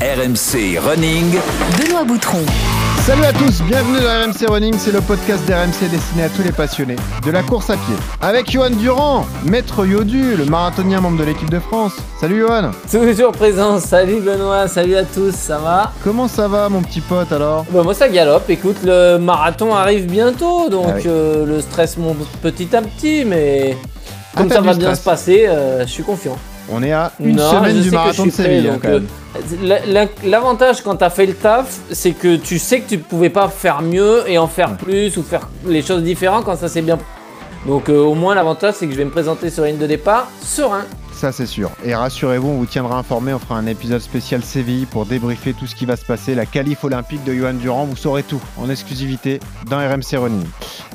RMC 0.00 0.78
Running. 0.84 1.36
Benoît 1.78 2.04
Boutron. 2.04 2.40
Salut 3.06 3.24
à 3.24 3.32
tous, 3.32 3.62
bienvenue 3.62 4.00
dans 4.00 4.24
RMC 4.26 4.46
Running, 4.50 4.74
c'est 4.76 4.92
le 4.92 5.00
podcast 5.00 5.44
d'RMC 5.46 5.88
destiné 5.90 6.24
à 6.24 6.28
tous 6.28 6.42
les 6.42 6.52
passionnés 6.52 6.96
de 7.24 7.30
la 7.30 7.42
course 7.42 7.70
à 7.70 7.74
pied. 7.74 7.94
Avec 8.20 8.50
Johan 8.50 8.70
Durand, 8.70 9.24
maître 9.44 9.86
Yodu, 9.86 10.36
le 10.36 10.44
marathonien 10.46 11.00
membre 11.00 11.18
de 11.18 11.24
l'équipe 11.24 11.48
de 11.50 11.58
France. 11.60 11.92
Salut 12.20 12.40
Johan 12.40 12.72
Toujours 12.90 13.32
présent, 13.32 13.78
salut 13.78 14.20
Benoît, 14.20 14.66
salut 14.68 14.96
à 14.96 15.04
tous, 15.04 15.32
ça 15.34 15.58
va? 15.58 15.92
Comment 16.02 16.28
ça 16.28 16.48
va 16.48 16.68
mon 16.68 16.82
petit 16.82 17.00
pote 17.00 17.30
alors? 17.32 17.64
Bah, 17.70 17.82
Moi 17.82 17.94
ça 17.94 18.08
galope, 18.08 18.48
écoute, 18.50 18.78
le 18.84 19.18
marathon 19.18 19.74
arrive 19.74 20.06
bientôt, 20.06 20.68
donc 20.68 20.86
Ah 20.88 20.94
oui. 20.96 21.02
euh, 21.06 21.46
le 21.46 21.60
stress 21.60 21.96
monte 21.98 22.16
petit 22.42 22.74
à 22.74 22.82
petit, 22.82 23.24
mais 23.24 23.76
Ah, 24.34 24.38
comme 24.38 24.50
ça 24.50 24.60
va 24.60 24.74
bien 24.74 24.94
se 24.94 25.02
passer, 25.02 25.46
euh, 25.46 25.82
je 25.86 25.90
suis 25.90 26.02
confiant. 26.04 26.36
On 26.70 26.82
est 26.82 26.92
à 26.92 27.12
une 27.20 27.36
Non, 27.36 27.50
semaine 27.50 27.80
du 27.80 27.90
marathon 27.90 28.24
de 28.26 28.30
Séville 28.30 28.68
hein, 28.68 28.78
euh, 28.86 29.00
la- 29.62 29.84
la- 29.86 30.06
L'avantage 30.24 30.80
quand 30.82 30.96
t'as 30.96 31.10
fait 31.10 31.26
le 31.26 31.34
taf, 31.34 31.78
c'est 31.90 32.12
que 32.12 32.36
tu 32.36 32.58
sais 32.58 32.80
que 32.80 32.88
tu 32.88 32.98
pouvais 32.98 33.28
pas 33.30 33.48
faire 33.48 33.82
mieux 33.82 34.22
et 34.26 34.38
en 34.38 34.46
faire 34.48 34.76
plus 34.76 35.16
ou 35.18 35.22
faire 35.22 35.48
les 35.66 35.82
choses 35.82 36.02
différentes 36.02 36.44
quand 36.44 36.56
ça 36.56 36.68
s'est 36.68 36.80
bien. 36.82 36.98
Donc 37.66 37.88
euh, 37.88 37.98
au 38.02 38.14
moins 38.14 38.34
l'avantage 38.34 38.74
c'est 38.78 38.86
que 38.86 38.92
je 38.92 38.96
vais 38.98 39.04
me 39.04 39.10
présenter 39.10 39.50
sur 39.50 39.64
ligne 39.64 39.76
de 39.78 39.86
départ 39.86 40.28
serein. 40.42 40.84
Ça 41.24 41.32
c'est 41.32 41.46
sûr. 41.46 41.70
Et 41.82 41.94
rassurez-vous, 41.94 42.48
on 42.50 42.58
vous 42.58 42.66
tiendra 42.66 42.98
informé, 42.98 43.32
on 43.32 43.38
fera 43.38 43.56
un 43.56 43.64
épisode 43.66 44.02
spécial 44.02 44.42
Séville 44.44 44.84
pour 44.84 45.06
débriefer 45.06 45.54
tout 45.54 45.66
ce 45.66 45.74
qui 45.74 45.86
va 45.86 45.96
se 45.96 46.04
passer, 46.04 46.34
la 46.34 46.44
qualif 46.44 46.84
olympique 46.84 47.24
de 47.24 47.32
Johan 47.32 47.54
Durand, 47.54 47.86
vous 47.86 47.96
saurez 47.96 48.22
tout 48.22 48.42
en 48.58 48.68
exclusivité 48.68 49.40
dans 49.70 49.78
RMC 49.78 50.18
Running. 50.18 50.44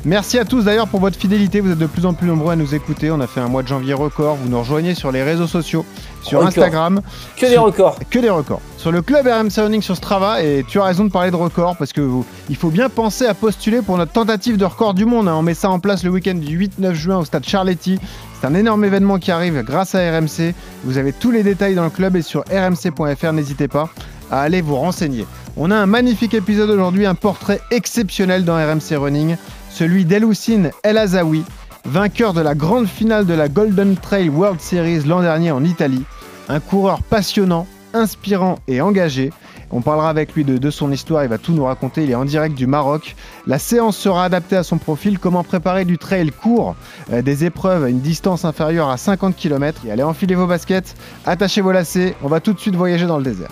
Merci 0.05 0.37
à 0.37 0.45
tous 0.45 0.65
d'ailleurs 0.65 0.87
pour 0.87 0.99
votre 0.99 1.17
fidélité, 1.17 1.61
vous 1.61 1.71
êtes 1.71 1.79
de 1.79 1.87
plus 1.87 2.05
en 2.05 2.13
plus 2.13 2.27
nombreux 2.27 2.51
à 2.53 2.55
nous 2.55 2.75
écouter, 2.75 3.09
on 3.09 3.19
a 3.21 3.25
fait 3.25 3.39
un 3.39 3.47
mois 3.47 3.63
de 3.63 3.67
janvier 3.69 3.95
record, 3.95 4.35
vous 4.35 4.49
nous 4.49 4.59
rejoignez 4.59 4.93
sur 4.93 5.11
les 5.11 5.23
réseaux 5.23 5.47
sociaux, 5.47 5.83
sur 6.21 6.37
Record. 6.41 6.47
Instagram, 6.49 7.01
Que 7.35 7.47
des 7.47 7.57
records. 7.57 7.97
que 8.11 8.19
des 8.19 8.29
records. 8.29 8.61
Sur 8.77 8.91
le 8.91 9.01
club 9.01 9.25
RMC 9.25 9.61
Running 9.63 9.81
sur 9.81 9.95
Strava, 9.95 10.43
et 10.43 10.63
tu 10.67 10.79
as 10.79 10.83
raison 10.83 11.05
de 11.05 11.09
parler 11.11 11.31
de 11.31 11.35
records 11.37 11.75
parce 11.75 11.91
que 11.91 12.01
vous- 12.01 12.25
il 12.51 12.55
faut 12.55 12.69
bien 12.69 12.87
penser 12.89 13.25
à 13.25 13.33
postuler 13.33 13.81
pour 13.81 13.97
notre 13.97 14.11
tentative 14.11 14.57
de 14.57 14.65
record 14.65 14.93
du 14.93 15.05
monde. 15.05 15.27
hein. 15.27 15.35
On 15.37 15.41
met 15.41 15.53
ça 15.55 15.69
en 15.71 15.79
place 15.79 16.03
le 16.03 16.11
week-end 16.11 16.35
du 16.35 16.55
8-9 16.55 16.93
juin 16.93 17.17
au 17.17 17.25
stade 17.25 17.45
Charletti. 17.45 17.99
C'est 18.39 18.47
un 18.47 18.55
énorme 18.55 18.85
événement 18.85 19.19
qui 19.19 19.31
arrive 19.31 19.63
grâce 19.63 19.95
à 19.95 19.99
RMC. 19.99 20.53
Vous 20.85 20.97
avez 20.97 21.11
tous 21.11 21.29
les 21.29 21.43
détails 21.43 21.75
dans 21.75 21.83
le 21.83 21.89
club 21.89 22.15
et 22.15 22.21
sur 22.21 22.45
rmc.fr, 22.49 23.33
n'hésitez 23.33 23.67
pas 23.67 23.89
à 24.31 24.41
aller 24.41 24.61
vous 24.61 24.77
renseigner. 24.77 25.25
On 25.57 25.71
a 25.71 25.75
un 25.75 25.85
magnifique 25.85 26.33
épisode 26.33 26.69
aujourd'hui, 26.69 27.05
un 27.05 27.15
portrait 27.15 27.59
exceptionnel 27.69 28.45
dans 28.45 28.55
RMC 28.55 28.95
Running, 28.95 29.35
celui 29.69 30.05
d'Eloussine 30.05 30.71
El 30.83 30.97
Azaoui, 30.97 31.43
vainqueur 31.83 32.33
de 32.33 32.39
la 32.39 32.55
grande 32.55 32.87
finale 32.87 33.25
de 33.25 33.33
la 33.33 33.49
Golden 33.49 33.97
Trail 33.97 34.29
World 34.29 34.61
Series 34.61 35.01
l'an 35.01 35.21
dernier 35.21 35.51
en 35.51 35.65
Italie. 35.65 36.05
Un 36.47 36.61
coureur 36.61 37.03
passionnant, 37.03 37.67
inspirant 37.93 38.59
et 38.69 38.79
engagé. 38.79 39.31
On 39.71 39.81
parlera 39.81 40.09
avec 40.09 40.33
lui 40.33 40.43
de, 40.43 40.69
son 40.71 40.91
histoire, 40.91 41.23
il 41.23 41.29
va 41.29 41.37
tout 41.37 41.53
nous 41.53 41.65
raconter, 41.65 42.03
il 42.03 42.11
est 42.11 42.15
en 42.15 42.25
direct 42.25 42.55
du 42.55 42.65
Maroc. 42.65 43.15
La 43.45 43.59
séance 43.59 43.97
sera 43.97 44.23
adaptée 44.23 44.55
à 44.55 44.63
son 44.63 44.77
profil, 44.77 45.19
comment 45.19 45.43
préparer 45.43 45.85
du 45.85 45.97
trail 45.97 46.31
court, 46.31 46.75
euh, 47.11 47.21
des 47.21 47.45
épreuves 47.45 47.83
à 47.83 47.89
une 47.89 47.99
distance 47.99 48.45
inférieure 48.45 48.89
à 48.89 48.97
50 48.97 49.35
km. 49.35 49.85
Et 49.85 49.91
allez, 49.91 50.03
enfilez 50.03 50.35
vos 50.35 50.47
baskets, 50.47 50.95
attachez 51.25 51.61
vos 51.61 51.71
lacets, 51.71 52.15
on 52.23 52.27
va 52.27 52.39
tout 52.39 52.53
de 52.53 52.59
suite 52.59 52.75
voyager 52.75 53.05
dans 53.05 53.17
le 53.17 53.23
désert. 53.23 53.51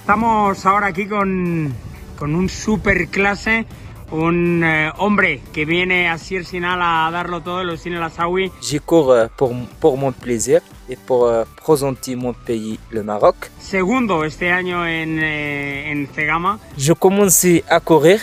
Estamos 0.00 0.66
ahora 0.66 0.88
aquí 0.88 1.06
con, 1.06 1.72
con 2.18 2.34
un 2.34 2.48
super 2.48 3.08
clase, 3.08 3.64
un 4.12 4.62
eh, 4.62 4.92
hombre 4.98 5.40
que 5.52 5.64
viene 5.64 6.08
a 6.08 6.18
Siersinal 6.18 6.80
a 6.82 7.10
darlo 7.10 7.40
todo, 7.40 7.64
Lucine 7.64 7.98
Lassaoui. 7.98 8.50
Je 8.62 8.78
cours 8.78 9.10
euh, 9.12 9.26
pour, 9.36 9.52
pour 9.80 9.96
mon 9.98 10.12
plaisir 10.12 10.60
et 10.88 10.96
pour 10.96 11.30
présenter 11.56 12.14
mon 12.16 12.32
pays, 12.32 12.78
le 12.90 13.02
Maroc. 13.02 13.50
Segundo 13.58 14.24
este 14.24 14.50
año 14.52 14.82
en, 14.82 15.18
eh, 15.18 15.92
en 15.92 16.06
Cegama. 16.14 16.58
Je 16.76 16.92
commençais 16.92 17.64
à 17.68 17.80
courir 17.80 18.20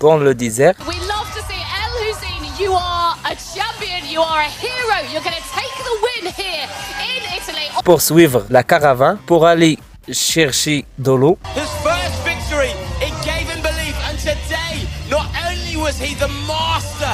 dans 0.00 0.16
le 0.16 0.34
désert. 0.34 0.74
We 0.88 0.96
love 1.00 1.28
to 1.34 1.40
see 1.48 1.60
El 1.60 2.08
Hussein. 2.08 2.62
You 2.62 2.72
are 2.72 3.16
a 3.24 3.34
champion. 3.34 4.10
You 4.10 4.20
are 4.20 4.40
a 4.40 4.48
hero. 4.48 5.12
You're 5.12 5.22
going 5.22 5.36
to 5.36 5.48
take 5.54 5.76
the 5.84 5.94
win 6.02 6.32
here 6.36 6.68
in 7.00 7.36
Italy. 7.36 7.68
pour 7.84 8.00
suivre 8.00 8.44
la 8.50 8.62
caravane 8.62 9.18
pour 9.26 9.46
aller 9.46 9.78
chercher 10.10 10.84
de 10.98 11.12
l'eau. 11.12 11.38
Was 15.92 16.00
he 16.00 16.14
the 16.14 16.28
master 16.48 17.12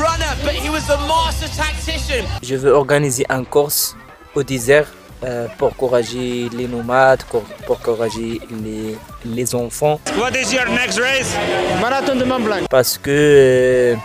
runner, 0.00 0.32
but 0.44 0.54
he 0.54 0.70
was 0.70 0.86
the 0.86 0.96
master 1.08 1.48
tactician. 1.48 2.24
Je 2.42 2.54
veux 2.56 2.72
organiser 2.72 3.24
une 3.28 3.44
course 3.44 3.96
au 4.34 4.42
désert 4.42 4.86
euh, 5.24 5.48
pour 5.58 5.68
encourager 5.68 6.48
les 6.56 6.68
nomades, 6.68 7.22
pour, 7.24 7.42
pour 7.66 7.76
encourager 7.76 8.40
les, 8.62 8.96
les 9.24 9.54
enfants. 9.54 9.98
What 10.18 10.30
is 10.36 10.52
your 10.54 10.66
next 10.68 10.98
race? 11.00 11.34
Marathon 11.80 12.16
de 12.16 12.24
Mont 12.24 12.40
Blanc. 12.40 12.64
Parce 12.70 12.96
que 12.98 13.10
euh, 13.10 13.96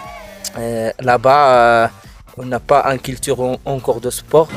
euh, 0.57 0.91
là-bas, 0.99 1.49
euh, 1.83 1.87
on 2.37 2.45
n'a 2.45 2.59
pas 2.59 2.83
une 2.91 2.99
culture 2.99 3.39
en- 3.41 3.57
encore 3.65 4.01
de 4.01 4.09
sport. 4.09 4.47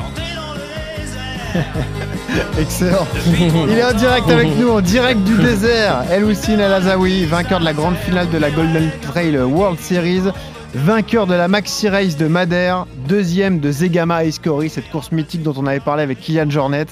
Excellent. 2.59 3.07
Il 3.27 3.77
est 3.77 3.83
en 3.83 3.93
direct 3.93 4.29
avec 4.29 4.47
nous, 4.57 4.69
en 4.69 4.81
direct 4.81 5.21
du 5.23 5.35
désert. 5.37 6.03
El 6.11 6.23
Houssine 6.23 6.59
El 6.59 6.73
Azaoui, 6.73 7.25
vainqueur 7.25 7.59
de 7.59 7.65
la 7.65 7.73
grande 7.73 7.95
finale 7.95 8.29
de 8.29 8.37
la 8.37 8.49
Golden 8.49 8.89
Trail 9.01 9.37
World 9.37 9.79
Series, 9.79 10.23
vainqueur 10.73 11.27
de 11.27 11.33
la 11.33 11.47
Maxi 11.47 11.89
Race 11.89 12.15
de 12.17 12.27
Madère, 12.27 12.85
deuxième 13.07 13.59
de 13.59 13.71
Zegama 13.71 14.23
Escori, 14.23 14.69
cette 14.69 14.89
course 14.89 15.11
mythique 15.11 15.43
dont 15.43 15.53
on 15.57 15.65
avait 15.65 15.79
parlé 15.79 16.03
avec 16.03 16.19
Kylian 16.19 16.49
Jornet. 16.49 16.85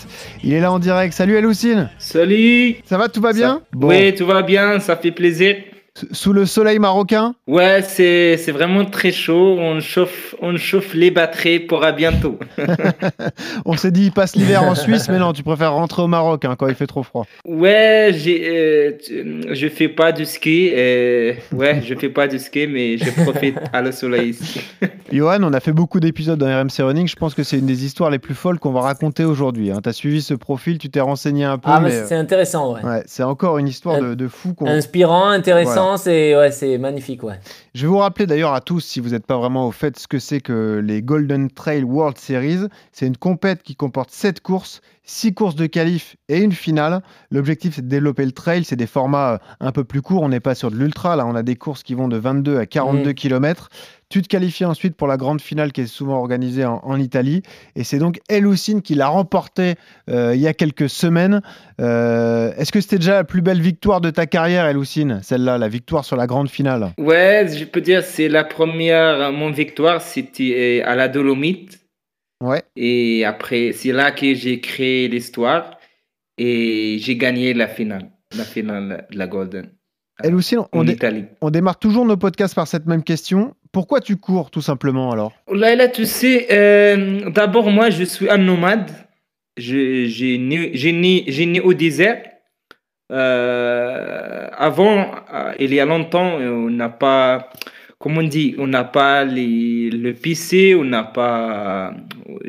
Il 0.44 0.53
est 0.53 0.59
là 0.59 0.72
en 0.72 0.79
direct. 0.79 1.13
Salut 1.13 1.38
El 1.38 1.45
Houssine. 1.45 1.89
Salut 2.00 2.75
Ça 2.85 2.97
va, 2.97 3.07
tout 3.07 3.21
va 3.21 3.33
bien? 3.33 3.61
Bon. 3.71 3.88
Oui, 3.89 4.13
tout 4.16 4.25
va 4.25 4.41
bien, 4.41 4.79
ça 4.79 4.95
fait 4.97 5.11
plaisir. 5.11 5.56
Sous 6.12 6.34
le 6.34 6.46
soleil 6.46 6.80
marocain? 6.80 7.36
Ouais, 7.48 7.82
c'est 7.82 8.38
c'est 8.38 8.52
vraiment 8.52 8.86
très 8.86 9.12
chaud, 9.12 9.58
on 9.60 9.80
chauffe, 9.80 10.36
on 10.42 10.56
chauffe 10.58 10.94
les 10.94 11.12
batteries 11.12 11.60
pour 11.60 11.84
à 11.84 11.92
bientôt. 11.92 12.38
On 13.66 13.76
s'est 13.78 13.92
dit, 13.92 14.06
il 14.06 14.12
passe 14.12 14.36
l'hiver 14.36 14.64
en 14.64 14.76
Suisse, 14.76 15.10
mais 15.10 15.20
non, 15.20 15.34
tu 15.34 15.44
préfères 15.44 15.74
rentrer 15.74 16.02
au 16.02 16.08
Maroc 16.08 16.46
hein, 16.46 16.56
quand 16.58 16.68
il 16.68 16.76
fait 16.76 16.88
trop 16.88 17.04
froid. 17.04 17.26
Ouais, 17.46 18.12
j'ai, 18.14 18.48
euh, 18.50 18.92
je 19.52 19.68
fais 19.68 19.90
pas 19.90 20.12
du 20.12 20.26
ski, 20.26 20.72
euh, 20.74 21.34
ouais, 21.54 21.82
je 21.86 21.96
fais 21.96 22.10
pas 22.10 22.28
du 22.28 22.40
ski, 22.40 22.68
mais 22.68 22.98
je 22.98 23.10
profite 23.24 23.58
à 23.74 23.81
le 23.81 23.92
soleil 23.92 24.30
ici. 24.30 24.62
Johan, 25.12 25.40
on 25.44 25.54
a 25.54 25.60
fait 25.60 25.72
beaucoup 25.72 26.00
d'épisodes 26.00 26.38
dans 26.40 26.46
RMC 26.48 26.84
Running. 26.84 27.08
Je 27.08 27.16
pense 27.16 27.34
que 27.34 27.44
c'est 27.44 27.58
une 27.58 27.66
des 27.66 27.84
histoires 27.86 28.10
les 28.12 28.20
plus 28.20 28.36
folles 28.36 28.60
qu'on 28.60 28.72
va 28.72 28.81
raconter 28.81 29.26
aujourd'hui. 29.26 29.72
Tu 29.84 29.90
as 29.90 29.94
suivi 29.94 30.22
ce 30.22 30.34
profil, 30.34 30.78
tu 30.78 30.90
t'es 30.90 31.00
renseigné 31.02 31.44
un 31.46 31.58
peu. 31.58 31.70
Ah 31.72 31.80
mais 31.80 31.90
mais, 31.90 32.06
c'est 32.06 32.16
intéressant 32.16 32.74
ouais. 32.76 32.84
ouais, 32.84 33.04
c'est 33.06 33.24
encore 33.24 33.58
une 33.58 33.68
histoire 33.68 34.00
de, 34.00 34.14
de 34.14 34.28
fou. 34.28 34.54
qu'on- 34.54 34.68
Inspirant, 34.68 35.28
intéressant, 35.30 35.88
c'est 35.97 36.35
ouais, 36.35 36.51
c'est 36.51 36.77
magnifique 36.77 37.23
ouais. 37.23 37.39
Je 37.73 37.81
vais 37.83 37.88
vous 37.88 37.97
rappeler 37.97 38.25
d'ailleurs 38.25 38.53
à 38.53 38.61
tous, 38.61 38.81
si 38.81 39.00
vous 39.00 39.09
n'êtes 39.09 39.25
pas 39.25 39.38
vraiment 39.38 39.67
au 39.67 39.72
fait, 39.72 39.97
ce 40.00 40.07
que 40.07 40.19
c'est 40.19 40.41
que 40.41 40.81
les 40.83 41.01
Golden 41.01 41.50
Trail 41.50 41.83
World 41.83 42.17
Series. 42.17 42.67
C'est 42.91 43.05
une 43.07 43.17
compète 43.17 43.63
qui 43.63 43.75
comporte 43.75 44.11
7 44.11 44.41
courses, 44.41 44.81
6 45.03 45.33
courses 45.33 45.55
de 45.55 45.66
qualif 45.67 46.16
et 46.27 46.39
une 46.39 46.51
finale. 46.51 47.01
L'objectif, 47.31 47.75
c'est 47.75 47.81
de 47.83 47.88
développer 47.88 48.25
le 48.25 48.31
trail. 48.31 48.63
C'est 48.63 48.75
des 48.75 48.88
formats 48.88 49.33
euh, 49.33 49.38
un 49.59 49.72
peu 49.72 49.83
plus 49.83 50.01
courts. 50.01 50.23
On 50.23 50.29
n'est 50.29 50.39
pas 50.39 50.55
sur 50.55 50.72
de 50.72 50.75
l'ultra. 50.75 51.16
Là, 51.16 51.25
on 51.25 51.35
a 51.35 51.44
des 51.44 51.55
courses 51.55 51.83
qui 51.83 51.94
vont 51.94 52.07
de 52.07 52.17
22 52.17 52.57
à 52.57 52.66
42 52.66 53.11
Mm. 53.11 53.13
km. 53.13 53.69
Tu 54.09 54.24
te 54.24 54.28
qualifies 54.28 54.66
ensuite 54.66 54.96
pour 54.96 55.08
la 55.08 55.18
grande 55.18 55.40
finale 55.40 55.72
qui 55.72 55.81
est 55.81 55.86
souvent 55.86 56.18
organisée 56.18 56.66
en, 56.66 56.81
en 56.84 57.00
Italie. 57.00 57.44
Et 57.75 57.84
c'est 57.84 58.00
donc 58.00 58.20
El 58.28 58.47
Houssine 58.47 58.81
qui 58.81 58.96
l'a 58.96 59.08
remporté 59.08 59.75
euh, 60.09 60.34
il 60.34 60.42
y 60.42 60.47
a 60.47 60.53
quelques 60.56 60.90
semaines. 60.90 61.42
Euh, 61.80 62.52
Est-ce 62.58 62.72
que 62.72 62.81
c'était 62.81 62.98
déjà 62.98 63.14
la 63.14 63.24
plus 63.24 63.42
belle 63.42 63.62
victoire 63.62 64.02
de 64.02 64.09
ta 64.09 64.25
carrière, 64.25 64.66
El 64.66 64.78
Houssine 64.78 65.19
Celle-là, 65.22 65.59
la 65.59 65.68
victoire 65.68 66.06
sur 66.06 66.16
la 66.16 66.25
grande 66.25 66.50
finale? 66.50 66.92
Ouais, 66.98 67.48
je 67.56 67.66
peux 67.66 67.81
dire, 67.81 68.03
c'est 68.03 68.30
la 68.30 68.44
première, 68.44 69.31
mon 69.31 69.52
victoire, 69.52 70.02
c'était 70.02 70.81
euh, 70.84 70.90
à 70.90 70.96
la 70.96 71.08
Dolomite. 71.08 71.80
Ouais. 72.42 72.64
Et 72.75 73.25
après, 73.25 73.74
c'est 73.74 73.92
là 73.92 74.12
que 74.12 74.34
j'ai 74.34 74.59
créé 74.59 75.08
l'histoire 75.08 75.78
et 76.40 76.98
j'ai 77.00 77.16
gagné 77.16 77.53
la 77.53 77.68
finale, 77.68 78.10
la 78.36 78.44
finale 78.44 79.06
de 79.12 79.18
la 79.19 79.28
Golden. 79.28 79.69
El 80.24 80.36
Houssine, 80.36 80.60
on, 80.74 80.80
en 80.80 80.83
dé- 80.83 80.94
Italie. 80.94 81.25
on 81.42 81.50
démarre 81.50 81.80
toujours 81.80 82.06
nos 82.06 82.18
podcasts 82.18 82.56
par 82.56 82.68
cette 82.68 82.86
même 82.86 83.04
question. 83.04 83.54
Pourquoi 83.71 84.00
tu 84.01 84.16
cours, 84.18 84.50
tout 84.51 84.62
simplement, 84.62 85.12
alors? 85.12 85.31
Là, 85.54 85.75
là, 85.75 85.88
tu 85.88 86.06
sais, 86.06 86.48
euh, 86.51 87.30
d'abord, 87.30 87.69
moi, 87.69 87.89
je 87.89 88.04
suis 88.04 88.30
un 88.30 88.38
nomade. 88.38 88.89
J'ai 89.57 90.38
né, 90.38 90.71
j'ai 90.74 90.92
né, 90.94 91.24
j'ai 91.27 91.45
né 91.45 91.60
au 91.62 91.74
désert. 91.74 92.21
Euh, 93.12 94.48
avant, 94.57 95.12
euh, 95.33 95.54
il 95.60 95.74
y 95.74 95.80
a 95.80 95.86
longtemps, 95.86 96.39
euh, 96.39 96.51
on 96.51 96.69
n'a 96.69 96.89
pas, 96.89 97.50
comme 97.98 98.18
on 98.18 98.24
dit, 98.24 98.56
on 98.60 98.68
n'a 98.68 98.83
pas 98.83 99.25
les, 99.25 99.89
le 99.89 100.13
PC, 100.13 100.75
on 100.75 100.83
n'a 100.83 101.04
pas, 101.04 101.94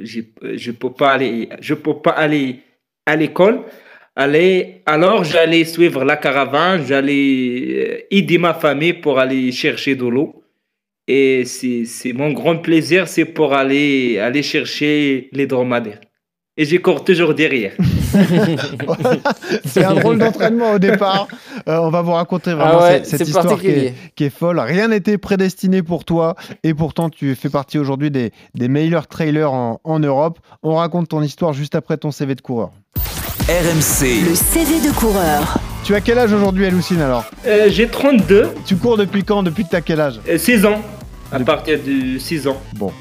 je, 0.02 0.20
je 0.54 0.70
peux 0.70 0.90
pas 0.92 1.12
aller, 1.12 1.48
je 1.60 1.74
peux 1.74 1.94
pas 1.96 2.10
aller 2.12 2.60
à 3.06 3.16
l'école. 3.16 3.60
Aller, 4.20 4.82
alors 4.84 5.24
j'allais 5.24 5.64
suivre 5.64 6.04
la 6.04 6.14
caravane, 6.14 6.84
j'allais 6.86 7.14
euh, 7.70 8.06
aider 8.10 8.36
ma 8.36 8.52
famille 8.52 8.92
pour 8.92 9.18
aller 9.18 9.50
chercher 9.50 9.94
de 9.94 10.04
l'eau. 10.04 10.42
Et 11.08 11.46
c'est 11.46 12.12
mon 12.12 12.30
grand 12.32 12.58
plaisir, 12.58 13.08
c'est 13.08 13.24
pour 13.24 13.54
aller, 13.54 14.18
aller 14.18 14.42
chercher 14.42 15.30
les 15.32 15.46
dromadaires. 15.46 16.00
Et 16.58 16.66
je 16.66 16.76
cours 16.76 17.02
toujours 17.02 17.32
derrière. 17.32 17.72
C'est 19.64 19.84
un 19.84 19.94
drôle 19.94 20.18
d'entraînement 20.18 20.72
au 20.72 20.78
départ. 20.78 21.26
Euh, 21.66 21.78
on 21.78 21.88
va 21.88 22.02
vous 22.02 22.12
raconter 22.12 22.52
vraiment 22.52 22.80
Ah 22.80 22.90
ouais, 22.90 23.04
cette, 23.04 23.26
histoire 23.26 23.58
qui 23.58 23.68
est, 23.68 23.94
qui 24.14 24.24
est 24.24 24.30
folle. 24.30 24.58
Rien 24.60 24.88
n'était 24.88 25.16
prédestiné 25.16 25.82
pour 25.82 26.04
toi 26.04 26.34
et 26.62 26.74
pourtant 26.74 27.08
tu 27.08 27.34
fais 27.34 27.48
partie 27.48 27.78
aujourd'hui 27.78 28.10
des, 28.10 28.32
des 28.54 28.68
meilleurs 28.68 29.06
trailers 29.06 29.52
en, 29.54 29.80
en 29.84 29.98
Europe. 29.98 30.38
On 30.62 30.74
raconte 30.74 31.08
ton 31.08 31.22
histoire 31.22 31.54
juste 31.54 31.74
après 31.74 31.96
ton 31.96 32.10
CV 32.10 32.34
de 32.34 32.42
coureur. 32.42 32.72
RMC, 33.54 34.28
Le 34.28 34.34
CV 34.36 34.78
de 34.86 34.94
coureur. 34.94 35.58
Tu 35.82 35.92
as 35.96 36.00
quel 36.00 36.18
âge 36.18 36.32
aujourd'hui, 36.32 36.66
Aloucine 36.66 37.00
alors 37.00 37.24
Euh, 37.44 37.66
J'ai 37.68 37.88
32, 37.88 38.50
Tu 38.64 38.76
cours 38.76 38.96
depuis 38.96 39.24
quand 39.24 39.42
Depuis 39.42 39.64
que 39.64 39.70
tu 39.70 39.74
as 39.74 39.80
quel 39.80 39.98
âge 40.00 40.20
euh, 40.28 40.38
6 40.38 40.64
ans. 40.66 40.80
À 41.32 41.38
Depuis- 41.40 41.46
partir 41.46 41.78
de 41.84 42.16
6 42.20 42.46
ans. 42.46 42.62
Bon. 42.76 42.92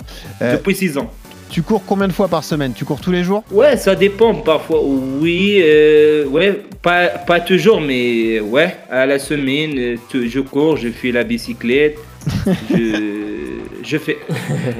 Euh, 0.41 0.53
Depuis 0.53 0.73
6 0.73 0.97
ans. 0.97 1.11
Tu 1.51 1.61
cours 1.61 1.83
combien 1.85 2.07
de 2.07 2.13
fois 2.13 2.27
par 2.27 2.43
semaine? 2.43 2.73
Tu 2.75 2.83
cours 2.83 2.99
tous 2.99 3.11
les 3.11 3.23
jours? 3.23 3.43
Ouais, 3.51 3.77
ça 3.77 3.93
dépend 3.93 4.33
parfois. 4.33 4.81
Oui, 4.83 5.59
euh, 5.61 6.25
ouais, 6.25 6.63
pas, 6.81 7.09
pas 7.09 7.39
toujours, 7.41 7.79
mais 7.79 8.39
ouais, 8.39 8.75
à 8.89 9.05
la 9.05 9.19
semaine, 9.19 9.77
euh, 9.77 9.95
je 10.27 10.39
cours, 10.39 10.77
je 10.77 10.89
fais 10.89 11.11
la 11.11 11.23
bicyclette, 11.23 11.99
je, 12.71 13.57
je 13.83 13.97
fais, 13.99 14.17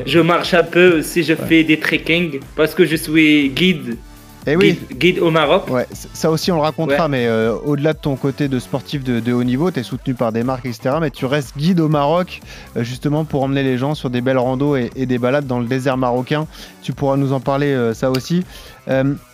je 0.07 0.18
marche 0.19 0.56
un 0.56 0.63
peu 0.63 0.98
aussi, 0.98 1.22
je 1.22 1.36
fais 1.36 1.63
des 1.63 1.77
trekking 1.77 2.39
parce 2.56 2.74
que 2.74 2.86
je 2.88 2.95
suis 2.95 3.50
guide, 3.50 3.98
Eh 4.47 4.56
oui. 4.56 4.80
guide, 4.89 4.97
guide 4.97 5.19
au 5.19 5.31
Maroc. 5.31 5.69
Ouais, 5.69 5.86
ça 5.91 6.31
aussi 6.31 6.51
on 6.51 6.56
le 6.56 6.62
racontera, 6.62 7.03
Ouais. 7.03 7.09
mais 7.09 7.27
euh, 7.27 7.53
au-delà 7.65 7.94
de 7.94 8.00
ton 8.00 8.15
côté 8.15 8.47
de 8.47 8.57
sportif 8.59 9.03
de, 9.03 9.19
de 9.19 9.33
haut 9.33 9.44
niveau, 9.44 9.69
tu 9.71 9.80
es 9.80 9.83
soutenu 9.83 10.13
par 10.13 10.31
des 10.31 10.44
marques, 10.44 10.65
etc. 10.65 10.95
Mais 11.01 11.12
tu 11.12 11.25
restes 11.25 11.57
guide 11.57 11.80
au 11.80 11.89
Maroc, 11.89 12.39
euh, 12.77 12.83
justement 12.83 13.25
pour 13.25 13.44
emmener 13.44 13.63
les 13.63 13.77
gens 13.77 13.95
sur 13.95 14.09
des 14.09 14.21
belles 14.21 14.38
randos 14.38 14.75
et, 14.75 14.89
et 14.95 15.06
des 15.06 15.18
balades 15.18 15.45
dans 15.45 15.59
le 15.59 15.65
désert 15.68 15.97
marocain. 15.97 16.47
Tu 16.81 16.94
pourras 16.94 17.18
nous 17.18 17.33
en 17.33 17.39
parler, 17.39 17.68
euh, 17.74 17.94
ça 17.94 18.09
aussi. 18.09 18.44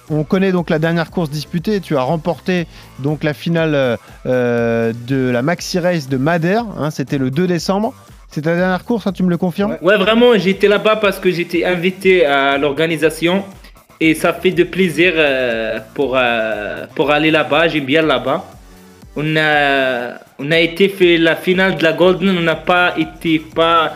On 0.10 0.24
connaît 0.24 0.52
donc 0.52 0.69
la 0.69 0.80
dernière 0.80 1.10
course 1.12 1.30
disputée. 1.30 1.80
Tu 1.80 1.96
as 1.98 2.02
remporté 2.02 2.68
donc 3.00 3.24
la 3.24 3.34
finale 3.34 3.98
de 4.25 5.30
la 5.31 5.42
Maxi 5.42 5.80
Race 5.80 6.10
de 6.10 6.18
Madère. 6.18 6.66
hein, 6.78 6.92
C'était 6.92 7.18
le 7.18 7.31
2 7.31 7.48
décembre. 7.48 7.94
C'est 8.30 8.42
ta 8.42 8.56
dernière 8.56 8.84
course, 8.84 9.07
hein, 9.07 9.13
tu 9.13 9.24
me 9.24 9.30
le 9.30 9.38
confirmes? 9.38 9.78
Ouais, 9.81 9.98
vraiment, 9.98 10.38
j'étais 10.38 10.68
là-bas 10.68 10.98
parce 10.98 11.19
que 11.19 11.31
j'étais 11.31 11.63
invité 11.63 12.25
à 12.25 12.57
l'organisation 12.57 13.44
et 14.00 14.13
ça 14.13 14.33
fait 14.33 14.51
de 14.51 14.63
plaisir 14.63 15.13
euh, 15.15 15.80
pour, 15.94 16.13
euh, 16.15 16.86
pour 16.95 17.12
aller 17.12 17.31
là-bas. 17.31 17.68
J'aime 17.68 17.86
bien 17.86 18.01
là-bas. 18.01 18.45
On 19.15 19.36
a, 19.38 20.15
on 20.39 20.51
a 20.51 20.59
été 20.59 20.89
fait 20.89 21.18
la 21.18 21.36
finale 21.36 21.77
de 21.77 21.83
la 21.83 21.94
Golden, 21.94 22.38
on 22.38 22.42
n'a 22.42 22.56
pas 22.56 22.94
été 22.97 23.39
pas. 23.39 23.95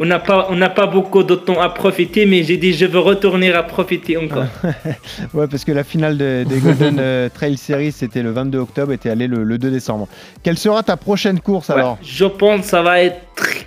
On 0.00 0.06
n'a 0.06 0.20
pas, 0.20 0.46
on 0.50 0.54
n'a 0.54 0.68
pas 0.68 0.86
beaucoup 0.86 1.24
de 1.24 1.34
temps 1.34 1.60
à 1.60 1.70
profiter, 1.70 2.24
mais 2.24 2.44
j'ai 2.44 2.56
dit 2.56 2.72
je 2.72 2.86
veux 2.86 3.00
retourner 3.00 3.52
à 3.52 3.64
profiter 3.64 4.16
encore. 4.16 4.44
Ouais, 5.34 5.48
parce 5.50 5.64
que 5.64 5.72
la 5.72 5.82
finale 5.82 6.16
de- 6.16 6.44
des 6.48 6.60
Golden 6.60 6.98
euh, 7.00 7.28
Trail 7.28 7.56
Series, 7.56 7.90
c'était 7.90 8.22
le 8.22 8.30
22 8.30 8.58
octobre 8.58 8.92
et 8.92 8.98
tu 8.98 9.08
es 9.08 9.10
allé 9.10 9.26
le, 9.26 9.42
le 9.42 9.58
2 9.58 9.70
décembre. 9.72 10.06
Quelle 10.44 10.56
sera 10.56 10.84
ta 10.84 10.96
prochaine 10.96 11.40
course 11.40 11.70
Ouais. 11.70 11.74
alors? 11.76 11.98
Je 12.02 12.26
pense 12.26 12.60
que 12.60 12.66
ça 12.68 12.82
va 12.82 13.02
être 13.02 13.16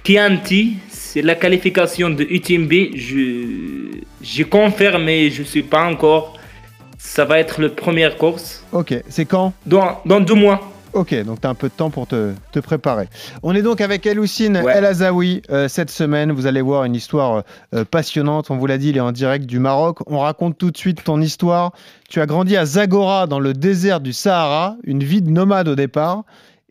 Chianti. 0.06 0.78
C'est 1.14 1.22
la 1.22 1.36
qualification 1.36 2.10
de 2.10 2.24
UTMB. 2.24 2.96
Je, 2.96 4.00
je 4.22 4.44
confirme, 4.44 5.04
mais 5.04 5.30
je 5.30 5.44
suis 5.44 5.62
pas 5.62 5.84
encore. 5.84 6.38
Ça 6.98 7.26
va 7.26 7.38
être 7.38 7.62
la 7.62 7.68
première 7.68 8.16
course 8.16 8.64
Ok, 8.72 8.96
c'est 9.10 9.26
quand? 9.26 9.52
Dans, 9.66 10.00
dans 10.06 10.22
deux 10.22 10.36
mois. 10.36 10.72
Ok, 10.94 11.14
donc 11.26 11.42
tu 11.42 11.48
as 11.48 11.50
un 11.50 11.54
peu 11.54 11.68
de 11.68 11.74
temps 11.74 11.90
pour 11.90 12.08
te, 12.08 12.32
te 12.54 12.60
préparer. 12.62 13.10
On 13.44 13.54
est 13.54 13.62
donc 13.62 13.82
avec 13.82 14.06
Eloucine 14.06 14.62
Ouais. 14.64 14.72
El 14.74 14.86
Azaoui 14.86 15.42
euh, 15.50 15.68
cette 15.68 15.90
semaine. 15.90 16.32
Vous 16.32 16.46
allez 16.46 16.62
voir 16.62 16.86
une 16.86 16.96
histoire 16.96 17.44
euh, 17.76 17.84
passionnante. 17.84 18.50
On 18.50 18.56
vous 18.56 18.68
l'a 18.68 18.78
dit, 18.78 18.92
il 18.92 18.96
est 18.96 19.02
en 19.02 19.12
direct 19.12 19.46
du 19.46 19.60
Maroc. 19.60 19.98
On 20.08 20.20
raconte 20.20 20.58
tout 20.58 20.72
de 20.72 20.78
suite 20.78 21.04
ton 21.04 21.20
histoire. 21.20 21.74
Tu 22.10 22.22
as 22.22 22.26
grandi 22.26 22.56
à 22.56 22.66
Zagora, 22.66 23.28
dans 23.28 23.42
le 23.42 23.52
désert 23.52 24.00
du 24.00 24.14
Sahara, 24.14 24.78
une 24.86 25.04
vie 25.04 25.22
de 25.22 25.30
nomade 25.30 25.68
au 25.68 25.76
départ. 25.76 26.24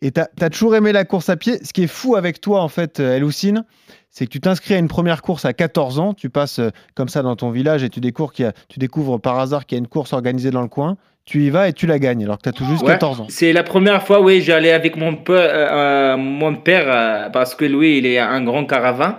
Et 0.03 0.11
tu 0.11 0.19
as, 0.19 0.49
toujours 0.49 0.75
aimé 0.75 0.93
la 0.93 1.05
course 1.05 1.29
à 1.29 1.37
pied. 1.37 1.59
Ce 1.63 1.73
qui 1.73 1.83
est 1.83 1.87
fou 1.87 2.15
avec 2.15 2.41
toi, 2.41 2.61
en 2.61 2.69
fait, 2.69 2.99
euh, 2.99 3.17
Eloucine, 3.17 3.65
c'est 4.11 4.25
que 4.25 4.31
tu 4.31 4.39
t'inscris 4.41 4.73
à 4.73 4.77
une 4.77 4.87
première 4.89 5.21
course 5.21 5.45
à 5.45 5.53
14 5.53 5.97
ans. 5.99 6.13
Tu 6.13 6.29
passes 6.29 6.59
euh, 6.59 6.69
comme 6.95 7.07
ça 7.09 7.21
dans 7.23 7.35
ton 7.35 7.49
village 7.49 7.83
et 7.83 7.89
tu 7.89 7.99
découvres, 8.01 8.31
qu'il 8.33 8.45
y 8.45 8.47
a- 8.47 8.53
tu 8.69 8.77
découvres 8.77 9.19
par 9.19 9.39
hasard 9.39 9.65
qu'il 9.65 9.77
y 9.77 9.79
a 9.79 9.81
une 9.81 9.87
course 9.87 10.13
organisée 10.13 10.51
dans 10.51 10.61
le 10.61 10.67
coin. 10.67 10.97
Tu 11.23 11.43
y 11.45 11.49
vas 11.49 11.69
et 11.69 11.73
tu 11.73 11.85
la 11.87 11.97
gagnes, 11.99 12.23
alors 12.25 12.37
que 12.37 12.43
tu 12.43 12.49
as 12.49 12.51
tout 12.51 12.65
juste 12.65 12.81
Ouais. 12.81 12.89
14 12.89 13.21
ans. 13.21 13.27
C'est 13.29 13.53
la 13.53 13.63
première 13.63 14.03
fois, 14.03 14.21
oui, 14.21 14.41
j'allais 14.41 14.71
avec 14.71 14.97
mon 14.97 15.15
père, 15.15 15.35
euh, 15.37 16.13
euh, 16.13 16.17
mon 16.17 16.55
père 16.55 16.85
euh, 16.87 17.29
parce 17.29 17.55
que 17.55 17.63
lui, 17.65 17.99
il 17.99 18.05
est 18.05 18.17
un 18.19 18.43
grand 18.43 18.65
caravane. 18.65 19.15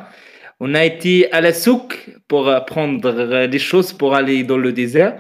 On 0.61 0.75
a 0.75 0.85
été 0.85 1.33
à 1.33 1.41
la 1.41 1.53
souk 1.53 2.11
pour 2.29 2.53
prendre 2.67 3.47
des 3.47 3.59
choses 3.59 3.93
pour 3.93 4.15
aller 4.15 4.43
dans 4.45 4.59
le 4.59 4.73
désert. 4.73 5.17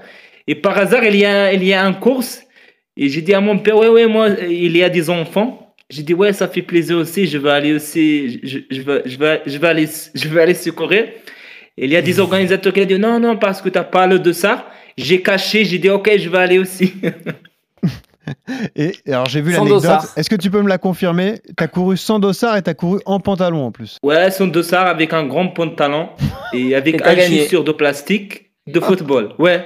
Et 0.47 0.55
par 0.55 0.77
hasard, 0.77 1.05
il 1.05 1.17
y 1.17 1.25
a, 1.25 1.53
il 1.53 1.65
y 1.65 1.73
a 1.73 1.85
une 1.85 1.95
course. 1.99 2.43
Et 2.97 3.09
j'ai 3.09 3.23
dit 3.23 3.33
à 3.35 3.41
mon 3.41 3.59
père, 3.59 3.77
ouais, 3.79 3.89
ouais, 3.89 4.07
moi, 4.07 4.29
il 4.49 4.77
y 4.77 4.83
a 4.85 4.89
des 4.89 5.09
enfants. 5.09 5.62
J'ai 5.95 6.03
dit, 6.03 6.15
ouais, 6.15 6.33
ça 6.33 6.49
fait 6.49 6.63
plaisir 6.63 6.97
aussi, 6.97 7.27
je 7.27 7.37
vais 7.37 7.51
aller 7.51 7.75
aussi, 7.75 8.41
je, 8.43 8.59
je, 8.71 8.81
vais, 8.81 9.03
je, 9.05 9.19
vais, 9.19 9.43
je, 9.45 9.59
vais 9.59 9.69
aller, 9.69 9.89
je 10.15 10.29
vais 10.29 10.41
aller 10.41 10.55
secourir. 10.55 11.05
Et 11.77 11.85
il 11.85 11.91
y 11.91 11.97
a 11.97 12.01
des 12.03 12.19
organisateurs 12.19 12.73
qui 12.73 12.81
ont 12.81 12.87
dit, 12.87 12.99
non, 12.99 13.21
non, 13.21 13.37
parce 13.37 13.61
que 13.61 13.69
tu 13.69 13.77
as 13.79 13.85
parlé 13.85 14.19
de 14.19 14.33
ça. 14.33 14.67
J'ai 14.97 15.21
caché, 15.21 15.67
j'ai 15.67 15.79
dit, 15.79 15.91
ok, 15.91 16.11
je 16.17 16.31
vais 16.31 16.39
aller 16.39 16.59
aussi. 16.59 16.95
Et 18.77 18.93
et 19.05 19.13
alors 19.13 19.27
j'ai 19.27 19.41
vu 19.41 19.53
Sans 19.53 19.65
l'anecdote. 19.65 19.83
dossard. 19.83 20.07
Est-ce 20.17 20.31
que 20.31 20.37
tu 20.37 20.49
peux 20.49 20.63
me 20.63 20.69
la 20.69 20.79
confirmer? 20.79 21.41
Tu 21.59 21.65
as 21.65 21.67
couru 21.67 21.97
sans 21.97 22.21
dossard 22.21 22.57
et 22.57 22.63
tu 22.63 22.71
as 22.71 22.75
couru 22.75 23.01
en 23.05 23.19
pantalon 23.19 23.67
en 23.67 23.73
plus. 23.73 23.99
Ouais, 24.03 24.31
son 24.31 24.47
dossard 24.47 24.87
avec 24.87 25.13
un 25.13 25.27
grand 25.27 25.49
pantalon 25.49 26.09
et 26.55 26.69
Et 26.69 26.75
avec 26.77 27.03
t'as 27.03 27.13
un 27.13 27.17
chaussure 27.17 27.65
de 27.65 27.73
plastique 27.73 28.53
de 28.69 28.79
football. 28.79 29.35
Ouais. 29.41 29.65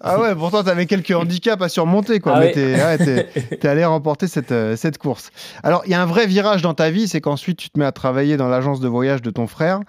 Ah 0.00 0.20
ouais, 0.20 0.34
pourtant 0.38 0.62
tu 0.64 0.70
avais 0.70 0.86
quelques 0.86 1.10
handicaps 1.10 1.62
à 1.62 1.68
surmonter 1.68 2.20
quoi. 2.20 2.34
Ah 2.36 2.40
mais 2.40 2.46
oui. 2.46 2.52
t'es 2.52 2.74
ouais, 2.74 3.66
allé 3.68 3.84
remporter 3.84 4.26
cette, 4.26 4.52
euh, 4.52 4.76
cette 4.76 4.98
course. 4.98 5.30
Alors 5.62 5.82
il 5.86 5.90
y 5.92 5.94
a 5.94 6.02
un 6.02 6.06
vrai 6.06 6.26
virage 6.26 6.62
dans 6.62 6.74
ta 6.74 6.90
vie, 6.90 7.08
c'est 7.08 7.20
qu'ensuite 7.20 7.58
tu 7.58 7.70
te 7.70 7.78
mets 7.78 7.84
à 7.84 7.92
travailler 7.92 8.36
dans 8.36 8.48
l'agence 8.48 8.80
de 8.80 8.88
voyage 8.88 9.22
de 9.22 9.30
ton 9.30 9.46
frère. 9.46 9.80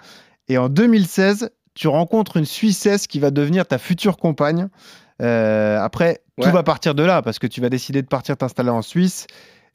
Et 0.47 0.57
en 0.57 0.69
2016, 0.69 1.49
tu 1.73 1.87
rencontres 1.87 2.37
une 2.37 2.45
Suissesse 2.45 3.07
qui 3.07 3.19
va 3.19 3.31
devenir 3.31 3.65
ta 3.65 3.77
future 3.77 4.17
compagne. 4.17 4.67
Euh, 5.21 5.79
après, 5.79 6.21
tout 6.39 6.47
Ouais. 6.47 6.51
va 6.53 6.63
partir 6.63 6.93
de 6.95 7.03
là 7.03 7.21
parce 7.21 7.39
que 7.39 7.47
tu 7.47 7.61
vas 7.61 7.69
décider 7.69 8.01
de 8.01 8.07
partir 8.07 8.35
t'installer 8.37 8.69
en 8.69 8.81
Suisse. 8.81 9.27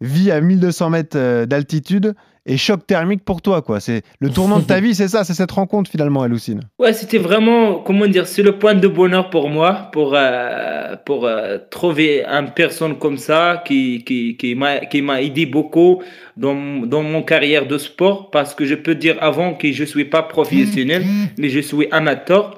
Vie 0.03 0.31
à 0.31 0.41
1200 0.41 0.91
mètres 0.91 1.17
euh, 1.19 1.46
d'altitude 1.46 2.14
et 2.47 2.57
choc 2.57 2.87
thermique 2.87 3.25
pour 3.25 3.43
toi. 3.43 3.63
quoi. 3.63 3.81
C'est 3.81 4.03
Le 4.21 4.31
tournant 4.31 4.59
de 4.59 4.65
ta 4.65 4.81
vie, 4.85 4.95
c'est 4.95 5.09
ça, 5.09 5.25
c'est 5.25 5.35
cette 5.35 5.51
rencontre 5.51 5.91
finalement, 5.91 6.23
Aloucine. 6.23 6.61
Ouais, 6.79 6.93
c'était 6.93 7.19
vraiment, 7.19 7.77
comment 7.77 8.07
dire, 8.07 8.27
c'est 8.27 8.43
le 8.43 8.59
point 8.59 8.75
de 8.75 8.89
bonheur 8.89 9.31
pour 9.31 9.49
moi, 9.49 9.91
pour, 9.93 10.15
euh, 10.15 10.97
pour 11.05 11.27
euh, 11.27 11.59
trouver 11.71 12.25
une 12.25 12.51
personne 12.51 12.99
comme 12.99 13.19
ça 13.19 13.63
qui, 13.67 14.05
qui, 14.05 14.37
qui 14.37 14.55
m'a 14.55 14.81
qui 14.81 15.03
m'a 15.03 15.23
aidé 15.23 15.47
beaucoup 15.47 16.03
dans, 16.37 16.87
dans 16.87 17.03
mon 17.03 17.23
carrière 17.23 17.67
de 17.67 17.79
sport, 17.79 18.31
parce 18.31 18.55
que 18.55 18.65
je 18.65 18.75
peux 18.75 18.94
dire 18.94 19.17
avant 19.20 19.55
que 19.55 19.70
je 19.73 19.85
suis 19.85 20.05
pas 20.05 20.23
professionnel, 20.23 21.05
mais 21.39 21.49
je 21.49 21.61
suis 21.61 21.87
amateur. 21.91 22.56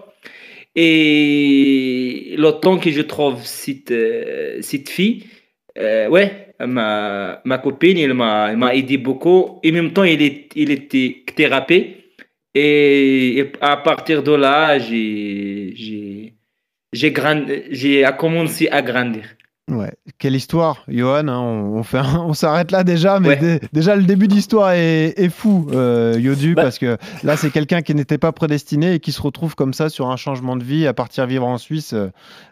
Et 0.74 2.34
le 2.38 2.50
temps 2.52 2.78
que 2.78 2.90
je 2.90 3.02
trouve 3.02 3.44
cette, 3.44 3.90
euh, 3.90 4.58
cette 4.62 4.88
fille, 4.88 5.24
euh, 5.78 6.08
ouais, 6.08 6.54
ma, 6.60 7.40
ma 7.44 7.58
copine, 7.58 7.98
elle 7.98 8.14
m'a 8.14 8.74
aidé 8.74 8.98
beaucoup. 8.98 9.60
Et 9.62 9.70
en 9.70 9.74
même 9.74 9.92
temps, 9.92 10.04
il, 10.04 10.22
est, 10.22 10.48
il 10.54 10.70
était 10.70 11.24
thérapeute. 11.34 11.96
Et, 12.54 13.50
à 13.60 13.78
partir 13.78 14.22
de 14.22 14.32
là, 14.32 14.78
j'ai 14.78 16.34
j'ai 16.92 18.04
commencé 18.18 18.68
à 18.68 18.82
grandir. 18.82 19.24
Ouais, 19.74 19.92
quelle 20.18 20.34
histoire, 20.36 20.84
Johan. 20.88 21.28
hein, 21.28 21.38
on, 21.38 21.78
on 21.78 21.82
fait 21.82 21.98
un- 21.98 22.20
on 22.26 22.34
s'arrête 22.34 22.70
là 22.70 22.84
déjà, 22.84 23.20
mais 23.20 23.28
Ouais. 23.40 23.60
déjà 23.72 23.96
le 23.96 24.02
début 24.02 24.28
d'histoire 24.28 24.72
est, 24.72 25.14
est 25.18 25.28
fou, 25.28 25.66
euh, 25.72 26.16
Yodu, 26.18 26.54
Bah. 26.54 26.62
parce 26.64 26.78
que 26.78 26.96
là 27.22 27.36
c'est 27.36 27.50
quelqu'un 27.50 27.82
qui 27.82 27.94
n'était 27.94 28.18
pas 28.18 28.32
prédestiné 28.32 28.94
et 28.94 29.00
qui 29.00 29.12
se 29.12 29.22
retrouve 29.22 29.54
comme 29.54 29.72
ça 29.74 29.88
sur 29.88 30.08
un 30.10 30.16
changement 30.16 30.56
de 30.56 30.64
vie 30.64 30.86
à 30.86 30.92
partir 30.94 31.26
vivre 31.26 31.46
en 31.46 31.58
Suisse 31.58 31.92
euh, 31.94 32.10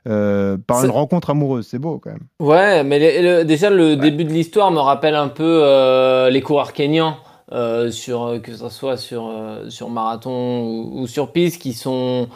euh, 0.08 0.56
par 0.66 0.84
une 0.84 0.90
rencontre 0.90 1.30
amoureuse. 1.30 1.66
C'est 1.70 1.78
beau 1.78 1.98
quand 1.98 2.10
même. 2.10 2.20
Ouais, 2.40 2.82
mais 2.84 2.98
le- 3.22 3.38
le- 3.40 3.44
déjà 3.44 3.70
le 3.70 3.96
début 3.96 4.24
de 4.24 4.30
l'histoire 4.32 4.70
me 4.70 4.80
rappelle 4.80 5.14
un 5.14 5.28
peu 5.28 5.44
euh, 5.64 6.30
les 6.30 6.40
coureurs 6.42 6.72
kenyans, 6.72 7.16
sur, 7.90 8.40
que 8.42 8.54
ce 8.54 8.68
soit 8.68 8.96
sur, 8.96 9.30
sur 9.68 9.90
marathon 9.90 10.60
ou, 10.62 11.00
ou 11.02 11.06
sur 11.06 11.32
piste, 11.32 11.60
qui 11.60 11.72
sont... 11.72 12.28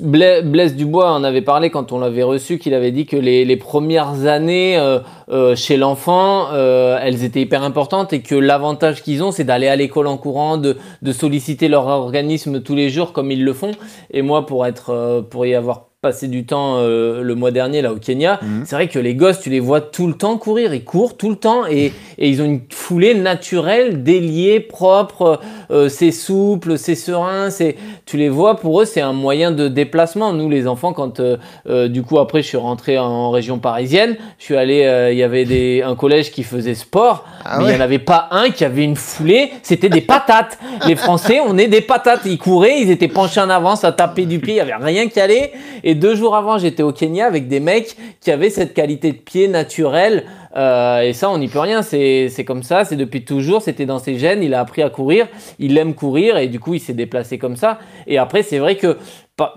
Bla- 0.00 0.42
Blaise 0.42 0.76
Dubois 0.76 1.10
en 1.10 1.24
avait 1.24 1.42
parlé 1.42 1.70
quand 1.70 1.92
on 1.92 1.98
l'avait 1.98 2.22
reçu, 2.22 2.58
qu'il 2.58 2.74
avait 2.74 2.90
dit 2.90 3.06
que 3.06 3.16
les, 3.16 3.56
premières 3.56 4.26
années 4.26 4.78
euh, 4.78 4.98
euh, 5.30 5.56
chez 5.56 5.76
l'enfant, 5.76 6.48
euh, 6.52 6.98
elles 7.00 7.24
étaient 7.24 7.40
hyper 7.40 7.62
importantes 7.62 8.12
et 8.12 8.20
que 8.20 8.34
l'avantage 8.34 9.02
qu'ils 9.02 9.22
ont, 9.22 9.32
c'est 9.32 9.44
d'aller 9.44 9.68
à 9.68 9.76
l'école 9.76 10.06
en 10.06 10.18
courant, 10.18 10.58
de, 10.58 10.76
de 11.02 11.12
solliciter 11.12 11.68
leur 11.68 11.86
organisme 11.86 12.62
tous 12.62 12.74
les 12.74 12.90
jours 12.90 13.12
comme 13.12 13.30
ils 13.30 13.44
le 13.44 13.52
font. 13.52 13.72
Et 14.10 14.22
moi, 14.22 14.46
pour 14.46 14.66
être, 14.66 15.24
pour 15.30 15.46
y 15.46 15.54
avoir 15.54 15.85
passé 16.02 16.28
du 16.28 16.44
temps 16.44 16.76
euh, 16.76 17.22
le 17.22 17.34
mois 17.34 17.50
dernier 17.50 17.80
là 17.80 17.90
au 17.92 17.96
Kenya, 17.96 18.38
Mhm. 18.42 18.64
c'est 18.66 18.76
vrai 18.76 18.86
que 18.86 18.98
les 18.98 19.14
gosses, 19.14 19.40
tu 19.40 19.48
les 19.48 19.60
vois 19.60 19.80
tout 19.80 20.06
le 20.06 20.12
temps 20.12 20.36
courir, 20.36 20.74
ils 20.74 20.84
courent 20.84 21.16
tout 21.16 21.30
le 21.30 21.36
temps 21.36 21.66
et, 21.66 21.86
et 22.18 22.28
ils 22.28 22.42
ont 22.42 22.44
une 22.44 22.60
foulée 22.70 23.14
naturelle, 23.14 24.02
déliée, 24.04 24.60
propre, 24.60 25.40
euh, 25.70 25.88
c'est 25.88 26.10
souple, 26.12 26.76
c'est 26.76 26.94
serein, 26.94 27.48
c'est 27.48 27.76
tu 28.04 28.18
les 28.18 28.28
vois 28.28 28.56
pour 28.56 28.82
eux 28.82 28.84
c'est 28.84 29.00
un 29.00 29.14
moyen 29.14 29.50
de 29.52 29.68
déplacement. 29.68 30.32
Nous 30.34 30.50
les 30.50 30.66
enfants 30.68 30.92
quand 30.92 31.18
euh, 31.20 31.88
du 31.88 32.02
coup 32.02 32.18
après 32.18 32.42
je 32.42 32.48
suis 32.48 32.56
rentré 32.58 32.98
en 32.98 33.30
région 33.30 33.58
parisienne, 33.58 34.16
je 34.38 34.44
suis 34.44 34.56
allé, 34.56 35.08
il 35.12 35.18
y 35.18 35.22
avait 35.22 35.46
des, 35.46 35.82
un 35.82 35.96
collège 35.96 36.30
qui 36.30 36.42
faisait 36.42 36.74
sport, 36.74 37.24
Ah 37.44 37.56
mais 37.58 37.64
il 37.64 37.66
ouais. 37.68 37.72
n'y 37.72 37.78
en 37.78 37.84
avait 37.84 37.98
pas 37.98 38.28
un 38.32 38.50
qui 38.50 38.64
avait 38.66 38.84
une 38.84 38.96
foulée, 38.96 39.50
c'était 39.62 39.88
des 39.88 40.02
patates. 40.02 40.58
Les 40.86 40.94
Français, 40.94 41.40
on 41.44 41.56
est 41.56 41.68
des 41.68 41.80
patates. 41.80 42.20
Ils 42.26 42.38
couraient, 42.38 42.80
ils 42.80 42.90
étaient 42.90 43.08
penchés 43.08 43.40
en 43.40 43.48
avant, 43.50 43.76
ça 43.76 43.92
tapait 43.92 44.26
du 44.26 44.38
pied, 44.40 44.52
il 44.52 44.56
n'y 44.56 44.60
avait 44.72 44.84
rien 44.84 45.08
qui 45.08 45.18
allait. 45.20 45.52
Et 45.88 45.94
deux 45.94 46.16
jours 46.16 46.34
avant, 46.34 46.58
j'étais 46.58 46.82
au 46.82 46.90
Kenya 46.90 47.26
avec 47.26 47.46
des 47.46 47.60
mecs 47.60 47.96
qui 48.20 48.32
avaient 48.32 48.50
cette 48.50 48.74
qualité 48.74 49.12
de 49.12 49.18
pied 49.18 49.46
naturelle. 49.46 50.24
Euh, 50.56 51.02
et 51.02 51.12
ça, 51.12 51.30
on 51.30 51.38
n'y 51.38 51.46
peut 51.46 51.60
rien. 51.60 51.82
C'est 51.82 52.44
comme 52.44 52.64
ça, 52.64 52.84
c'est 52.84 52.96
depuis 52.96 53.24
toujours. 53.24 53.62
C'était 53.62 53.86
dans 53.86 54.00
ses 54.00 54.18
gènes. 54.18 54.42
Il 54.42 54.52
a 54.52 54.58
appris 54.58 54.82
à 54.82 54.90
courir. 54.90 55.28
Il 55.60 55.78
aime 55.78 55.94
courir 55.94 56.38
et 56.38 56.48
du 56.48 56.58
coup, 56.58 56.74
il 56.74 56.80
s'est 56.80 56.92
déplacé 56.92 57.38
comme 57.38 57.54
ça. 57.54 57.78
Et 58.08 58.18
après, 58.18 58.42
c'est 58.42 58.58
vrai 58.58 58.74
que 58.76 58.98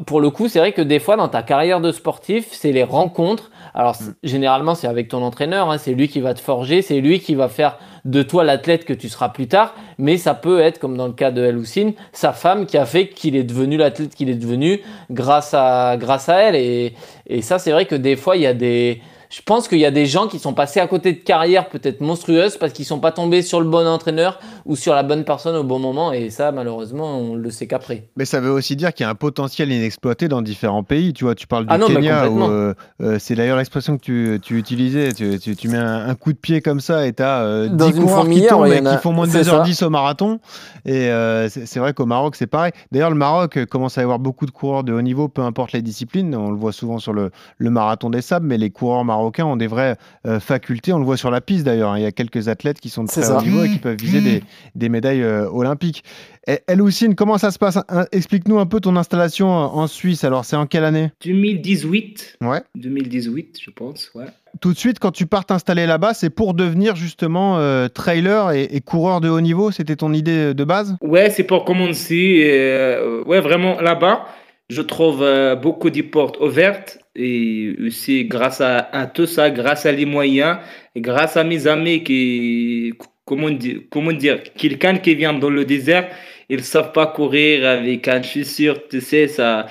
pour 0.05 0.19
le 0.19 0.29
coup, 0.29 0.49
c'est 0.49 0.59
vrai 0.59 0.73
que 0.73 0.81
des 0.81 0.99
fois, 0.99 1.15
dans 1.15 1.29
ta 1.29 1.41
carrière 1.41 1.79
de 1.79 1.91
sportif, 1.93 2.47
c'est 2.51 2.71
les 2.73 2.83
rencontres. 2.83 3.49
Alors, 3.73 3.95
c'est- 3.95 4.11
généralement, 4.23 4.75
c'est 4.75 4.87
avec 4.87 5.07
ton 5.07 5.23
entraîneur. 5.23 5.71
hein. 5.71 5.77
c'est 5.77 5.93
lui 5.93 6.09
qui 6.09 6.19
va 6.19 6.33
te 6.33 6.41
forger. 6.41 6.81
C'est 6.81 6.99
lui 6.99 7.19
qui 7.21 7.33
va 7.35 7.47
faire 7.47 7.77
de 8.03 8.21
toi 8.21 8.43
l'athlète 8.43 8.83
que 8.83 8.91
tu 8.93 9.07
seras 9.07 9.29
plus 9.29 9.47
tard. 9.47 9.73
Mais 9.97 10.17
ça 10.17 10.33
peut 10.33 10.59
être, 10.59 10.79
comme 10.79 10.97
dans 10.97 11.07
le 11.07 11.13
cas 11.13 11.31
de 11.31 11.41
El 11.43 11.57
Houssine, 11.57 11.93
sa 12.11 12.33
femme 12.33 12.65
qui 12.65 12.77
a 12.77 12.85
fait 12.85 13.07
qu'il 13.07 13.35
est 13.37 13.43
devenu 13.43 13.77
l'athlète 13.77 14.13
qu'il 14.15 14.29
est 14.29 14.35
devenu 14.35 14.81
grâce 15.11 15.53
à, 15.53 15.95
grâce 15.97 16.27
à 16.27 16.37
elle. 16.39 16.55
Et, 16.55 16.93
et 17.27 17.41
ça, 17.41 17.57
c'est 17.57 17.71
vrai 17.71 17.85
que 17.85 17.95
des 17.95 18.17
fois, 18.17 18.35
il 18.35 18.41
y 18.41 18.47
a 18.47 18.53
des. 18.53 19.01
Je 19.29 19.41
pense 19.43 19.67
qu'il 19.67 19.77
y 19.77 19.85
a 19.85 19.91
des 19.91 20.07
gens 20.07 20.27
qui 20.27 20.39
sont 20.39 20.53
passés 20.53 20.79
à 20.79 20.87
côté 20.87 21.13
de 21.13 21.19
carrières 21.19 21.69
peut-être 21.69 22.01
monstrueuses 22.01 22.57
parce 22.57 22.73
qu'ils 22.73 22.85
sont 22.85 22.97
pas 22.99 23.11
tombés 23.11 23.43
sur 23.43 23.61
le 23.61 23.69
bon 23.69 23.85
entraîneur 23.87 24.39
ou 24.65 24.75
sur 24.75 24.95
la 24.95 25.03
bonne 25.03 25.23
personne 25.23 25.55
au 25.55 25.63
bon 25.63 25.77
moment. 25.77 26.11
Et 26.11 26.31
ça, 26.31 26.51
malheureusement, 26.51 27.19
on 27.19 27.35
le 27.35 27.51
sait 27.51 27.67
qu'après. 27.67 28.05
Mais 28.17 28.25
ça 28.25 28.39
veut 28.39 28.49
aussi 28.49 28.75
dire 28.75 28.91
qu'il 28.91 29.03
y 29.03 29.07
a 29.07 29.11
un 29.11 29.15
potentiel 29.15 29.71
inexploité 29.71 30.27
dans 30.29 30.41
différents 30.41 30.81
pays. 30.81 31.13
Tu 31.13 31.25
vois, 31.25 31.35
tu 31.35 31.45
parles 31.45 31.67
du 31.67 31.71
Ah 31.71 31.77
non, 31.77 31.85
Kenya, 31.85 32.27
où, 32.27 32.41
euh, 32.43 32.73
euh, 33.03 33.17
c'est 33.19 33.35
d'ailleurs 33.35 33.57
l'expression 33.57 33.97
que 33.99 34.01
tu, 34.01 34.39
tu 34.41 34.57
utilisais. 34.57 35.13
Tu, 35.13 35.37
tu- 35.39 35.55
tu 35.55 35.67
mets 35.67 35.77
un, 35.77 36.09
un 36.09 36.15
coup 36.15 36.33
de 36.33 36.37
pied 36.39 36.61
comme 36.61 36.79
ça 36.79 37.05
et 37.05 37.13
tu 37.13 37.21
as 37.21 37.67
Dans 37.67 37.87
10 37.87 37.97
une 37.97 38.03
coureurs 38.05 38.27
qui 38.27 38.47
tombent 38.47 38.65
et 38.65 38.81
qui 38.81 38.97
font 38.97 39.13
moins 39.13 39.27
de 39.27 39.31
c'est 39.31 39.43
ça. 39.43 39.61
2h10 39.63 39.83
au 39.83 39.91
marathon. 39.91 40.39
Et 40.87 41.11
euh, 41.11 41.47
c'est 41.49 41.77
vrai 41.79 41.93
qu'au 41.93 42.07
Maroc, 42.07 42.35
c'est 42.35 42.47
pareil. 42.47 42.71
D'ailleurs, 42.91 43.11
le 43.11 43.15
Maroc 43.15 43.57
euh, 43.57 43.67
commence 43.67 43.95
à 43.99 44.01
y 44.01 44.03
avoir 44.05 44.17
beaucoup 44.17 44.47
de 44.47 44.51
coureurs 44.51 44.83
de 44.83 44.91
haut 44.91 45.03
niveau, 45.03 45.27
peu 45.27 45.43
importe 45.43 45.73
les 45.73 45.83
disciplines. 45.83 46.33
On 46.35 46.49
le 46.49 46.57
voit 46.57 46.71
souvent 46.71 46.97
sur 46.97 47.13
le, 47.13 47.29
le 47.59 47.69
marathon 47.69 48.09
des 48.09 48.21
sables, 48.23 48.47
mais 48.47 48.57
les 48.57 48.71
coureurs 48.71 49.05
marocains 49.05 49.18
ont 49.21 49.55
des 49.57 49.67
vraies 49.67 49.95
euh, 50.27 50.39
facultés. 50.39 50.93
On 50.93 50.99
le 50.99 51.05
voit 51.05 51.17
sur 51.17 51.31
la 51.31 51.41
piste 51.41 51.65
d'ailleurs. 51.65 51.91
hein. 51.91 51.97
Il 51.99 52.03
y 52.03 52.05
a 52.05 52.11
quelques 52.11 52.47
athlètes 52.47 52.79
qui 52.79 52.89
sont 52.89 53.03
de 53.03 53.09
très 53.09 53.29
haut 53.31 53.41
niveau 53.41 53.63
et 53.63 53.69
qui 53.69 53.79
peuvent 53.79 53.97
viser 53.99 54.21
des, 54.21 54.43
des 54.75 54.89
médailles 54.89 55.23
euh, 55.23 55.49
olympiques. 55.49 56.03
Et 56.47 56.59
El 56.67 56.81
Houssine, 56.81 57.15
comment 57.15 57.37
ça 57.37 57.51
se 57.51 57.59
passe? 57.59 57.77
Explique-nous 58.11 58.59
un 58.59 58.65
peu 58.65 58.79
ton 58.79 58.95
installation 58.95 59.49
en 59.49 59.75
en 59.79 59.87
Suisse. 59.87 60.23
Alors, 60.23 60.45
c'est 60.45 60.55
en 60.55 60.65
quelle 60.65 60.83
année? 60.83 61.11
2018. 61.23 62.37
Ouais. 62.41 62.61
2018, 62.75 63.59
je 63.63 63.69
pense, 63.71 64.11
ouais. 64.15 64.25
Tout 64.61 64.73
de 64.73 64.77
suite, 64.77 64.97
quand 64.99 65.11
tu 65.11 65.27
pars 65.27 65.45
t'installer 65.45 65.85
là-bas, 65.85 66.13
c'est 66.15 66.31
pour 66.31 66.53
devenir 66.55 66.95
justement 66.95 67.57
euh, 67.59 67.87
trailer 67.87 68.51
et, 68.51 68.63
et 68.63 68.81
coureur 68.81 69.21
de 69.21 69.29
haut 69.29 69.41
niveau? 69.41 69.69
C'était 69.71 69.95
ton 69.95 70.11
idée 70.11 70.53
de 70.55 70.63
base? 70.63 70.95
Ouais, 71.01 71.29
c'est 71.29 71.43
pour 71.43 71.65
commencer. 71.65 72.41
euh, 72.45 73.23
ouais, 73.25 73.41
vraiment, 73.41 73.79
là-bas, 73.79 74.25
je 74.69 74.81
trouve 74.81 75.23
euh, 75.23 75.55
beaucoup 75.55 75.89
de 75.89 76.01
portes 76.01 76.39
ouvertes. 76.39 76.99
Et 77.15 77.75
aussi, 77.85 78.25
grâce 78.25 78.61
à, 78.61 78.77
à 78.91 79.07
tout 79.07 79.25
ça, 79.25 79.49
grâce 79.49 79.85
à 79.85 79.91
les 79.91 80.05
moyens, 80.05 80.57
et 80.95 81.01
grâce 81.01 81.35
à 81.37 81.43
mes 81.43 81.67
amis 81.67 82.03
qui, 82.03 82.93
comment 83.25 83.49
dire, 83.49 83.81
comment 83.91 84.13
dire, 84.13 84.41
quelqu'un 84.55 84.97
qui 84.97 85.15
vient 85.15 85.33
dans 85.33 85.49
le 85.49 85.65
désert, 85.65 86.09
ils 86.49 86.63
savent 86.63 86.91
pas 86.93 87.07
courir 87.07 87.67
avec 87.67 88.07
un 88.07 88.21
chaussure, 88.21 88.87
tu 88.87 89.01
sais, 89.01 89.27
ça, 89.27 89.65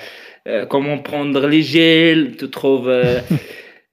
euh, 0.47 0.65
comment 0.65 0.99
prendre 0.99 1.47
les 1.47 1.61
gels, 1.63 2.35
tu 2.37 2.49
trouves. 2.49 2.89
euh, 2.89 3.19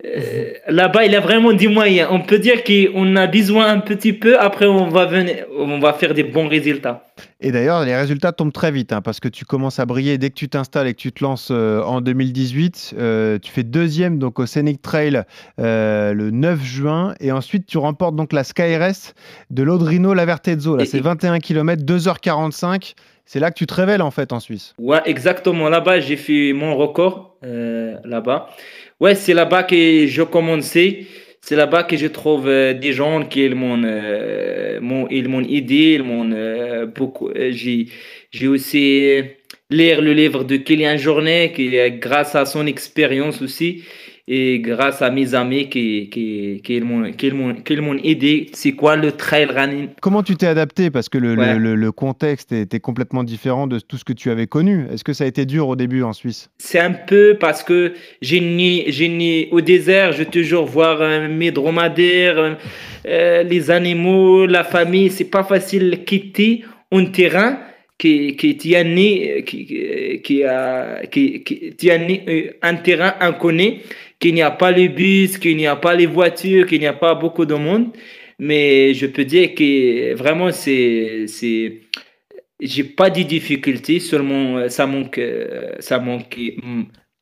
euh, 0.07 0.53
Là-bas, 0.69 1.05
il 1.05 1.13
y 1.13 1.17
a 1.17 1.21
vraiment 1.21 1.53
des 1.53 1.69
moyens. 1.69 2.09
On 2.11 2.21
peut 2.21 2.39
dire 2.39 2.63
qu'on 2.65 3.17
a 3.17 3.27
besoin 3.27 3.67
un 3.67 3.81
petit 3.81 4.13
peu. 4.13 4.39
Après, 4.39 4.67
on 4.67 4.89
va 4.89 5.07
venir, 5.07 5.47
on 5.59 5.79
va 5.79 5.93
faire 5.93 6.15
des 6.15 6.23
bons 6.23 6.49
résultats. 6.49 7.05
Et 7.41 7.51
d'ailleurs, 7.51 7.85
les 7.85 7.95
résultats 7.95 8.33
tombent 8.33 8.53
très 8.53 8.71
vite 8.71 8.93
hein, 8.93 9.03
parce 9.03 9.21
que 9.21 9.29
tu 9.29 9.45
commences 9.45 9.79
à 9.79 9.87
briller 9.87 10.17
dès 10.19 10.31
que 10.31 10.35
tu 10.35 10.49
t'installes 10.49 10.87
et 10.87 10.95
que 10.95 11.01
tu 11.01 11.13
te 11.13 11.23
lances 11.23 11.49
euh, 11.51 11.83
en 11.83 12.01
2018. 12.01 12.95
Euh, 12.99 13.39
tu 13.39 13.51
fais 13.51 13.63
deuxième 13.63 14.19
donc 14.19 14.39
au 14.39 14.47
Scenic 14.47 14.81
Trail 14.81 15.23
le 15.59 16.31
9 16.31 16.63
juin 16.63 17.15
et 17.21 17.33
ensuite 17.33 17.67
tu 17.67 17.79
remportes 17.79 18.17
donc 18.17 18.33
la 18.33 18.45
SkyRS 18.45 19.15
de 19.51 19.63
l'Odrino 19.63 20.15
Lavertezzo. 20.15 20.77
Là, 20.77 20.85
c'est 20.85 21.01
21 21.01 21.39
km, 21.41 21.83
2h45. 21.83 22.95
C'est 23.29 23.41
là 23.41 23.51
que 23.51 23.57
tu 23.57 23.67
te 23.67 23.75
révèles 23.75 24.03
en 24.03 24.13
fait 24.13 24.33
en 24.33 24.39
Suisse. 24.39 24.75
Ouais, 24.79 25.01
exactement. 25.05 25.69
Là-bas, 25.69 25.99
j'ai 26.01 26.17
fait 26.17 26.53
mon 26.53 26.77
record. 26.77 27.37
là-bas. 27.43 28.49
Ouais, 28.99 29.15
c'est 29.15 29.35
là-bas 29.35 29.65
que 29.65 30.07
je 30.07 30.23
commençais. 30.23 31.07
C'est 31.43 31.55
là-bas 31.55 31.85
que 31.85 31.97
je 31.99 32.07
trouve 32.07 32.49
euh, 32.49 32.73
des 32.73 32.93
gens 32.95 33.25
qui 33.25 33.49
m'ont, 33.51 33.83
euh, 33.85 34.81
ils 35.11 35.29
aidé. 35.51 35.95
Ils 35.97 36.03
m'ont 36.03 36.31
euh, 36.33 36.87
euh, 37.23 37.51
j'ai, 37.53 37.89
j'ai 38.31 38.49
aussi 38.49 39.21
lire 39.69 40.01
le 40.01 40.13
livre 40.15 40.45
de 40.45 40.57
Kylian 40.57 40.97
Jornet, 40.97 41.53
qui 41.55 41.77
grâce 42.01 42.35
à 42.35 42.47
son 42.47 42.67
expérience 42.67 43.43
aussi 43.43 43.85
et 44.29 44.59
grâce 44.59 45.03
à 45.03 45.11
mes 45.11 45.35
amis 45.35 45.69
qui, 45.69 46.09
qui, 46.11 46.61
qui, 46.65 46.81
qui, 47.15 47.31
m'ont, 47.33 47.55
qui 47.63 47.73
ils 47.75 47.81
m'ont 47.83 47.99
aidé. 48.03 48.49
C'est 48.53 48.73
quoi 48.73 48.97
le 48.97 49.13
trail 49.13 49.45
running? 49.47 49.89
Comment 50.01 50.23
tu 50.23 50.35
t'es 50.37 50.47
adapté? 50.47 50.91
Parce 50.91 51.09
que 51.09 51.19
le, 51.19 51.35
le- 51.35 51.41
Ouais. 51.41 51.59
le- 51.59 51.77
le 51.77 51.93
contexte 51.93 52.51
était 52.53 52.81
complètement 52.81 53.23
différent 53.23 53.67
de 53.67 53.79
tout 53.79 53.97
ce 53.99 54.05
que 54.05 54.13
tu 54.13 54.31
avais 54.31 54.47
connu. 54.49 54.87
Est-ce 54.93 55.05
que 55.05 55.13
ça 55.13 55.25
a 55.25 55.27
été 55.29 55.47
dur 55.47 55.69
au 55.69 55.77
début 55.77 56.03
en 56.03 56.13
Suisse? 56.13 56.51
C'est 56.59 56.81
un 56.81 56.93
peu 56.93 57.37
parce 57.39 57.63
que 57.63 57.93
j'ai 58.21 58.41
né 58.41 59.49
au 59.53 59.61
désert, 59.61 60.13
je 60.13 60.25
toujours 60.25 60.67
voir 60.67 61.01
euh, 61.01 61.29
mes 61.29 61.53
dromadaires, 61.53 62.57
euh, 63.07 63.43
les 63.45 63.71
animaux, 63.71 64.47
la 64.47 64.65
famille. 64.65 65.11
C'est 65.11 65.31
pas 65.31 65.45
facile 65.45 65.91
de 65.91 65.97
quitter 65.97 66.65
un 66.91 67.05
terrain 67.07 67.59
qui, 67.99 68.37
qui 68.37 68.57
tient 68.57 68.85
qui, 68.85 69.43
qui 70.23 70.43
qui, 71.11 71.43
qui 71.43 71.91
euh, 71.91 72.51
un 72.63 72.75
terrain 72.75 73.15
inconnu, 73.21 73.79
qu'il 74.19 74.35
n'y 74.35 74.43
a 74.43 74.51
pas 74.51 74.71
les 74.73 74.89
bus, 74.89 75.39
qu'il 75.39 75.57
n'y 75.57 75.67
a 75.67 75.77
pas 75.77 75.95
les 75.95 76.07
voitures, 76.07 76.67
qu'il 76.67 76.81
n'y 76.81 76.87
a 76.87 76.93
pas 76.93 77.15
beaucoup 77.15 77.45
de 77.47 77.55
monde. 77.55 77.89
Mais 78.39 78.93
je 78.95 79.07
peux 79.07 79.25
dire 79.25 79.55
que 79.55 80.15
vraiment 80.15 80.53
c'est, 80.53 81.27
c'est, 81.27 81.81
j'ai 82.61 82.85
pas 82.85 83.09
de 83.11 83.23
difficultés, 83.23 83.99
seulement 84.01 84.59
euh, 84.59 84.69
ça 84.69 84.87
manque, 84.87 85.19
euh, 85.19 85.73
ça 85.81 85.99
manque 85.99 86.39